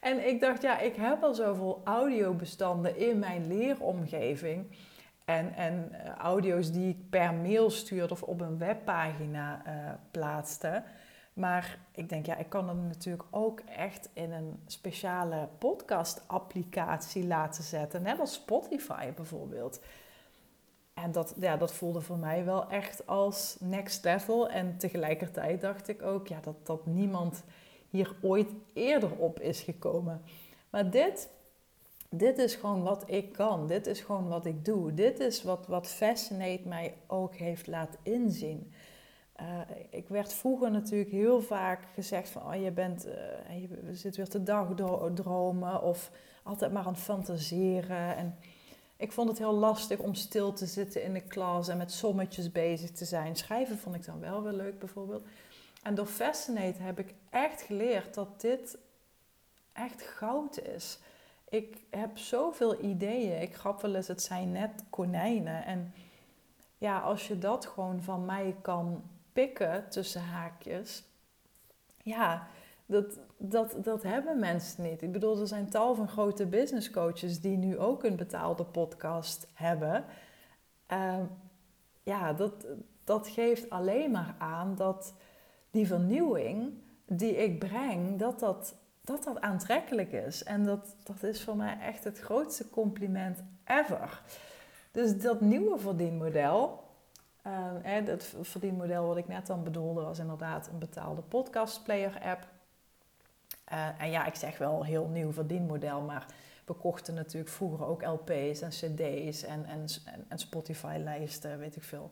En 0.00 0.26
ik 0.28 0.40
dacht, 0.40 0.62
ja, 0.62 0.78
ik 0.78 0.96
heb 0.96 1.22
al 1.22 1.34
zoveel 1.34 1.80
audiobestanden 1.84 2.96
in 2.96 3.18
mijn 3.18 3.46
leeromgeving. 3.46 4.76
En, 5.24 5.54
en 5.54 5.88
uh, 5.92 6.14
audio's 6.14 6.72
die 6.72 6.88
ik 6.88 7.10
per 7.10 7.34
mail 7.34 7.70
stuurde 7.70 8.12
of 8.12 8.22
op 8.22 8.40
een 8.40 8.58
webpagina 8.58 9.62
uh, 9.66 9.72
plaatste. 10.10 10.82
Maar 11.32 11.78
ik 11.92 12.08
denk, 12.08 12.26
ja, 12.26 12.36
ik 12.36 12.48
kan 12.48 12.68
hem 12.68 12.86
natuurlijk 12.86 13.24
ook 13.30 13.60
echt 13.60 14.10
in 14.12 14.32
een 14.32 14.62
speciale 14.66 15.48
podcast-applicatie 15.58 17.26
laten 17.26 17.64
zetten. 17.64 18.02
Net 18.02 18.20
als 18.20 18.32
Spotify 18.32 19.12
bijvoorbeeld. 19.12 19.80
En 20.94 21.12
dat, 21.12 21.34
ja, 21.40 21.56
dat 21.56 21.72
voelde 21.72 22.00
voor 22.00 22.18
mij 22.18 22.44
wel 22.44 22.68
echt 22.70 23.06
als 23.06 23.56
next 23.60 24.04
level. 24.04 24.48
En 24.48 24.76
tegelijkertijd 24.76 25.60
dacht 25.60 25.88
ik 25.88 26.02
ook 26.02 26.28
ja, 26.28 26.38
dat, 26.40 26.66
dat 26.66 26.86
niemand 26.86 27.42
hier 27.90 28.16
ooit 28.22 28.48
eerder 28.72 29.10
op 29.16 29.40
is 29.40 29.60
gekomen. 29.60 30.22
Maar 30.70 30.90
dit, 30.90 31.28
dit 32.10 32.38
is 32.38 32.54
gewoon 32.54 32.82
wat 32.82 33.04
ik 33.06 33.32
kan. 33.32 33.66
Dit 33.66 33.86
is 33.86 34.00
gewoon 34.00 34.28
wat 34.28 34.46
ik 34.46 34.64
doe. 34.64 34.94
Dit 34.94 35.20
is 35.20 35.42
wat, 35.42 35.66
wat 35.66 35.86
Fascinate 35.86 36.68
mij 36.68 36.94
ook 37.06 37.34
heeft 37.34 37.66
laten 37.66 37.98
inzien. 38.02 38.72
Uh, 39.40 39.60
ik 39.90 40.08
werd 40.08 40.34
vroeger 40.34 40.70
natuurlijk 40.70 41.10
heel 41.10 41.40
vaak 41.40 41.80
gezegd 41.94 42.28
van, 42.28 42.42
oh, 42.42 42.62
je 42.62 42.70
bent, 42.70 43.06
uh, 43.06 43.60
je 43.60 43.94
zit 43.94 44.16
weer 44.16 44.28
te 44.28 44.42
dagdromen 44.42 45.82
of 45.82 46.10
altijd 46.42 46.72
maar 46.72 46.84
aan 46.84 46.92
het 46.92 47.02
fantaseren. 47.02 48.16
En 48.16 48.36
ik 48.96 49.12
vond 49.12 49.28
het 49.28 49.38
heel 49.38 49.54
lastig 49.54 49.98
om 49.98 50.14
stil 50.14 50.52
te 50.52 50.66
zitten 50.66 51.02
in 51.02 51.12
de 51.12 51.20
klas 51.20 51.68
en 51.68 51.76
met 51.76 51.92
sommetjes 51.92 52.52
bezig 52.52 52.90
te 52.90 53.04
zijn. 53.04 53.36
Schrijven 53.36 53.78
vond 53.78 53.94
ik 53.94 54.04
dan 54.04 54.20
wel 54.20 54.42
weer 54.42 54.52
leuk 54.52 54.78
bijvoorbeeld. 54.78 55.22
En 55.88 55.94
door 55.94 56.06
Fascinate 56.06 56.82
heb 56.82 56.98
ik 56.98 57.14
echt 57.30 57.62
geleerd 57.62 58.14
dat 58.14 58.40
dit 58.40 58.78
echt 59.72 60.02
goud 60.02 60.60
is. 60.60 60.98
Ik 61.48 61.76
heb 61.90 62.18
zoveel 62.18 62.82
ideeën. 62.82 63.42
Ik 63.42 63.54
grap 63.54 63.80
wel 63.80 63.94
eens, 63.94 64.08
het 64.08 64.22
zijn 64.22 64.52
net 64.52 64.84
konijnen. 64.90 65.64
En 65.64 65.94
ja, 66.78 66.98
als 66.98 67.28
je 67.28 67.38
dat 67.38 67.66
gewoon 67.66 68.02
van 68.02 68.24
mij 68.24 68.56
kan 68.62 69.02
pikken 69.32 69.88
tussen 69.88 70.22
haakjes. 70.22 71.04
Ja, 72.02 72.46
dat, 72.86 73.18
dat, 73.36 73.76
dat 73.82 74.02
hebben 74.02 74.38
mensen 74.38 74.82
niet. 74.82 75.02
Ik 75.02 75.12
bedoel, 75.12 75.40
er 75.40 75.46
zijn 75.46 75.70
tal 75.70 75.94
van 75.94 76.08
grote 76.08 76.46
business 76.46 76.90
coaches 76.90 77.40
die 77.40 77.56
nu 77.56 77.78
ook 77.78 78.04
een 78.04 78.16
betaalde 78.16 78.64
podcast 78.64 79.46
hebben. 79.54 80.04
Uh, 80.92 81.16
ja, 82.02 82.32
dat, 82.32 82.66
dat 83.04 83.28
geeft 83.28 83.70
alleen 83.70 84.10
maar 84.10 84.34
aan 84.38 84.74
dat 84.76 85.14
die 85.70 85.86
vernieuwing 85.86 86.72
die 87.04 87.36
ik 87.36 87.58
breng, 87.58 88.18
dat 88.18 88.40
dat, 88.40 88.74
dat, 89.00 89.24
dat 89.24 89.40
aantrekkelijk 89.40 90.12
is. 90.12 90.44
En 90.44 90.64
dat, 90.64 90.96
dat 91.02 91.22
is 91.22 91.42
voor 91.42 91.56
mij 91.56 91.78
echt 91.80 92.04
het 92.04 92.18
grootste 92.18 92.70
compliment 92.70 93.42
ever. 93.64 94.22
Dus 94.90 95.20
dat 95.20 95.40
nieuwe 95.40 95.78
verdienmodel, 95.78 96.84
uh, 97.46 97.52
het 97.82 98.34
verdienmodel 98.40 99.06
wat 99.06 99.16
ik 99.16 99.28
net 99.28 99.46
dan 99.46 99.64
bedoelde 99.64 100.00
was 100.00 100.18
inderdaad 100.18 100.68
een 100.68 100.78
betaalde 100.78 101.22
podcastplayer 101.22 102.20
app. 102.22 102.46
Uh, 103.72 104.02
en 104.02 104.10
ja, 104.10 104.26
ik 104.26 104.34
zeg 104.34 104.58
wel 104.58 104.84
heel 104.84 105.08
nieuw 105.08 105.32
verdienmodel, 105.32 106.00
maar 106.00 106.26
We 106.64 106.74
kochten 106.74 107.14
natuurlijk 107.14 107.52
vroeger 107.52 107.86
ook 107.86 108.04
LP's 108.04 108.60
en 108.60 108.70
CD's 108.70 109.42
en, 109.42 109.64
en, 109.64 109.86
en 110.28 110.38
Spotify-lijsten, 110.38 111.58
weet 111.58 111.76
ik 111.76 111.82
veel. 111.82 112.10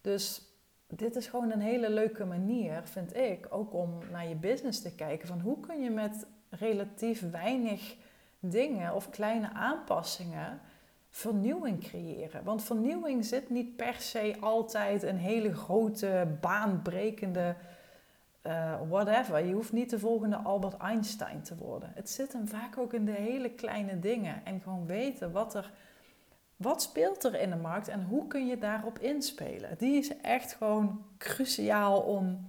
Dus 0.00 0.47
dit 0.96 1.16
is 1.16 1.26
gewoon 1.26 1.50
een 1.50 1.60
hele 1.60 1.90
leuke 1.90 2.24
manier, 2.24 2.80
vind 2.84 3.16
ik, 3.16 3.46
ook 3.50 3.74
om 3.74 3.98
naar 4.10 4.28
je 4.28 4.34
business 4.34 4.82
te 4.82 4.94
kijken. 4.94 5.28
Van 5.28 5.40
hoe 5.40 5.60
kun 5.60 5.82
je 5.82 5.90
met 5.90 6.26
relatief 6.50 7.30
weinig 7.30 7.96
dingen 8.40 8.94
of 8.94 9.10
kleine 9.10 9.52
aanpassingen 9.52 10.60
vernieuwing 11.10 11.80
creëren. 11.80 12.44
Want 12.44 12.62
vernieuwing 12.62 13.24
zit 13.24 13.50
niet 13.50 13.76
per 13.76 13.94
se 13.94 14.36
altijd 14.40 15.02
een 15.02 15.16
hele 15.16 15.54
grote, 15.54 16.36
baanbrekende 16.40 17.54
uh, 18.42 18.80
whatever. 18.88 19.46
Je 19.46 19.54
hoeft 19.54 19.72
niet 19.72 19.90
de 19.90 19.98
volgende 19.98 20.36
Albert 20.36 20.76
Einstein 20.76 21.42
te 21.42 21.56
worden. 21.56 21.92
Het 21.94 22.10
zit 22.10 22.32
hem 22.32 22.48
vaak 22.48 22.78
ook 22.78 22.92
in 22.92 23.04
de 23.04 23.12
hele 23.12 23.50
kleine 23.50 23.98
dingen. 23.98 24.44
En 24.44 24.60
gewoon 24.60 24.86
weten 24.86 25.32
wat 25.32 25.54
er. 25.54 25.72
Wat 26.58 26.82
speelt 26.82 27.24
er 27.24 27.40
in 27.40 27.50
de 27.50 27.56
markt 27.56 27.88
en 27.88 28.04
hoe 28.04 28.26
kun 28.26 28.46
je 28.46 28.58
daarop 28.58 28.98
inspelen? 28.98 29.78
Die 29.78 29.98
is 29.98 30.20
echt 30.20 30.52
gewoon 30.52 31.04
cruciaal 31.18 32.00
om 32.00 32.46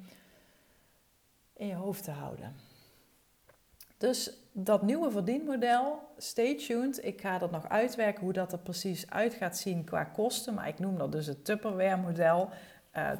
in 1.54 1.68
je 1.68 1.76
hoofd 1.76 2.04
te 2.04 2.12
houden. 2.12 2.56
Dus 3.98 4.34
dat 4.52 4.82
nieuwe 4.82 5.12
verdienmodel, 5.12 6.00
stay 6.18 6.58
tuned. 6.58 7.06
Ik 7.06 7.22
ga 7.22 7.38
dat 7.38 7.52
nog 7.52 7.70
uitwerken 7.70 8.24
hoe 8.24 8.34
dat 8.34 8.52
er 8.52 8.60
precies 8.60 9.10
uit 9.10 9.34
gaat 9.34 9.58
zien 9.58 9.84
qua 9.84 10.04
kosten. 10.04 10.54
Maar 10.54 10.68
ik 10.68 10.80
noem 10.80 10.98
dat 10.98 11.12
dus 11.12 11.26
het 11.26 11.46
Tupperware 11.46 11.98
model. 11.98 12.50
Uh, 12.98 13.12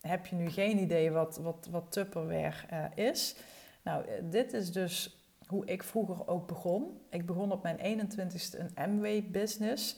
heb 0.00 0.26
je 0.26 0.36
nu 0.36 0.50
geen 0.50 0.78
idee 0.78 1.10
wat, 1.10 1.36
wat, 1.36 1.68
wat 1.70 1.92
Tupperware 1.92 2.56
uh, 2.72 3.06
is? 3.06 3.36
Nou, 3.82 4.06
eh, 4.06 4.14
dit 4.22 4.52
is 4.52 4.72
dus 4.72 5.18
hoe 5.46 5.66
ik 5.66 5.82
vroeger 5.82 6.28
ook 6.28 6.46
begon. 6.46 7.00
Ik 7.10 7.26
begon 7.26 7.52
op 7.52 7.62
mijn 7.62 7.78
21ste 7.78 8.58
een 8.58 8.70
Amway-business. 8.74 9.96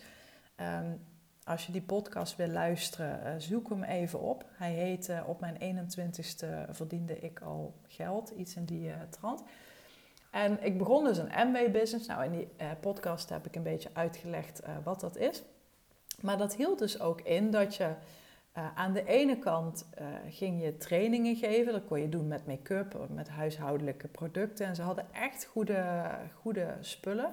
Um, 0.60 1.00
als 1.44 1.66
je 1.66 1.72
die 1.72 1.82
podcast 1.82 2.36
wil 2.36 2.48
luisteren, 2.48 3.20
uh, 3.24 3.32
zoek 3.38 3.68
hem 3.68 3.82
even 3.82 4.20
op. 4.20 4.44
Hij 4.52 4.72
heet 4.72 5.12
Op 5.26 5.40
mijn 5.40 5.56
21ste 5.60 6.70
verdiende 6.70 7.18
ik 7.18 7.40
al 7.40 7.74
geld, 7.86 8.30
iets 8.30 8.56
in 8.56 8.64
die 8.64 8.92
trant. 9.10 9.42
En 10.30 10.64
ik 10.64 10.78
begon 10.78 11.04
dus 11.04 11.18
een 11.18 11.32
Amway-business. 11.32 12.06
Nou, 12.06 12.24
in 12.24 12.30
die 12.30 12.48
podcast 12.80 13.28
heb 13.28 13.46
ik 13.46 13.56
een 13.56 13.62
beetje 13.62 13.90
uitgelegd 13.92 14.62
wat 14.84 15.00
dat 15.00 15.16
is. 15.16 15.42
Maar 16.20 16.38
dat 16.38 16.56
hield 16.56 16.78
dus 16.78 17.00
ook 17.00 17.20
in 17.20 17.50
dat 17.50 17.76
je 17.76 17.94
aan 18.74 18.92
de 18.92 19.04
ene 19.04 19.38
kant 19.38 19.86
ging 20.28 20.62
je 20.62 20.76
trainingen 20.76 21.36
geven, 21.36 21.72
dat 21.72 21.84
kon 21.84 22.00
je 22.00 22.08
doen 22.08 22.28
met 22.28 22.46
make-up, 22.46 23.06
met 23.08 23.28
huishoudelijke 23.28 24.08
producten. 24.08 24.66
En 24.66 24.74
ze 24.74 24.82
hadden 24.82 25.06
echt 25.12 25.44
goede, 25.44 26.10
goede 26.34 26.76
spullen. 26.80 27.32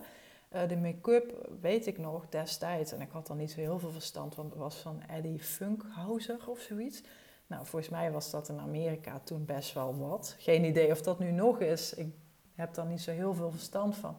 Uh, 0.58 0.68
de 0.68 0.78
make-up 0.78 1.50
weet 1.62 1.88
ik 1.88 1.98
nog 1.98 2.30
destijds, 2.30 2.92
en 2.92 3.02
ik 3.02 3.12
had 3.12 3.30
er 3.30 3.36
niet 3.36 3.52
zo 3.52 3.60
heel 3.60 3.80
veel 3.80 3.92
verstand 3.92 4.36
want 4.36 4.50
het 4.50 4.60
was 4.60 4.76
van 4.76 5.02
Eddie 5.08 5.40
Funkhauser 5.40 6.50
of 6.50 6.60
zoiets. 6.60 7.04
Nou, 7.48 7.66
volgens 7.66 7.92
mij 7.92 8.12
was 8.12 8.32
dat 8.32 8.50
in 8.50 8.60
Amerika 8.60 9.20
toen 9.20 9.46
best 9.46 9.74
wel 9.74 9.98
wat. 9.98 10.36
Geen 10.40 10.64
idee 10.64 10.92
of 10.92 11.02
dat 11.02 11.20
nu 11.20 11.32
nog 11.32 11.60
is, 11.60 11.94
ik 11.94 12.14
heb 12.56 12.74
daar 12.74 12.86
niet 12.86 13.02
zo 13.02 13.12
heel 13.12 13.34
veel 13.34 13.52
verstand 13.52 13.96
van. 13.96 14.16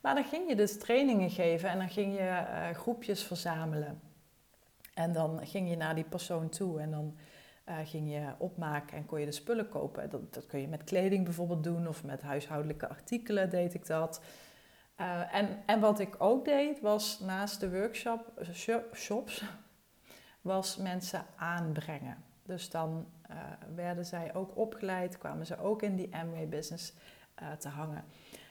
Maar 0.00 0.14
dan 0.14 0.24
ging 0.24 0.48
je 0.48 0.56
dus 0.56 0.78
trainingen 0.78 1.30
geven 1.30 1.68
en 1.68 1.78
dan 1.78 1.88
ging 1.88 2.16
je 2.16 2.44
groepjes 2.72 3.22
verzamelen. 3.22 4.00
En 4.94 5.12
dan 5.12 5.46
ging 5.46 5.70
je 5.70 5.76
naar 5.76 5.94
die 5.94 6.04
persoon 6.04 6.48
toe 6.48 6.80
en 6.80 6.90
dan 6.90 7.16
uh, 7.68 7.74
ging 7.84 8.12
je 8.12 8.32
opmaken 8.38 8.96
en 8.96 9.06
kon 9.06 9.20
je 9.20 9.26
de 9.26 9.32
spullen 9.32 9.68
kopen. 9.68 10.10
Dat, 10.10 10.34
dat 10.34 10.46
kun 10.46 10.60
je 10.60 10.68
met 10.68 10.84
kleding 10.84 11.24
bijvoorbeeld 11.24 11.64
doen 11.64 11.88
of 11.88 12.04
met 12.04 12.22
huishoudelijke 12.22 12.88
artikelen 12.88 13.50
deed 13.50 13.74
ik 13.74 13.86
dat. 13.86 14.20
Uh, 15.00 15.34
en, 15.34 15.62
en 15.66 15.80
wat 15.80 15.98
ik 15.98 16.14
ook 16.18 16.44
deed 16.44 16.80
was 16.80 17.20
naast 17.20 17.60
de 17.60 17.70
workshop, 17.70 18.32
shops, 18.94 19.44
was 20.40 20.76
mensen 20.76 21.26
aanbrengen. 21.36 22.24
Dus 22.42 22.70
dan 22.70 23.06
uh, 23.30 23.36
werden 23.74 24.06
zij 24.06 24.34
ook 24.34 24.56
opgeleid, 24.56 25.18
kwamen 25.18 25.46
ze 25.46 25.58
ook 25.58 25.82
in 25.82 25.96
die 25.96 26.14
Amway 26.14 26.48
business 26.48 26.94
te 27.58 27.68
hangen. 27.68 28.04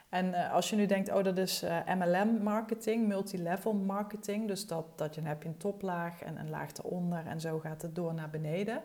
En 0.10 0.50
als 0.52 0.70
je 0.70 0.76
nu 0.76 0.86
denkt, 0.86 1.12
oh 1.12 1.24
dat 1.24 1.38
is 1.38 1.64
uh, 1.64 1.90
eh, 1.90 2.00
MLM 2.00 2.44
marketing, 2.44 3.08
multilevel 3.08 3.74
marketing. 3.74 4.48
Dus 4.48 4.68
dat, 4.68 4.98
dat 4.98 5.16
je, 5.16 5.22
dan 5.22 5.30
heb 5.30 5.44
je 5.44 5.50
een 5.50 5.58
toplaag 5.58 6.22
en 6.22 6.40
een 6.40 6.50
laag 6.50 6.72
eronder 6.74 7.26
en 7.26 7.40
zo 7.40 7.60
gaat 7.60 7.82
het 7.82 7.96
door 7.96 8.14
naar 8.14 8.30
beneden. 8.30 8.82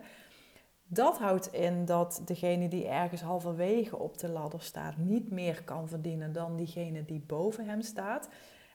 Dat 0.93 1.17
houdt 1.17 1.53
in 1.53 1.85
dat 1.85 2.21
degene 2.25 2.67
die 2.67 2.87
ergens 2.87 3.21
halverwege 3.21 3.97
op 3.97 4.17
de 4.17 4.29
ladder 4.29 4.61
staat 4.61 4.97
niet 4.97 5.31
meer 5.31 5.63
kan 5.63 5.87
verdienen 5.87 6.33
dan 6.33 6.55
diegene 6.55 7.05
die 7.05 7.19
boven 7.19 7.65
hem 7.65 7.81
staat. 7.81 8.29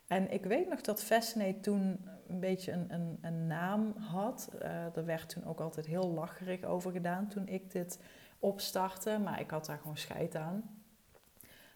En 0.07 0.33
ik 0.33 0.45
weet 0.45 0.69
nog 0.69 0.81
dat 0.81 1.03
Fascinate 1.03 1.61
toen 1.61 2.09
een 2.29 2.41
beetje 2.41 2.73
een, 2.73 2.93
een, 2.93 3.19
een 3.21 3.47
naam 3.47 3.95
had. 3.97 4.49
Uh, 4.63 4.97
er 4.97 5.05
werd 5.05 5.29
toen 5.29 5.45
ook 5.45 5.61
altijd 5.61 5.87
heel 5.87 6.11
lacherig 6.11 6.65
over 6.65 6.93
gedaan 6.93 7.29
toen 7.29 7.49
ik 7.49 7.73
dit 7.73 7.99
opstartte. 8.39 9.19
Maar 9.19 9.41
ik 9.41 9.51
had 9.51 9.67
daar 9.67 9.79
gewoon 9.79 9.97
scheid 9.97 10.37
aan. 10.37 10.79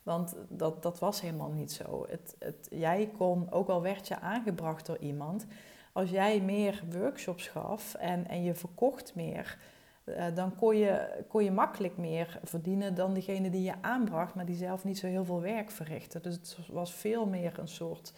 Want 0.03 0.37
dat, 0.49 0.83
dat 0.83 0.99
was 0.99 1.21
helemaal 1.21 1.53
niet 1.53 1.73
zo. 1.73 2.07
Het, 2.09 2.37
het, 2.39 2.69
jij 2.71 3.11
kon, 3.17 3.51
ook 3.51 3.69
al 3.69 3.83
werd 3.83 4.09
je 4.09 4.21
aangebracht 4.21 4.87
door 4.87 4.99
iemand, 4.99 5.47
als 5.93 6.11
jij 6.11 6.41
meer 6.41 6.83
workshops 6.91 7.49
gaf 7.49 7.95
en, 7.95 8.29
en 8.29 8.43
je 8.43 8.55
verkocht 8.55 9.15
meer, 9.15 9.59
uh, 10.05 10.25
dan 10.35 10.55
kon 10.55 10.77
je, 10.77 11.25
kon 11.29 11.45
je 11.45 11.51
makkelijk 11.51 11.97
meer 11.97 12.41
verdienen 12.45 12.95
dan 12.95 13.15
degene 13.15 13.51
die 13.51 13.63
je 13.63 13.83
aanbracht, 13.83 14.35
maar 14.35 14.47
die 14.47 14.57
zelf 14.57 14.85
niet 14.85 14.99
zo 14.99 15.07
heel 15.07 15.25
veel 15.25 15.41
werk 15.41 15.71
verrichtte. 15.71 16.21
Dus 16.21 16.35
het 16.35 16.59
was 16.69 16.95
veel 16.95 17.27
meer 17.27 17.59
een 17.59 17.69
soort, 17.69 18.13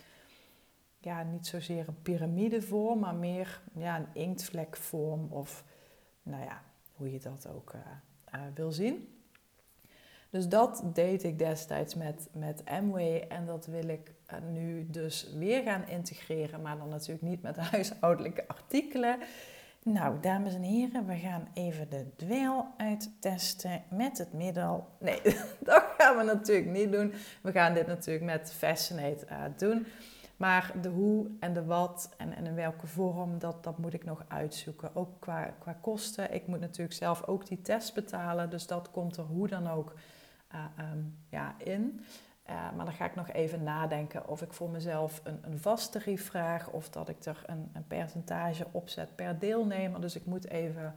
ja, 0.98 1.22
niet 1.22 1.46
zozeer 1.46 1.88
een 1.88 2.02
piramidevorm, 2.02 2.98
maar 2.98 3.14
meer 3.14 3.60
ja, 3.74 3.96
een 3.96 4.08
inktvlekvorm 4.12 5.32
of, 5.32 5.64
nou 6.22 6.44
ja, 6.44 6.62
hoe 6.92 7.12
je 7.12 7.18
dat 7.18 7.48
ook 7.48 7.72
uh, 7.74 7.80
uh, 8.34 8.40
wil 8.54 8.72
zien. 8.72 9.08
Dus 10.34 10.48
dat 10.48 10.82
deed 10.92 11.24
ik 11.24 11.38
destijds 11.38 11.94
met, 11.94 12.28
met 12.32 12.62
Amway 12.64 13.20
en 13.28 13.46
dat 13.46 13.66
wil 13.66 13.88
ik 13.88 14.12
eh, 14.26 14.38
nu 14.52 14.86
dus 14.90 15.32
weer 15.36 15.62
gaan 15.62 15.88
integreren, 15.88 16.62
maar 16.62 16.78
dan 16.78 16.88
natuurlijk 16.88 17.22
niet 17.22 17.42
met 17.42 17.56
huishoudelijke 17.70 18.48
artikelen. 18.48 19.18
Nou, 19.84 20.20
dames 20.20 20.54
en 20.54 20.62
heren, 20.62 21.06
we 21.06 21.16
gaan 21.16 21.48
even 21.54 21.90
de 21.90 22.06
dweil 22.16 22.66
uittesten 22.76 23.82
met 23.90 24.18
het 24.18 24.32
middel. 24.32 24.88
Nee, 24.98 25.20
dat 25.60 25.84
gaan 25.98 26.16
we 26.16 26.22
natuurlijk 26.22 26.70
niet 26.70 26.92
doen. 26.92 27.12
We 27.42 27.52
gaan 27.52 27.74
dit 27.74 27.86
natuurlijk 27.86 28.24
met 28.24 28.52
Fascinate 28.52 29.26
uh, 29.30 29.42
doen. 29.56 29.86
Maar 30.36 30.72
de 30.82 30.88
hoe 30.88 31.26
en 31.40 31.52
de 31.52 31.64
wat 31.64 32.14
en, 32.16 32.36
en 32.36 32.46
in 32.46 32.54
welke 32.54 32.86
vorm, 32.86 33.38
dat, 33.38 33.64
dat 33.64 33.78
moet 33.78 33.94
ik 33.94 34.04
nog 34.04 34.24
uitzoeken. 34.28 34.96
Ook 34.96 35.20
qua, 35.20 35.54
qua 35.58 35.76
kosten. 35.80 36.34
Ik 36.34 36.46
moet 36.46 36.60
natuurlijk 36.60 36.96
zelf 36.96 37.26
ook 37.26 37.46
die 37.46 37.62
test 37.62 37.94
betalen, 37.94 38.50
dus 38.50 38.66
dat 38.66 38.90
komt 38.90 39.16
er 39.16 39.24
hoe 39.24 39.48
dan 39.48 39.68
ook 39.68 39.94
Ehm, 40.76 40.98
ja, 41.30 41.54
in. 41.58 42.00
Uh, 42.50 42.72
maar 42.76 42.84
dan 42.84 42.94
ga 42.94 43.04
ik 43.04 43.14
nog 43.14 43.30
even 43.30 43.62
nadenken 43.62 44.28
of 44.28 44.42
ik 44.42 44.52
voor 44.52 44.70
mezelf 44.70 45.20
een, 45.24 45.38
een 45.42 45.58
vast 45.58 45.92
tarief 45.92 46.26
vraag 46.26 46.70
of 46.70 46.90
dat 46.90 47.08
ik 47.08 47.24
er 47.24 47.42
een, 47.46 47.70
een, 47.72 47.86
percentage 47.86 48.66
opzet 48.70 49.16
per 49.16 49.38
deelnemer. 49.38 50.00
Dus 50.00 50.16
ik 50.16 50.26
moet 50.26 50.48
even 50.48 50.94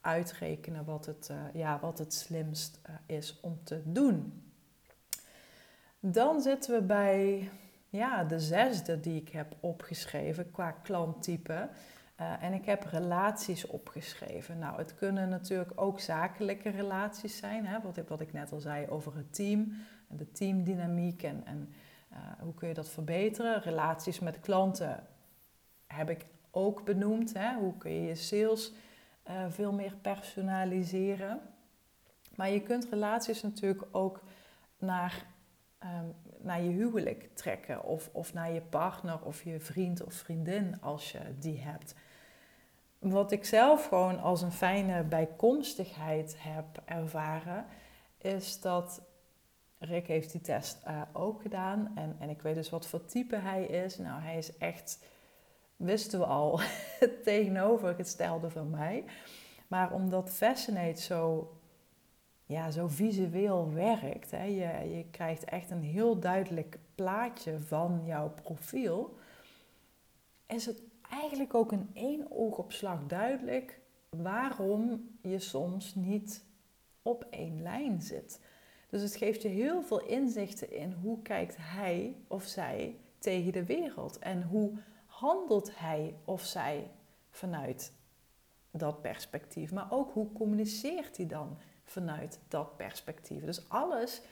uitrekenen 0.00 0.84
wat 0.84 1.06
het, 1.06 1.28
uh, 1.30 1.36
ja, 1.52 1.78
wat 1.80 1.98
het 1.98 2.14
slimst 2.14 2.80
uh, 2.88 3.16
is 3.16 3.40
om 3.40 3.60
te 3.64 3.82
doen. 3.84 4.42
Dan 6.00 6.40
zitten 6.40 6.74
we 6.74 6.82
bij 6.82 7.50
ja, 7.88 8.24
de 8.24 8.40
zesde 8.40 9.00
die 9.00 9.20
ik 9.20 9.28
heb 9.28 9.56
opgeschreven 9.60 10.50
qua 10.50 10.70
klanttype. 10.70 11.68
En 12.40 12.52
ik 12.52 12.64
heb 12.64 12.84
relaties 12.84 13.66
opgeschreven. 13.66 14.58
Nou, 14.58 14.78
het 14.78 14.94
kunnen 14.94 15.28
natuurlijk 15.28 15.72
ook 15.74 16.00
zakelijke 16.00 16.68
relaties 16.68 17.36
zijn. 17.36 17.66
Hè? 17.66 17.80
Wat, 17.80 18.00
wat 18.08 18.20
ik 18.20 18.32
net 18.32 18.52
al 18.52 18.60
zei 18.60 18.86
over 18.88 19.16
het 19.16 19.34
team. 19.34 19.72
En 20.10 20.16
de 20.16 20.32
teamdynamiek 20.32 21.22
en, 21.22 21.42
en 21.46 21.74
uh, 22.12 22.18
hoe 22.38 22.54
kun 22.54 22.68
je 22.68 22.74
dat 22.74 22.88
verbeteren. 22.88 23.62
Relaties 23.62 24.18
met 24.18 24.40
klanten 24.40 25.06
heb 25.86 26.10
ik 26.10 26.26
ook 26.50 26.84
benoemd. 26.84 27.32
Hè? 27.34 27.54
Hoe 27.54 27.76
kun 27.76 27.92
je 27.92 28.02
je 28.02 28.14
sales 28.14 28.72
uh, 29.28 29.44
veel 29.48 29.72
meer 29.72 29.94
personaliseren. 30.02 31.40
Maar 32.34 32.50
je 32.50 32.62
kunt 32.62 32.86
relaties 32.90 33.42
natuurlijk 33.42 33.84
ook 33.90 34.22
naar, 34.78 35.26
um, 35.82 36.14
naar 36.38 36.62
je 36.62 36.70
huwelijk 36.70 37.28
trekken. 37.34 37.84
Of, 37.84 38.08
of 38.12 38.34
naar 38.34 38.52
je 38.52 38.60
partner 38.60 39.22
of 39.22 39.42
je 39.42 39.60
vriend 39.60 40.02
of 40.02 40.14
vriendin 40.14 40.80
als 40.80 41.12
je 41.12 41.20
die 41.38 41.60
hebt 41.60 41.94
wat 43.00 43.32
ik 43.32 43.44
zelf 43.44 43.86
gewoon 43.86 44.20
als 44.20 44.42
een 44.42 44.52
fijne 44.52 45.02
bijkomstigheid 45.02 46.36
heb 46.38 46.82
ervaren, 46.84 47.66
is 48.18 48.60
dat 48.60 49.02
Rick 49.80 50.06
heeft 50.06 50.32
die 50.32 50.40
test 50.40 50.78
uh, 50.86 51.02
ook 51.12 51.42
gedaan. 51.42 51.92
En, 51.94 52.16
en 52.18 52.28
ik 52.28 52.42
weet 52.42 52.54
dus 52.54 52.70
wat 52.70 52.86
voor 52.86 53.04
type 53.04 53.36
hij 53.36 53.64
is. 53.64 53.98
Nou, 53.98 54.22
hij 54.22 54.38
is 54.38 54.56
echt, 54.56 55.04
wisten 55.76 56.18
we 56.18 56.24
al, 56.26 56.60
het 56.98 57.24
tegenovergestelde 57.32 58.50
van 58.50 58.70
mij. 58.70 59.04
Maar 59.68 59.92
omdat 59.92 60.30
Fascinate 60.30 61.00
zo 61.00 61.52
ja, 62.50 62.70
zo 62.70 62.88
visueel 62.88 63.72
werkt. 63.72 64.30
Hè. 64.30 64.44
Je, 64.44 64.96
je 64.96 65.04
krijgt 65.10 65.44
echt 65.44 65.70
een 65.70 65.82
heel 65.82 66.18
duidelijk 66.18 66.78
plaatje 66.94 67.58
van 67.58 68.02
jouw 68.04 68.30
profiel. 68.30 69.18
Is 70.46 70.66
het 70.66 70.82
eigenlijk 71.10 71.54
ook 71.54 71.72
in 71.72 71.90
één 71.92 72.26
oogopslag 72.30 73.06
duidelijk 73.06 73.80
waarom 74.08 75.10
je 75.22 75.38
soms 75.38 75.94
niet 75.94 76.44
op 77.02 77.26
één 77.30 77.62
lijn 77.62 78.02
zit. 78.02 78.40
Dus 78.90 79.02
het 79.02 79.16
geeft 79.16 79.42
je 79.42 79.48
heel 79.48 79.82
veel 79.82 80.06
inzichten 80.06 80.72
in 80.72 80.92
hoe 80.92 81.22
kijkt 81.22 81.56
hij 81.58 82.16
of 82.28 82.44
zij 82.44 82.96
tegen 83.18 83.52
de 83.52 83.64
wereld 83.64 84.18
en 84.18 84.42
hoe 84.42 84.72
handelt 85.06 85.78
hij 85.78 86.14
of 86.24 86.42
zij 86.42 86.90
vanuit 87.30 87.92
dat 88.70 89.00
perspectief. 89.00 89.72
Maar 89.72 89.86
ook 89.90 90.12
hoe 90.12 90.32
communiceert 90.32 91.16
hij 91.16 91.26
dan 91.26 91.58
vanuit 91.84 92.38
dat 92.48 92.76
perspectief. 92.76 93.44
Dus 93.44 93.68
alles 93.68 94.22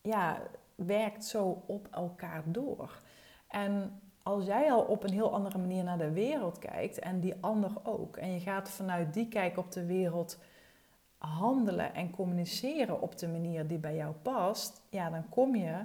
ja, 0.00 0.42
werkt 0.74 1.24
zo 1.24 1.62
op 1.66 1.88
elkaar 1.90 2.42
door. 2.46 3.00
En 3.48 4.00
als 4.22 4.44
jij 4.44 4.72
al 4.72 4.82
op 4.82 5.04
een 5.04 5.12
heel 5.12 5.32
andere 5.32 5.58
manier 5.58 5.84
naar 5.84 5.98
de 5.98 6.12
wereld 6.12 6.58
kijkt 6.58 6.98
en 6.98 7.20
die 7.20 7.34
ander 7.40 7.70
ook, 7.82 8.16
en 8.16 8.32
je 8.32 8.40
gaat 8.40 8.70
vanuit 8.70 9.14
die 9.14 9.28
kijk 9.28 9.56
op 9.58 9.72
de 9.72 9.86
wereld 9.86 10.38
handelen 11.26 11.94
en 11.94 12.10
communiceren 12.10 13.00
op 13.00 13.18
de 13.18 13.28
manier 13.28 13.66
die 13.66 13.78
bij 13.78 13.96
jou 13.96 14.14
past, 14.14 14.82
ja, 14.88 15.10
dan 15.10 15.28
kom 15.28 15.56
je 15.56 15.84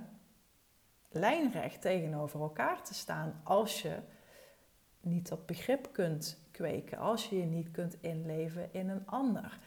lijnrecht 1.09 1.81
tegenover 1.81 2.41
elkaar 2.41 2.83
te 2.83 2.93
staan 2.93 3.41
als 3.43 3.81
je 3.81 3.95
niet 5.01 5.29
dat 5.29 5.45
begrip 5.45 5.89
kunt 5.91 6.37
kweken, 6.51 6.97
als 6.97 7.29
je 7.29 7.39
je 7.39 7.45
niet 7.45 7.71
kunt 7.71 7.97
inleven 8.01 8.69
in 8.71 8.89
een 8.89 9.07
ander. 9.07 9.59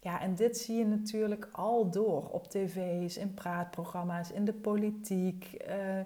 Ja, 0.00 0.20
en 0.20 0.34
dit 0.34 0.58
zie 0.58 0.76
je 0.76 0.86
natuurlijk 0.86 1.48
al 1.52 1.90
door 1.90 2.28
op 2.28 2.46
tv's, 2.46 3.16
in 3.16 3.34
praatprogramma's, 3.34 4.30
in 4.30 4.44
de 4.44 4.52
politiek. 4.52 5.64
Uh, 5.68 6.00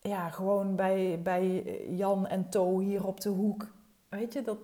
ja, 0.00 0.28
gewoon 0.28 0.76
bij, 0.76 1.20
bij 1.22 1.62
Jan 1.88 2.26
en 2.26 2.48
To 2.48 2.78
hier 2.78 3.06
op 3.06 3.20
de 3.20 3.28
hoek. 3.28 3.66
Weet 4.08 4.32
je, 4.32 4.42
dat, 4.42 4.58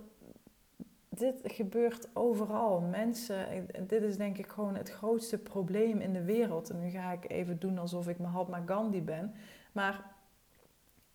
dit 1.19 1.41
gebeurt 1.43 2.07
overal. 2.13 2.79
Mensen, 2.79 3.67
dit 3.87 4.03
is 4.03 4.17
denk 4.17 4.37
ik 4.37 4.47
gewoon 4.47 4.75
het 4.75 4.89
grootste 4.89 5.37
probleem 5.37 5.99
in 5.99 6.13
de 6.13 6.23
wereld. 6.23 6.69
En 6.69 6.79
nu 6.79 6.89
ga 6.89 7.11
ik 7.11 7.31
even 7.31 7.59
doen 7.59 7.77
alsof 7.77 8.07
ik 8.07 8.19
Mahatma 8.19 8.63
Gandhi 8.65 9.01
ben. 9.01 9.33
Maar 9.71 10.15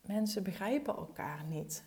mensen 0.01 0.43
begrijpen 0.43 0.97
elkaar 0.97 1.45
niet. 1.45 1.85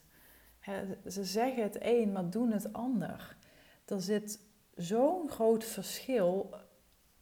Ze 1.07 1.23
zeggen 1.23 1.63
het 1.63 1.77
een, 1.79 2.11
maar 2.11 2.29
doen 2.29 2.51
het 2.51 2.73
ander. 2.73 3.37
Er 3.85 4.01
zit 4.01 4.39
zo'n 4.75 5.29
groot 5.29 5.63
verschil 5.63 6.55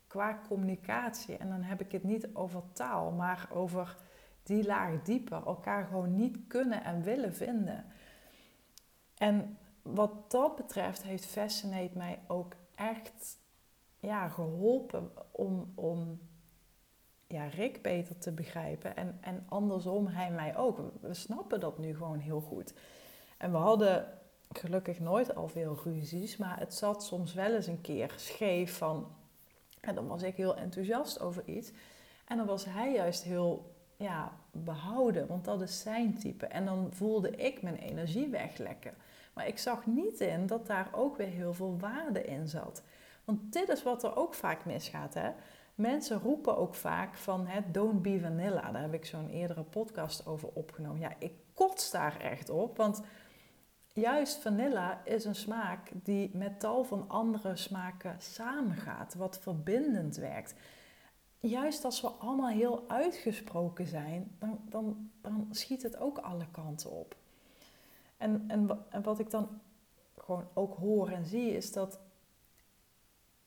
qua 0.08 0.40
communicatie. 0.48 1.38
En 1.38 1.50
dan 1.50 1.62
heb 1.62 1.82
ik 1.82 1.92
het 1.92 2.04
niet 2.04 2.28
over 2.34 2.62
taal, 2.74 3.12
maar 3.12 3.50
over 3.54 3.98
die 4.44 4.66
laag 4.66 5.02
dieper. 5.02 5.46
Elkaar 5.46 5.86
gewoon 5.86 6.16
niet 6.16 6.38
kunnen 6.48 6.84
en 6.84 7.04
willen 7.04 7.34
vinden. 7.34 7.86
En 9.18 9.58
wat 9.94 10.32
dat 10.32 10.56
betreft 10.56 11.04
heeft 11.04 11.26
Fascinate 11.26 11.98
mij 11.98 12.20
ook 12.28 12.54
echt 12.76 13.38
ja, 14.00 14.28
geholpen 14.28 15.12
om, 15.32 15.72
om 15.76 16.20
ja, 17.28 17.46
Rick 17.46 17.82
beter 17.82 18.18
te 18.18 18.32
begrijpen. 18.32 18.96
En, 18.96 19.18
en 19.22 19.46
andersom, 19.50 20.08
hij 20.08 20.32
mij 20.32 20.58
ook. 20.58 20.80
We 21.02 21.14
snappen 21.14 21.60
dat 21.60 21.78
nu 21.78 21.96
gewoon 21.96 22.20
heel 22.20 22.42
goed. 22.42 22.74
En 23.38 23.52
we 23.52 23.58
hadden 23.58 24.08
gelukkig 24.52 25.00
nooit 25.00 25.36
al 25.36 25.48
veel 25.48 25.80
ruzies, 25.84 26.38
maar 26.38 26.60
het 26.60 26.74
zat 26.74 27.04
soms 27.04 27.34
wel 27.34 27.54
eens 27.54 27.68
een 27.68 27.82
keer 27.82 28.14
scheef 28.16 28.78
van. 28.78 29.08
En 29.80 29.96
dan 29.96 30.08
was 30.08 30.22
ik 30.22 30.36
heel 30.36 30.56
enthousiast 30.56 31.20
over 31.20 31.44
iets. 31.46 31.72
En 32.28 32.38
dan 32.38 32.46
was 32.46 32.66
hij 32.66 32.94
juist 32.94 33.24
heel 33.24 33.76
ja, 33.98 34.32
behouden, 34.52 35.28
want 35.28 35.46
dat 35.46 35.62
is 35.62 35.82
zijn 35.82 36.18
type. 36.18 36.46
En 36.46 36.66
dan 36.66 36.88
voelde 36.94 37.30
ik 37.30 37.62
mijn 37.62 37.78
energie 37.78 38.28
weglekken. 38.28 38.94
Maar 39.36 39.48
ik 39.48 39.58
zag 39.58 39.86
niet 39.86 40.20
in 40.20 40.48
dat 40.48 40.68
daar 40.68 40.90
ook 40.92 41.18
weer 41.18 41.28
heel 41.28 41.54
veel 41.54 41.80
waarde 41.80 42.24
in 42.24 42.48
zat. 42.48 42.84
Want 43.26 43.54
dit 43.54 43.70
is 43.70 43.84
wat 43.84 44.04
er 44.04 44.16
ook 44.16 44.34
vaak 44.34 44.66
misgaat. 44.66 45.14
Hè? 45.14 45.32
Mensen 45.76 46.20
roepen 46.20 46.58
ook 46.58 46.76
vaak 46.76 47.16
van 47.16 47.48
het 47.48 47.74
don't 47.74 48.02
be 48.02 48.20
vanilla. 48.22 48.72
Daar 48.72 48.82
heb 48.82 48.94
ik 48.94 49.06
zo'n 49.06 49.30
eerdere 49.30 49.64
podcast 49.64 50.26
over 50.26 50.50
opgenomen. 50.54 51.00
Ja, 51.00 51.12
ik 51.20 51.34
kots 51.54 51.92
daar 51.92 52.20
echt 52.20 52.50
op, 52.50 52.78
want 52.78 53.02
juist 53.94 54.42
vanilla 54.42 55.02
is 55.06 55.26
een 55.26 55.36
smaak 55.36 55.92
die 55.94 56.38
met 56.38 56.60
tal 56.60 56.84
van 56.84 57.06
andere 57.08 57.56
smaken 57.56 58.16
samengaat, 58.20 59.14
wat 59.14 59.40
verbindend 59.40 60.16
werkt. 60.16 60.56
Juist 61.40 61.86
als 61.86 62.02
we 62.02 62.08
allemaal 62.08 62.50
heel 62.50 62.84
uitgesproken 62.88 63.88
zijn, 63.88 64.36
dan, 64.40 64.60
dan, 64.70 65.12
dan 65.22 65.48
schiet 65.52 65.84
het 65.84 65.98
ook 65.98 66.18
alle 66.18 66.48
kanten 66.52 66.92
op. 66.92 67.16
En, 68.26 68.44
en, 68.90 69.04
wat 69.04 69.20
ik 69.20 69.30
dan 69.30 69.62
gewoon 70.18 70.48
ook 70.54 70.76
hoor 70.78 71.10
en 71.10 71.26
zie, 71.26 71.52
is 71.52 71.72
dat 71.72 72.00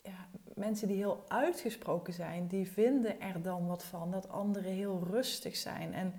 ja, 0.03 0.29
mensen 0.55 0.89
die 0.89 0.97
heel 0.97 1.25
uitgesproken 1.29 2.13
zijn, 2.13 2.47
die 2.47 2.71
vinden 2.71 3.21
er 3.21 3.43
dan 3.43 3.67
wat 3.67 3.85
van 3.85 4.11
dat 4.11 4.29
anderen 4.29 4.73
heel 4.73 5.03
rustig 5.11 5.57
zijn 5.57 5.95
en 5.95 6.15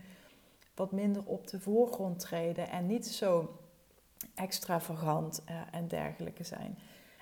wat 0.76 0.92
minder 0.92 1.26
op 1.26 1.48
de 1.48 1.60
voorgrond 1.60 2.20
treden 2.20 2.70
en 2.70 2.86
niet 2.86 3.08
zo 3.08 3.60
extravagant 4.36 5.44
uh, 5.50 5.62
en 5.72 5.88
dergelijke 5.88 6.44
zijn. 6.44 6.78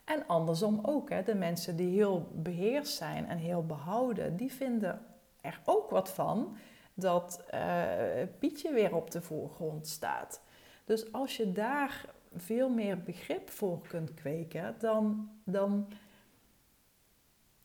En 0.06 0.28
andersom 0.28 0.80
ook, 0.84 1.10
hè, 1.10 1.24
de 1.24 1.36
mensen 1.36 1.76
die 1.76 1.96
heel 1.96 2.28
beheerst 2.34 2.96
zijn 2.96 3.28
en 3.28 3.38
heel 3.38 3.66
behouden, 3.66 4.38
die 4.38 4.54
vinden 4.54 5.06
er 5.42 5.62
ook 5.66 5.90
wat 5.90 6.10
van 6.10 6.58
dat 6.94 7.44
uh, 7.54 7.92
Pietje 8.40 8.74
weer 8.74 8.96
op 8.96 9.12
de 9.12 9.22
voorgrond 9.22 9.88
staat. 9.88 10.42
Dus 10.88 11.12
als 11.12 11.38
je 11.38 11.52
daar 11.52 12.06
veel 12.36 12.70
meer 12.70 13.04
begrip 13.04 13.50
voor 13.50 13.82
kunt 13.88 14.14
kweken, 14.14 14.76
dan, 14.80 15.30
dan, 15.44 15.88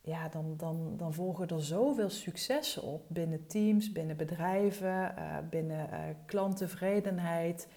ja, 0.00 0.28
dan, 0.28 0.54
dan, 0.56 0.96
dan 0.96 1.14
volgen 1.14 1.48
er 1.48 1.62
zoveel 1.62 2.10
successen 2.10 2.82
op 2.82 3.04
binnen 3.08 3.46
teams, 3.46 3.92
binnen 3.92 4.16
bedrijven, 4.16 5.14
uh, 5.18 5.36
binnen 5.50 5.88
uh, 5.90 5.98
klanttevredenheid. 6.26 7.68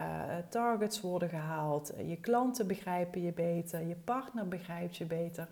Uh, 0.00 0.36
targets 0.48 1.00
worden 1.00 1.28
gehaald, 1.28 1.92
je 2.06 2.16
klanten 2.16 2.66
begrijpen 2.66 3.22
je 3.22 3.32
beter, 3.32 3.86
je 3.86 3.96
partner 3.96 4.48
begrijpt 4.48 4.96
je 4.96 5.04
beter. 5.04 5.48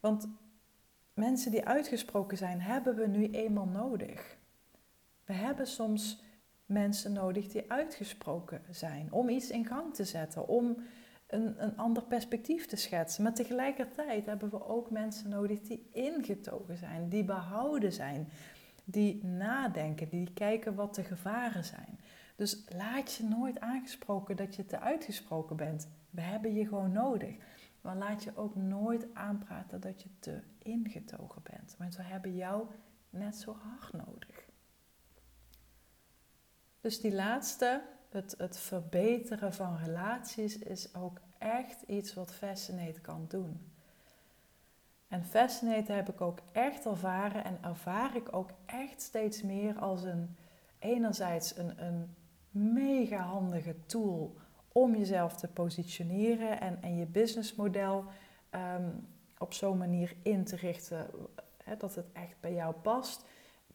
Want 0.00 0.28
mensen 1.14 1.50
die 1.50 1.66
uitgesproken 1.66 2.36
zijn, 2.36 2.60
hebben 2.60 2.96
we 2.96 3.06
nu 3.06 3.30
eenmaal 3.30 3.66
nodig. 3.66 4.36
We 5.24 5.32
hebben 5.32 5.66
soms 5.66 6.22
mensen 6.70 7.12
nodig 7.12 7.48
die 7.48 7.70
uitgesproken 7.70 8.62
zijn. 8.70 9.12
Om 9.12 9.28
iets 9.28 9.50
in 9.50 9.66
gang 9.66 9.94
te 9.94 10.04
zetten, 10.04 10.48
om 10.48 10.76
een, 11.26 11.62
een 11.62 11.76
ander 11.76 12.02
perspectief 12.02 12.66
te 12.66 12.76
schetsen. 12.76 13.22
Maar 13.22 13.34
tegelijkertijd 13.34 14.26
hebben 14.26 14.50
we 14.50 14.66
ook 14.66 14.90
mensen 14.90 15.28
nodig 15.28 15.60
die 15.60 15.88
ingetogen 15.92 16.76
zijn, 16.76 17.08
die 17.08 17.24
behouden 17.24 17.92
zijn, 17.92 18.28
die 18.84 19.24
nadenken, 19.24 20.08
die 20.08 20.32
kijken 20.32 20.74
wat 20.74 20.94
de 20.94 21.04
gevaren 21.04 21.64
zijn. 21.64 22.00
Dus 22.36 22.64
laat 22.76 23.14
je 23.14 23.24
nooit 23.24 23.60
aangesproken 23.60 24.36
dat 24.36 24.56
je 24.56 24.66
te 24.66 24.80
uitgesproken 24.80 25.56
bent. 25.56 25.88
We 26.10 26.20
hebben 26.20 26.54
je 26.54 26.66
gewoon 26.66 26.92
nodig. 26.92 27.34
Maar 27.80 27.96
laat 27.96 28.22
je 28.22 28.36
ook 28.36 28.54
nooit 28.54 29.14
aanpraten 29.14 29.80
dat 29.80 30.02
je 30.02 30.08
te 30.18 30.40
ingetogen 30.58 31.42
bent. 31.42 31.74
Want 31.78 31.96
we 31.96 32.02
hebben 32.02 32.34
jou 32.34 32.66
net 33.10 33.36
zo 33.36 33.56
hard 33.62 34.06
nodig. 34.06 34.49
Dus 36.80 37.00
die 37.00 37.14
laatste, 37.14 37.82
het, 38.08 38.34
het 38.38 38.58
verbeteren 38.58 39.54
van 39.54 39.76
relaties, 39.76 40.58
is 40.58 40.94
ook 40.94 41.20
echt 41.38 41.82
iets 41.82 42.14
wat 42.14 42.32
Fascinate 42.32 43.00
kan 43.00 43.24
doen. 43.28 43.70
En 45.08 45.24
Fascinate 45.24 45.92
heb 45.92 46.08
ik 46.08 46.20
ook 46.20 46.38
echt 46.52 46.86
ervaren 46.86 47.44
en 47.44 47.58
ervaar 47.62 48.16
ik 48.16 48.34
ook 48.34 48.50
echt 48.66 49.02
steeds 49.02 49.42
meer 49.42 49.78
als 49.78 50.02
een, 50.02 50.36
enerzijds 50.78 51.56
een, 51.56 51.84
een 51.84 52.14
mega 52.50 53.22
handige 53.22 53.74
tool 53.86 54.36
om 54.72 54.96
jezelf 54.96 55.36
te 55.36 55.48
positioneren 55.48 56.60
en, 56.60 56.82
en 56.82 56.96
je 56.96 57.06
businessmodel 57.06 58.04
um, 58.50 59.08
op 59.38 59.52
zo'n 59.52 59.78
manier 59.78 60.14
in 60.22 60.44
te 60.44 60.56
richten 60.56 61.10
hè, 61.64 61.76
dat 61.76 61.94
het 61.94 62.06
echt 62.12 62.40
bij 62.40 62.52
jou 62.52 62.74
past, 62.74 63.24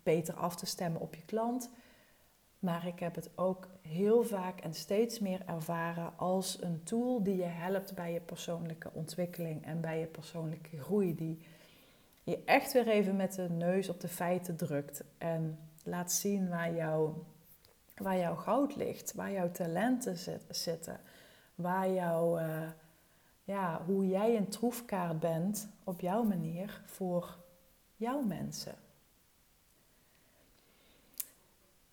beter 0.03 0.34
af 0.34 0.56
te 0.56 0.66
stemmen 0.66 1.01
op 1.01 1.16
je 1.16 1.26
klant. 1.26 1.70
Maar 2.66 2.88
ik 2.88 2.99
heb 2.99 3.16
het 3.16 3.30
ook 3.36 3.68
heel 3.82 4.24
vaak 4.24 4.59
en 4.59 4.74
steeds 4.74 5.20
meer 5.20 5.41
ervaren 5.45 6.18
als 6.18 6.61
een 6.61 6.84
tool 6.84 7.24
die 7.24 7.36
je 7.36 7.43
helpt 7.43 7.95
bij 7.95 8.13
je 8.13 8.20
persoonlijke 8.20 8.89
ontwikkeling 8.93 9.66
en 9.66 9.82
bij 9.82 9.99
je 9.99 10.05
persoonlijke 10.05 10.78
groei. 10.78 11.16
Die 11.16 11.39
je 12.24 12.43
echt 12.45 12.74
weer 12.74 12.88
even 12.88 13.16
met 13.16 13.34
de 13.34 13.49
neus 13.49 13.89
op 13.89 13.99
de 13.99 14.07
feiten 14.07 14.55
drukt 14.55 15.03
en 15.18 15.59
laat 15.84 16.11
zien 16.11 16.49
waar, 16.49 16.74
jou, 16.74 17.13
waar 17.95 18.18
jouw 18.18 18.36
goud 18.36 18.76
ligt, 18.76 19.13
waar 19.13 19.32
jouw 19.32 19.51
talenten 19.51 20.43
zitten, 20.49 20.99
waar 21.55 21.89
jouw, 21.89 22.39
uh, 22.39 22.70
ja, 23.43 23.82
hoe 23.86 24.07
jij 24.07 24.38
een 24.38 24.49
troefkaart 24.49 25.20
bent 25.20 25.70
op 25.84 25.99
jouw 25.99 26.24
manier 26.24 26.82
voor 26.86 27.38
jouw 27.95 28.22
mensen. 28.22 28.76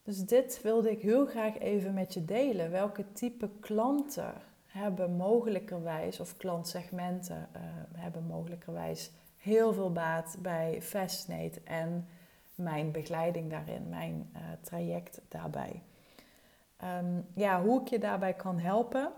Dus 0.03 0.25
dit 0.25 0.63
wilde 0.63 0.91
ik 0.91 1.03
heel 1.03 1.27
graag 1.27 1.59
even 1.59 1.95
met 1.95 2.15
je 2.15 2.25
delen. 2.25 2.71
Welke 2.71 3.13
type 3.13 3.51
klanten 3.61 4.35
hebben 4.67 5.17
mogelijkerwijs, 5.17 6.21
of 6.21 6.37
klantsegmenten 6.37 7.49
uh, 7.57 7.63
hebben 7.97 8.25
mogelijkerwijs 8.27 9.11
heel 9.37 9.73
veel 9.73 9.93
baat 9.93 10.37
bij 10.39 10.83
Fascinate 10.83 11.61
en 11.65 12.09
mijn 12.55 12.91
begeleiding 12.91 13.51
daarin, 13.51 13.89
mijn 13.89 14.31
uh, 14.35 14.41
traject 14.61 15.21
daarbij. 15.29 15.83
Um, 17.01 17.27
ja, 17.35 17.63
hoe 17.63 17.81
ik 17.81 17.89
je 17.89 17.99
daarbij 17.99 18.35
kan 18.35 18.59
helpen. 18.59 19.13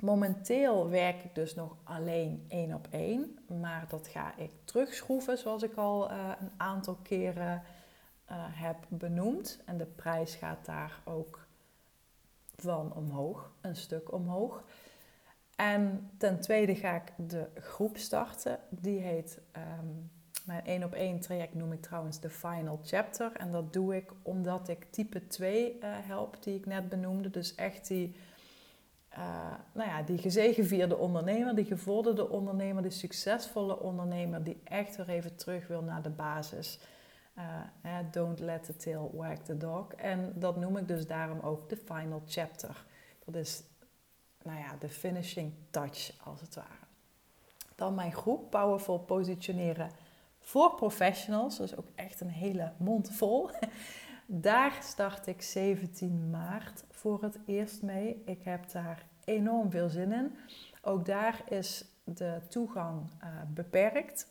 Momenteel 0.00 0.88
werk 0.88 1.24
ik 1.24 1.34
dus 1.34 1.54
nog 1.54 1.76
alleen 1.84 2.44
één 2.48 2.74
op 2.74 2.86
één, 2.90 3.38
maar 3.60 3.84
dat 3.88 4.08
ga 4.08 4.36
ik 4.36 4.50
terugschroeven, 4.64 5.38
zoals 5.38 5.62
ik 5.62 5.74
al 5.74 6.10
uh, 6.10 6.30
een 6.40 6.50
aantal 6.56 6.98
keren 7.02 7.62
uh, 8.30 8.36
heb 8.38 8.76
benoemd. 8.88 9.58
En 9.64 9.76
de 9.76 9.86
prijs 9.86 10.34
gaat 10.34 10.64
daar 10.64 11.00
ook 11.04 11.46
van 12.56 12.94
omhoog, 12.94 13.52
een 13.60 13.76
stuk 13.76 14.12
omhoog. 14.12 14.64
En 15.56 16.10
ten 16.18 16.40
tweede 16.40 16.74
ga 16.74 16.94
ik 16.94 17.12
de 17.28 17.46
groep 17.54 17.96
starten. 17.96 18.58
Die 18.68 19.00
heet, 19.00 19.40
um, 19.80 20.10
mijn 20.44 20.64
één 20.64 20.84
op 20.84 20.92
één 20.92 21.20
traject 21.20 21.54
noem 21.54 21.72
ik 21.72 21.82
trouwens 21.82 22.20
de 22.20 22.30
Final 22.30 22.80
Chapter. 22.84 23.32
En 23.32 23.50
dat 23.50 23.72
doe 23.72 23.96
ik 23.96 24.12
omdat 24.22 24.68
ik 24.68 24.86
type 24.90 25.26
2 25.26 25.78
uh, 25.78 25.98
eh, 25.98 26.06
help, 26.06 26.42
die 26.42 26.54
ik 26.54 26.66
net 26.66 26.88
benoemde. 26.88 27.30
Dus 27.30 27.54
echt 27.54 27.88
die, 27.88 28.16
uh, 29.12 29.54
nou 29.72 29.88
ja, 29.88 30.02
die 30.02 30.18
gezegevierde 30.18 30.96
ondernemer, 30.96 31.54
die 31.54 31.64
gevorderde 31.64 32.28
ondernemer, 32.28 32.82
die 32.82 32.90
succesvolle 32.90 33.80
ondernemer, 33.80 34.44
die 34.44 34.60
echt 34.64 34.96
weer 34.96 35.08
even 35.08 35.36
terug 35.36 35.66
wil 35.66 35.82
naar 35.82 36.02
de 36.02 36.10
basis. 36.10 36.78
Uh, 37.38 37.98
don't 38.10 38.40
let 38.40 38.64
the 38.64 38.76
tail 38.76 39.10
wag 39.14 39.38
the 39.38 39.56
dog. 39.56 39.92
En 39.92 40.32
dat 40.34 40.56
noem 40.56 40.76
ik 40.76 40.88
dus 40.88 41.06
daarom 41.06 41.40
ook 41.40 41.68
de 41.68 41.76
final 41.76 42.22
chapter. 42.26 42.84
Dat 43.24 43.34
is 43.34 43.62
nou 44.42 44.58
ja, 44.58 44.76
de 44.78 44.88
finishing 44.88 45.52
touch 45.70 46.12
als 46.24 46.40
het 46.40 46.54
ware. 46.54 46.86
Dan 47.74 47.94
mijn 47.94 48.12
groep 48.12 48.50
Powerful 48.50 48.98
Positioneren 48.98 49.90
voor 50.38 50.74
Professionals. 50.74 51.56
Dus 51.56 51.76
ook 51.76 51.88
echt 51.94 52.20
een 52.20 52.30
hele 52.30 52.72
mond 52.76 53.10
vol. 53.10 53.50
Daar 54.26 54.78
start 54.82 55.26
ik 55.26 55.42
17 55.42 56.30
maart 56.30 56.84
voor 56.90 57.22
het 57.22 57.38
eerst 57.46 57.82
mee. 57.82 58.22
Ik 58.24 58.42
heb 58.42 58.70
daar 58.70 59.06
enorm 59.24 59.70
veel 59.70 59.88
zin 59.88 60.12
in. 60.12 60.36
Ook 60.82 61.06
daar 61.06 61.42
is 61.48 61.84
de 62.04 62.40
toegang 62.48 63.10
uh, 63.24 63.28
beperkt. 63.54 64.28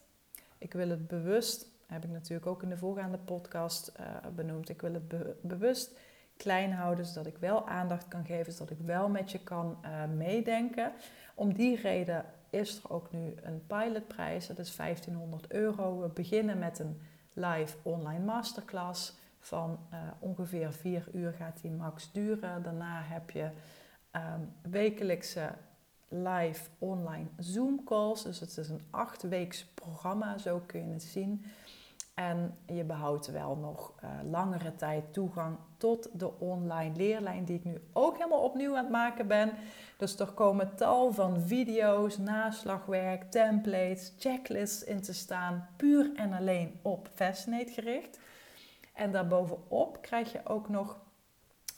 Ik 0.58 0.74
wil 0.74 0.90
het 0.90 1.08
bewust 1.08 1.68
heb 1.96 2.04
ik 2.04 2.12
natuurlijk 2.12 2.48
ook 2.48 2.64
in 2.64 2.70
de 2.70 2.78
voorgaande 2.78 3.18
podcast 3.18 3.92
uh, 4.00 4.06
benoemd. 4.36 4.70
Ik 4.70 4.82
wil 4.82 4.94
het 4.94 5.42
bewust 5.42 5.98
klein 6.38 6.74
houden, 6.74 7.06
zodat 7.06 7.26
ik 7.26 7.38
wel 7.38 7.68
aandacht 7.68 8.08
kan 8.08 8.26
geven, 8.26 8.54
zodat 8.54 8.72
ik 8.72 8.86
wel 8.86 9.10
met 9.10 9.32
je 9.32 9.40
kan 9.40 9.78
uh, 9.86 10.04
meedenken. 10.16 10.92
Om 11.36 11.54
die 11.54 11.76
reden 11.82 12.26
is 12.50 12.84
er 12.84 12.92
ook 12.92 13.12
nu 13.12 13.34
een 13.42 13.66
pilotprijs, 13.68 14.48
dat 14.48 14.60
is 14.60 14.76
1500 14.76 15.52
euro. 15.52 16.02
We 16.02 16.08
beginnen 16.08 16.60
met 16.60 16.80
een 16.80 17.02
live 17.34 17.78
online 17.82 18.26
masterclass 18.26 19.18
van 19.40 19.80
uh, 19.94 20.00
ongeveer 20.20 20.74
4 20.74 21.08
uur 21.14 21.32
gaat 21.32 21.62
die 21.62 21.72
max 21.72 22.12
duren. 22.12 22.64
Daarna 22.64 23.02
heb 23.02 23.30
je 23.30 23.50
um, 24.12 24.54
wekelijkse 24.72 25.50
live 26.08 26.70
online 26.78 27.28
Zoom 27.38 27.84
calls. 27.84 28.24
Dus 28.24 28.40
het 28.40 28.58
is 28.58 28.70
een 28.70 28.82
acht 28.90 29.22
weeks 29.22 29.66
programma, 29.66 30.38
zo 30.38 30.62
kun 30.66 30.88
je 30.88 30.94
het 30.94 31.04
zien. 31.04 31.46
En 32.16 32.58
je 32.66 32.84
behoudt 32.84 33.28
wel 33.28 33.56
nog 33.56 33.94
uh, 34.04 34.10
langere 34.32 34.76
tijd 34.76 35.14
toegang 35.14 35.58
tot 35.78 36.20
de 36.20 36.40
online 36.40 36.96
leerlijn 36.96 37.46
die 37.46 37.58
ik 37.58 37.64
nu 37.64 37.82
ook 37.94 38.18
helemaal 38.18 38.44
opnieuw 38.44 38.76
aan 38.76 38.84
het 38.84 38.92
maken 38.92 39.28
ben. 39.28 39.52
Dus 39.98 40.20
er 40.20 40.32
komen 40.32 40.76
tal 40.76 41.14
van 41.14 41.42
video's, 41.42 42.18
naslagwerk, 42.18 43.32
templates, 43.32 44.14
checklists 44.18 44.84
in 44.84 45.02
te 45.02 45.14
staan, 45.14 45.68
puur 45.78 46.12
en 46.16 46.34
alleen 46.34 46.80
op 46.82 47.10
Fascinate 47.14 47.72
gericht. 47.72 48.20
En 48.94 49.12
daarbovenop 49.12 50.02
krijg 50.02 50.32
je 50.32 50.42
ook 50.44 50.70
nog 50.70 50.98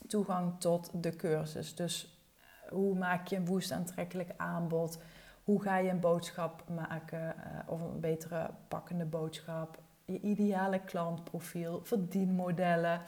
toegang 0.07 0.59
tot 0.59 1.03
de 1.03 1.15
cursus. 1.15 1.75
Dus 1.75 2.21
eh, 2.35 2.71
hoe 2.71 2.95
maak 2.95 3.27
je 3.27 3.35
een 3.35 3.45
woest 3.45 3.71
aantrekkelijk 3.71 4.33
aanbod? 4.37 5.01
Hoe 5.43 5.61
ga 5.61 5.77
je 5.77 5.89
een 5.89 5.99
boodschap 5.99 6.63
maken 6.69 7.35
uh, 7.37 7.71
of 7.71 7.81
een 7.81 7.99
betere 7.99 8.49
pakkende 8.67 9.05
boodschap? 9.05 9.85
Je 10.07 10.19
ideale 10.21 10.79
klantprofiel, 10.79 11.79
verdienmodellen. 11.83 13.01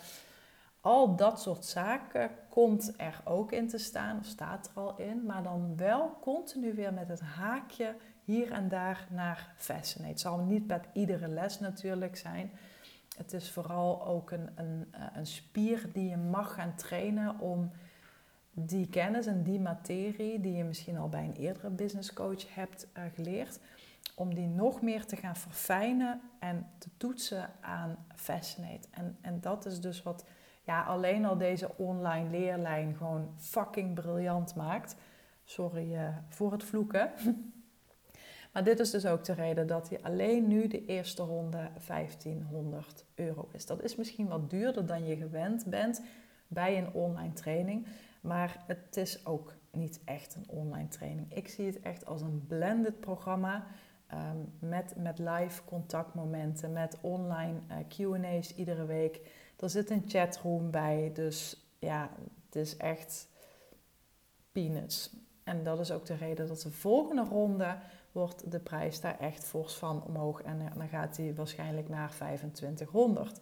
Al 0.82 1.16
dat 1.16 1.41
soort 1.41 1.66
zaken 1.66 2.30
komt 2.50 2.93
er 2.97 3.22
ook 3.24 3.52
in 3.52 3.68
te 3.68 3.78
staan, 3.78 4.18
of 4.20 4.26
staat 4.26 4.68
er 4.68 4.82
al 4.82 4.97
in, 4.97 5.26
maar 5.26 5.43
dan 5.43 5.78
wel 5.78 6.18
continu 6.22 6.74
weer 6.74 6.93
met 6.93 7.08
het 7.08 7.22
haakje 7.22 7.95
hier 8.24 8.52
en 8.52 8.70
daar 8.70 9.08
naar 9.10 9.54
Fascinate. 9.56 10.10
Het 10.12 10.20
zal 10.20 10.38
niet 10.38 10.68
bij 10.68 10.82
iedere 10.93 11.28
les 11.28 11.60
natuurlijk 11.60 12.18
zijn. 12.18 12.52
Het 13.18 13.34
is 13.34 13.52
vooral 13.52 14.06
ook 14.06 14.32
een, 14.32 14.50
een, 14.56 14.88
eh, 14.91 15.02
een 15.14 15.28
spier 15.28 15.89
die 15.93 16.10
je 16.10 16.18
mag 16.18 16.54
gaan 16.54 16.76
trainen 16.76 17.39
om 17.39 17.72
die 18.52 18.89
kennis 18.89 19.26
en 19.26 19.43
die 19.43 19.60
materie 19.60 20.39
die 20.39 20.54
je 20.54 20.64
misschien 20.64 20.97
al 20.97 21.10
bij 21.10 21.24
een 21.24 21.36
eerdere 21.36 21.70
business 21.70 22.14
coach 22.14 22.56
hebt 22.56 22.88
uh, 22.97 23.04
geleerd, 23.16 23.60
om 24.20 24.34
die 24.36 24.47
nog 24.47 24.82
meer 24.82 25.05
te 25.05 25.15
gaan 25.15 25.36
verfijnen 25.36 26.22
en 26.39 26.67
te 26.78 26.89
toetsen 26.97 27.49
aan 27.61 28.05
Fascinate. 28.15 28.88
En, 28.91 29.17
en 29.22 29.41
dat 29.41 29.65
is 29.65 29.82
dus 29.82 30.03
wat 30.03 30.26
ja, 30.63 30.84
alleen 30.84 31.26
al 31.26 31.38
deze 31.38 31.78
online 31.78 32.30
leerlijn 32.30 32.95
gewoon 32.95 33.34
fucking 33.38 33.93
briljant 33.93 34.55
maakt. 34.55 34.95
Sorry 35.43 35.93
uh, 35.93 36.07
voor 36.30 36.51
het 36.51 36.63
vloeken. 36.63 37.11
maar 38.53 38.63
dit 38.63 38.80
is 38.80 38.91
dus 38.91 39.05
ook 39.05 39.24
de 39.24 39.34
reden 39.34 39.67
dat 39.67 39.89
hij 39.89 39.99
alleen 40.01 40.47
nu 40.47 40.67
de 40.67 40.86
eerste 40.86 41.24
ronde 41.24 41.70
1500 41.88 43.05
euro 43.15 43.49
is. 43.51 43.65
Dat 43.65 43.84
is 43.84 43.95
misschien 43.95 44.28
wat 44.28 44.49
duurder 44.49 44.86
dan 44.86 45.05
je 45.05 45.15
gewend 45.15 45.65
bent 45.65 46.01
bij 46.47 46.78
een 46.78 46.93
online 46.93 47.34
training. 47.34 47.88
Maar 48.22 48.63
het 48.67 48.97
is 48.97 49.26
ook 49.26 49.53
niet 49.72 50.01
echt 50.05 50.36
een 50.36 50.49
online 50.49 50.88
training. 50.88 51.36
Ik 51.36 51.47
zie 51.47 51.65
het 51.65 51.80
echt 51.80 52.05
als 52.05 52.22
een 52.22 52.45
blended 52.47 52.99
programma 52.99 53.65
Ehm, 54.10 54.38
met, 54.60 54.93
met 54.97 55.20
live 55.20 55.64
contactmomenten, 55.64 56.74
met 56.74 56.97
online 57.01 57.60
eh, 57.68 57.78
QA's 57.88 58.55
iedere 58.55 58.86
week. 58.86 59.22
Er 59.60 59.70
zit 59.70 59.89
een 59.89 60.03
chatroom 60.07 60.72
bij, 60.72 61.12
dus 61.14 61.68
ja, 61.80 62.10
het 62.45 62.55
is 62.55 62.78
echt 62.78 63.28
peanuts. 64.51 65.14
En 65.43 65.64
dat 65.64 65.80
is 65.80 65.91
ook 65.91 66.05
de 66.05 66.16
reden 66.16 66.47
dat 66.47 66.62
de 66.62 66.72
volgende 66.72 67.24
ronde 67.24 67.78
wordt 68.12 68.51
de 68.51 68.60
prijs 68.60 69.01
daar 69.01 69.20
echt 69.20 69.43
fors 69.43 69.76
van 69.76 70.03
omhoog. 70.03 70.41
En 70.41 70.72
dan 70.76 70.88
gaat 70.88 71.16
die 71.16 71.36
waarschijnlijk 71.36 71.89
naar 71.89 72.10
2500. 72.10 73.39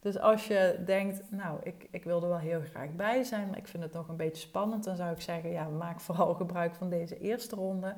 Dus 0.00 0.18
als 0.18 0.46
je 0.46 0.82
denkt, 0.84 1.30
nou, 1.30 1.58
ik, 1.62 1.88
ik 1.90 2.04
wil 2.04 2.22
er 2.22 2.28
wel 2.28 2.38
heel 2.38 2.60
graag 2.60 2.90
bij 2.94 3.22
zijn, 3.22 3.48
maar 3.48 3.58
ik 3.58 3.68
vind 3.68 3.82
het 3.82 3.92
nog 3.92 4.08
een 4.08 4.16
beetje 4.16 4.42
spannend, 4.42 4.84
dan 4.84 4.96
zou 4.96 5.12
ik 5.12 5.20
zeggen, 5.20 5.50
ja, 5.50 5.68
maak 5.68 6.00
vooral 6.00 6.34
gebruik 6.34 6.74
van 6.74 6.88
deze 6.90 7.18
eerste 7.18 7.56
ronde. 7.56 7.94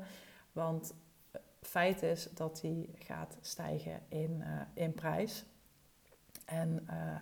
Want 0.52 0.94
feit 1.68 2.02
is 2.02 2.28
dat 2.34 2.60
die 2.60 2.90
gaat 2.98 3.36
stijgen 3.40 4.00
in, 4.08 4.40
uh, 4.40 4.60
in 4.74 4.94
prijs. 4.94 5.44
En 6.44 6.86
uh, 6.90 7.16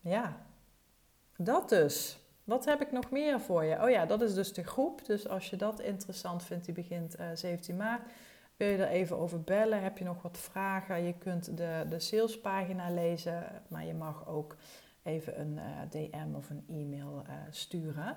ja, 0.00 0.46
dat 1.36 1.68
dus. 1.68 2.18
Wat 2.44 2.64
heb 2.64 2.80
ik 2.80 2.92
nog 2.92 3.10
meer 3.10 3.40
voor 3.40 3.64
je? 3.64 3.82
Oh 3.82 3.90
ja, 3.90 4.06
dat 4.06 4.22
is 4.22 4.34
dus 4.34 4.52
de 4.52 4.64
groep. 4.64 5.04
Dus 5.06 5.28
als 5.28 5.50
je 5.50 5.56
dat 5.56 5.80
interessant 5.80 6.44
vindt, 6.44 6.64
die 6.64 6.74
begint 6.74 7.18
uh, 7.20 7.30
eh, 7.30 7.36
17 7.36 7.76
maart. 7.76 8.02
Wil 8.56 8.68
je 8.68 8.76
er 8.76 8.88
even 8.88 9.18
over 9.18 9.40
bellen? 9.40 9.82
Heb 9.82 9.98
je 9.98 10.04
nog 10.04 10.22
wat 10.22 10.38
vragen? 10.38 11.02
Je 11.02 11.14
kunt 11.18 11.56
de, 11.56 11.84
de 11.88 11.98
salespagina 11.98 12.90
lezen, 12.90 13.62
maar 13.68 13.84
je 13.84 13.94
mag 13.94 14.28
ook 14.28 14.56
even 15.02 15.40
een 15.40 15.60
DM 15.90 16.34
of 16.34 16.50
een 16.50 16.64
e-mail 16.68 17.24
sturen. 17.50 18.16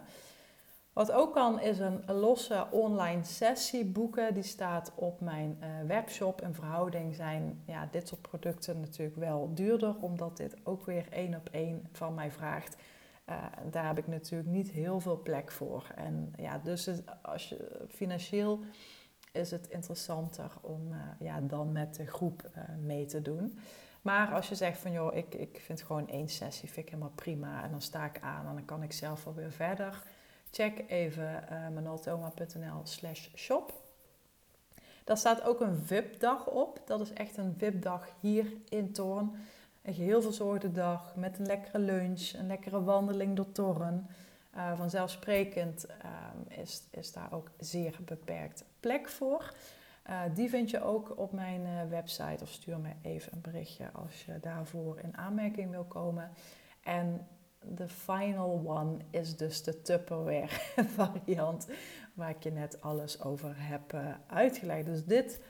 Wat 0.96 1.12
ook 1.12 1.34
kan 1.34 1.60
is 1.60 1.80
een 1.80 2.04
losse 2.06 2.68
online 2.72 3.24
sessie 3.24 3.86
boeken. 3.86 4.34
Die 4.34 4.44
staat 4.44 4.92
op 4.96 5.22
mijn 5.22 5.58
uh, 5.62 5.68
webshop. 5.88 6.42
In 6.42 6.54
verhouding 6.54 7.16
zijn 7.16 7.62
ja, 7.66 7.88
dit 7.92 8.08
soort 8.08 8.22
producten 8.22 8.80
natuurlijk 8.80 9.18
wel 9.18 9.54
duurder, 9.54 9.96
omdat 10.00 10.38
dit 10.38 10.56
ook 10.64 10.86
weer 10.86 11.08
één 11.10 11.36
op 11.36 11.50
één 11.52 11.88
van 11.92 12.14
mij 12.14 12.32
vraagt. 12.32 12.76
Uh, 13.30 13.44
daar 13.72 13.88
heb 13.88 13.98
ik 13.98 14.08
natuurlijk 14.08 14.50
niet 14.50 14.70
heel 14.70 15.00
veel 15.00 15.22
plek 15.22 15.52
voor. 15.52 15.92
En 15.96 16.34
ja, 16.38 16.58
dus 16.58 16.90
als 17.22 17.50
je, 17.50 17.86
financieel 17.90 18.60
is 19.32 19.52
het 19.52 19.68
interessanter 19.68 20.52
om 20.62 20.92
uh, 20.92 20.98
ja, 21.20 21.42
dan 21.42 21.72
met 21.72 21.96
de 21.96 22.06
groep 22.06 22.50
mee 22.82 23.06
te 23.06 23.22
doen. 23.22 23.60
Maar 24.02 24.34
als 24.34 24.50
je 24.50 24.56
zegt 24.56 24.80
van 24.80 24.92
joh, 24.92 25.16
ik, 25.16 25.34
ik 25.34 25.62
vind 25.62 25.82
gewoon 25.82 26.08
één 26.08 26.30
sessie 26.30 26.70
vind 26.70 26.86
ik 26.86 26.92
helemaal 26.92 27.16
prima 27.16 27.64
en 27.64 27.72
dan 27.72 27.82
sta 27.82 28.06
ik 28.06 28.20
aan 28.22 28.48
en 28.48 28.54
dan 28.54 28.66
kan 28.66 28.84
ik 28.84 28.92
zelf 28.92 29.24
wel 29.24 29.34
weer 29.34 29.52
verder 29.52 30.04
check 30.56 30.84
even 30.88 31.44
uh, 31.52 31.70
manoltoma.nl 31.74 32.82
slash 32.84 33.28
shop. 33.36 33.74
Daar 35.04 35.18
staat 35.18 35.44
ook 35.44 35.62
een 35.62 35.78
VIP-dag 35.78 36.48
op. 36.48 36.82
Dat 36.86 37.02
is 37.02 37.14
echt 37.14 37.38
een 37.38 37.56
VIP-dag 37.58 38.08
hier 38.20 38.46
in 38.70 38.92
Toorn. 38.92 39.36
Een 39.82 39.94
geheel 39.94 40.22
verzorgde 40.22 40.72
dag 40.72 41.16
met 41.16 41.40
een 41.40 41.46
lekkere 41.46 41.80
lunch, 41.80 42.34
een 42.34 42.48
lekkere 42.48 42.84
wandeling 42.84 43.36
door 43.36 43.52
Toorn. 43.52 44.08
Uh, 44.56 44.78
vanzelfsprekend 44.78 45.86
um, 45.90 46.60
is, 46.62 46.84
is 46.92 47.12
daar 47.12 47.34
ook 47.34 47.50
zeer 47.60 47.98
beperkt 48.06 48.64
plek 48.80 49.10
voor. 49.10 49.54
Uh, 50.10 50.22
die 50.34 50.50
vind 50.50 50.70
je 50.70 50.84
ook 50.84 51.18
op 51.18 51.32
mijn 51.32 51.90
website 51.90 52.44
of 52.44 52.50
stuur 52.50 52.80
me 52.80 52.90
even 53.02 53.34
een 53.34 53.42
berichtje 53.42 53.90
als 53.94 54.26
je 54.26 54.40
daarvoor 54.42 55.00
in 55.00 55.18
aanmerking 55.18 55.72
wil 55.72 55.84
komen. 55.84 56.32
En 56.84 57.28
de 57.76 57.88
final 57.88 58.64
one 58.66 58.98
is 59.10 59.38
dus 59.38 59.64
de 59.64 59.82
Tupperware 59.82 60.50
variant, 60.98 61.68
waar 62.14 62.30
ik 62.30 62.44
je 62.44 62.52
net 62.52 62.82
alles 62.82 63.22
over 63.22 63.54
heb 63.58 63.94
uh, 63.94 64.08
uitgelegd. 64.28 64.86
Dus 64.86 65.06
dit 65.06 65.42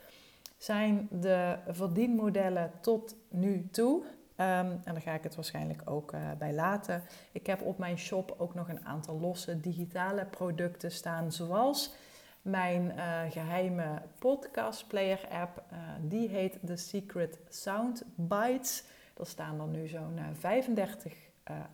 zijn 0.57 1.07
de 1.11 1.57
verdienmodellen 1.67 2.71
tot 2.81 3.15
nu 3.29 3.67
toe. 3.71 4.03
Um, 4.03 4.07
en 4.37 4.81
daar 4.83 5.01
ga 5.01 5.13
ik 5.13 5.23
het 5.23 5.35
waarschijnlijk 5.35 5.81
ook 5.85 6.13
uh, 6.13 6.31
bij 6.37 6.53
laten. 6.53 7.03
Ik 7.31 7.47
heb 7.47 7.61
op 7.61 7.77
mijn 7.77 7.97
shop 7.97 8.35
ook 8.37 8.53
nog 8.53 8.69
een 8.69 8.85
aantal 8.85 9.19
losse 9.19 9.59
digitale 9.59 10.25
producten 10.25 10.91
staan, 10.91 11.31
zoals 11.31 11.95
mijn 12.41 12.93
uh, 12.95 13.21
geheime 13.29 14.01
podcastplayer 14.19 15.27
app. 15.29 15.63
Uh, 15.71 15.79
die 16.01 16.29
heet 16.29 16.57
The 16.65 16.75
Secret 16.75 17.39
Sound 17.49 18.03
Bites. 18.15 18.83
Er 19.17 19.27
staan 19.27 19.59
er 19.59 19.67
nu 19.67 19.87
zo'n 19.87 20.19
35 20.33 21.24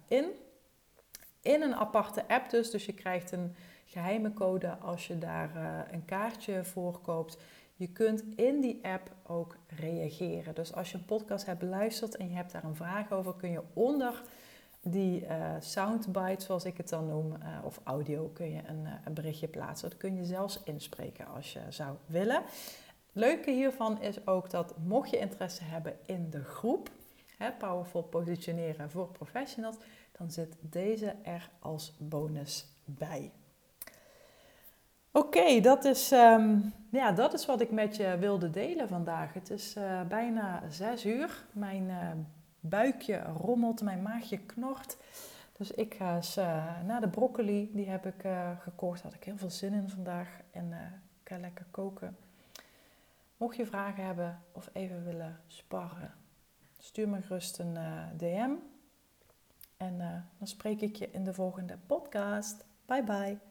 in. 0.07 0.25
In 1.41 1.61
een 1.61 1.75
aparte 1.75 2.27
app 2.27 2.49
dus. 2.49 2.71
Dus 2.71 2.85
je 2.85 2.93
krijgt 2.93 3.31
een 3.31 3.55
geheime 3.85 4.33
code 4.33 4.77
als 4.77 5.07
je 5.07 5.17
daar 5.17 5.55
een 5.91 6.05
kaartje 6.05 6.63
voor 6.63 6.99
koopt. 7.01 7.37
Je 7.75 7.87
kunt 7.87 8.23
in 8.35 8.61
die 8.61 8.79
app 8.81 9.11
ook 9.23 9.57
reageren. 9.67 10.55
Dus 10.55 10.73
als 10.73 10.91
je 10.91 10.97
een 10.97 11.05
podcast 11.05 11.45
hebt 11.45 11.59
beluisterd 11.59 12.15
en 12.15 12.29
je 12.29 12.35
hebt 12.35 12.51
daar 12.51 12.63
een 12.63 12.75
vraag 12.75 13.11
over, 13.11 13.35
kun 13.35 13.51
je 13.51 13.61
onder 13.73 14.21
die 14.81 15.21
uh, 15.21 15.55
soundbite, 15.59 16.45
zoals 16.45 16.65
ik 16.65 16.77
het 16.77 16.89
dan 16.89 17.07
noem, 17.07 17.33
of 17.63 17.79
audio, 17.83 18.27
kun 18.33 18.51
je 18.51 18.61
een, 18.65 18.87
een, 19.05 19.13
berichtje 19.13 19.47
plaatsen. 19.47 19.89
Dat 19.89 19.97
kun 19.97 20.15
je 20.15 20.25
zelfs 20.25 20.59
inspreken 20.63 21.27
als 21.27 21.53
je 21.53 21.59
zou 21.69 21.95
willen. 22.05 22.43
Leuke 23.11 23.51
hiervan 23.51 24.01
is 24.01 24.27
ook 24.27 24.49
dat 24.49 24.73
mocht 24.83 25.09
je 25.09 25.17
interesse 25.17 25.63
hebben 25.63 25.97
in 26.05 26.29
de 26.29 26.43
groep, 26.43 26.89
hè, 27.41 27.51
Powerful 27.51 28.03
Positioneren 28.03 28.91
voor 28.91 29.07
Professionals, 29.07 29.77
dan 30.17 30.31
zit 30.31 30.55
deze 30.59 31.15
er 31.23 31.49
als 31.59 31.93
bonus 31.97 32.65
bij. 32.85 33.31
Oké, 35.11 35.59
dat, 35.59 35.85
is, 35.85 36.11
um, 36.11 36.73
ja, 36.89 37.11
dat 37.11 37.33
is 37.33 37.45
wat 37.45 37.61
ik 37.61 37.71
met 37.71 37.95
je 37.95 38.17
wilde 38.19 38.49
delen 38.49 38.87
vandaag. 38.87 39.33
Het 39.33 39.49
is 39.49 39.75
uh, 39.77 40.01
bijna 40.01 40.63
zes 40.69 41.05
uur. 41.05 41.45
Mijn 41.51 41.83
uh, 41.83 42.11
buikje 42.59 43.21
rommelt, 43.21 43.81
mijn 43.81 44.01
maagje 44.01 44.37
knort. 44.37 44.97
Dus 45.57 45.71
ik 45.71 45.93
ga 45.93 46.15
eens 46.15 46.37
uh, 46.37 46.81
naar 46.85 47.01
de 47.01 47.09
broccoli. 47.09 47.69
Die 47.73 47.89
heb 47.89 48.05
ik 48.05 48.25
gekocht. 48.59 49.01
Had 49.01 49.13
ik 49.13 49.23
heel 49.23 49.37
veel 49.37 49.49
zin 49.49 49.73
in 49.73 49.89
vandaag. 49.89 50.27
En 50.51 50.71
ik 51.23 51.29
ga 51.29 51.37
lekker 51.37 51.65
koken. 51.71 52.17
Mocht 53.37 53.55
je 53.55 53.65
vragen 53.65 54.05
hebben 54.05 54.41
of 54.51 54.69
even 54.73 55.03
willen 55.03 55.39
sparren, 55.47 56.13
stuur 56.83 57.09
me 57.09 57.21
gerust 57.21 57.59
een 57.59 57.77
DM. 58.17 58.51
En 59.77 59.97
dan 60.37 60.47
spreek 60.47 60.81
ik 60.81 60.95
je 60.95 61.11
in 61.11 61.23
de 61.23 61.33
volgende 61.33 61.77
podcast. 61.87 62.65
Bye 62.85 63.03
bye. 63.03 63.50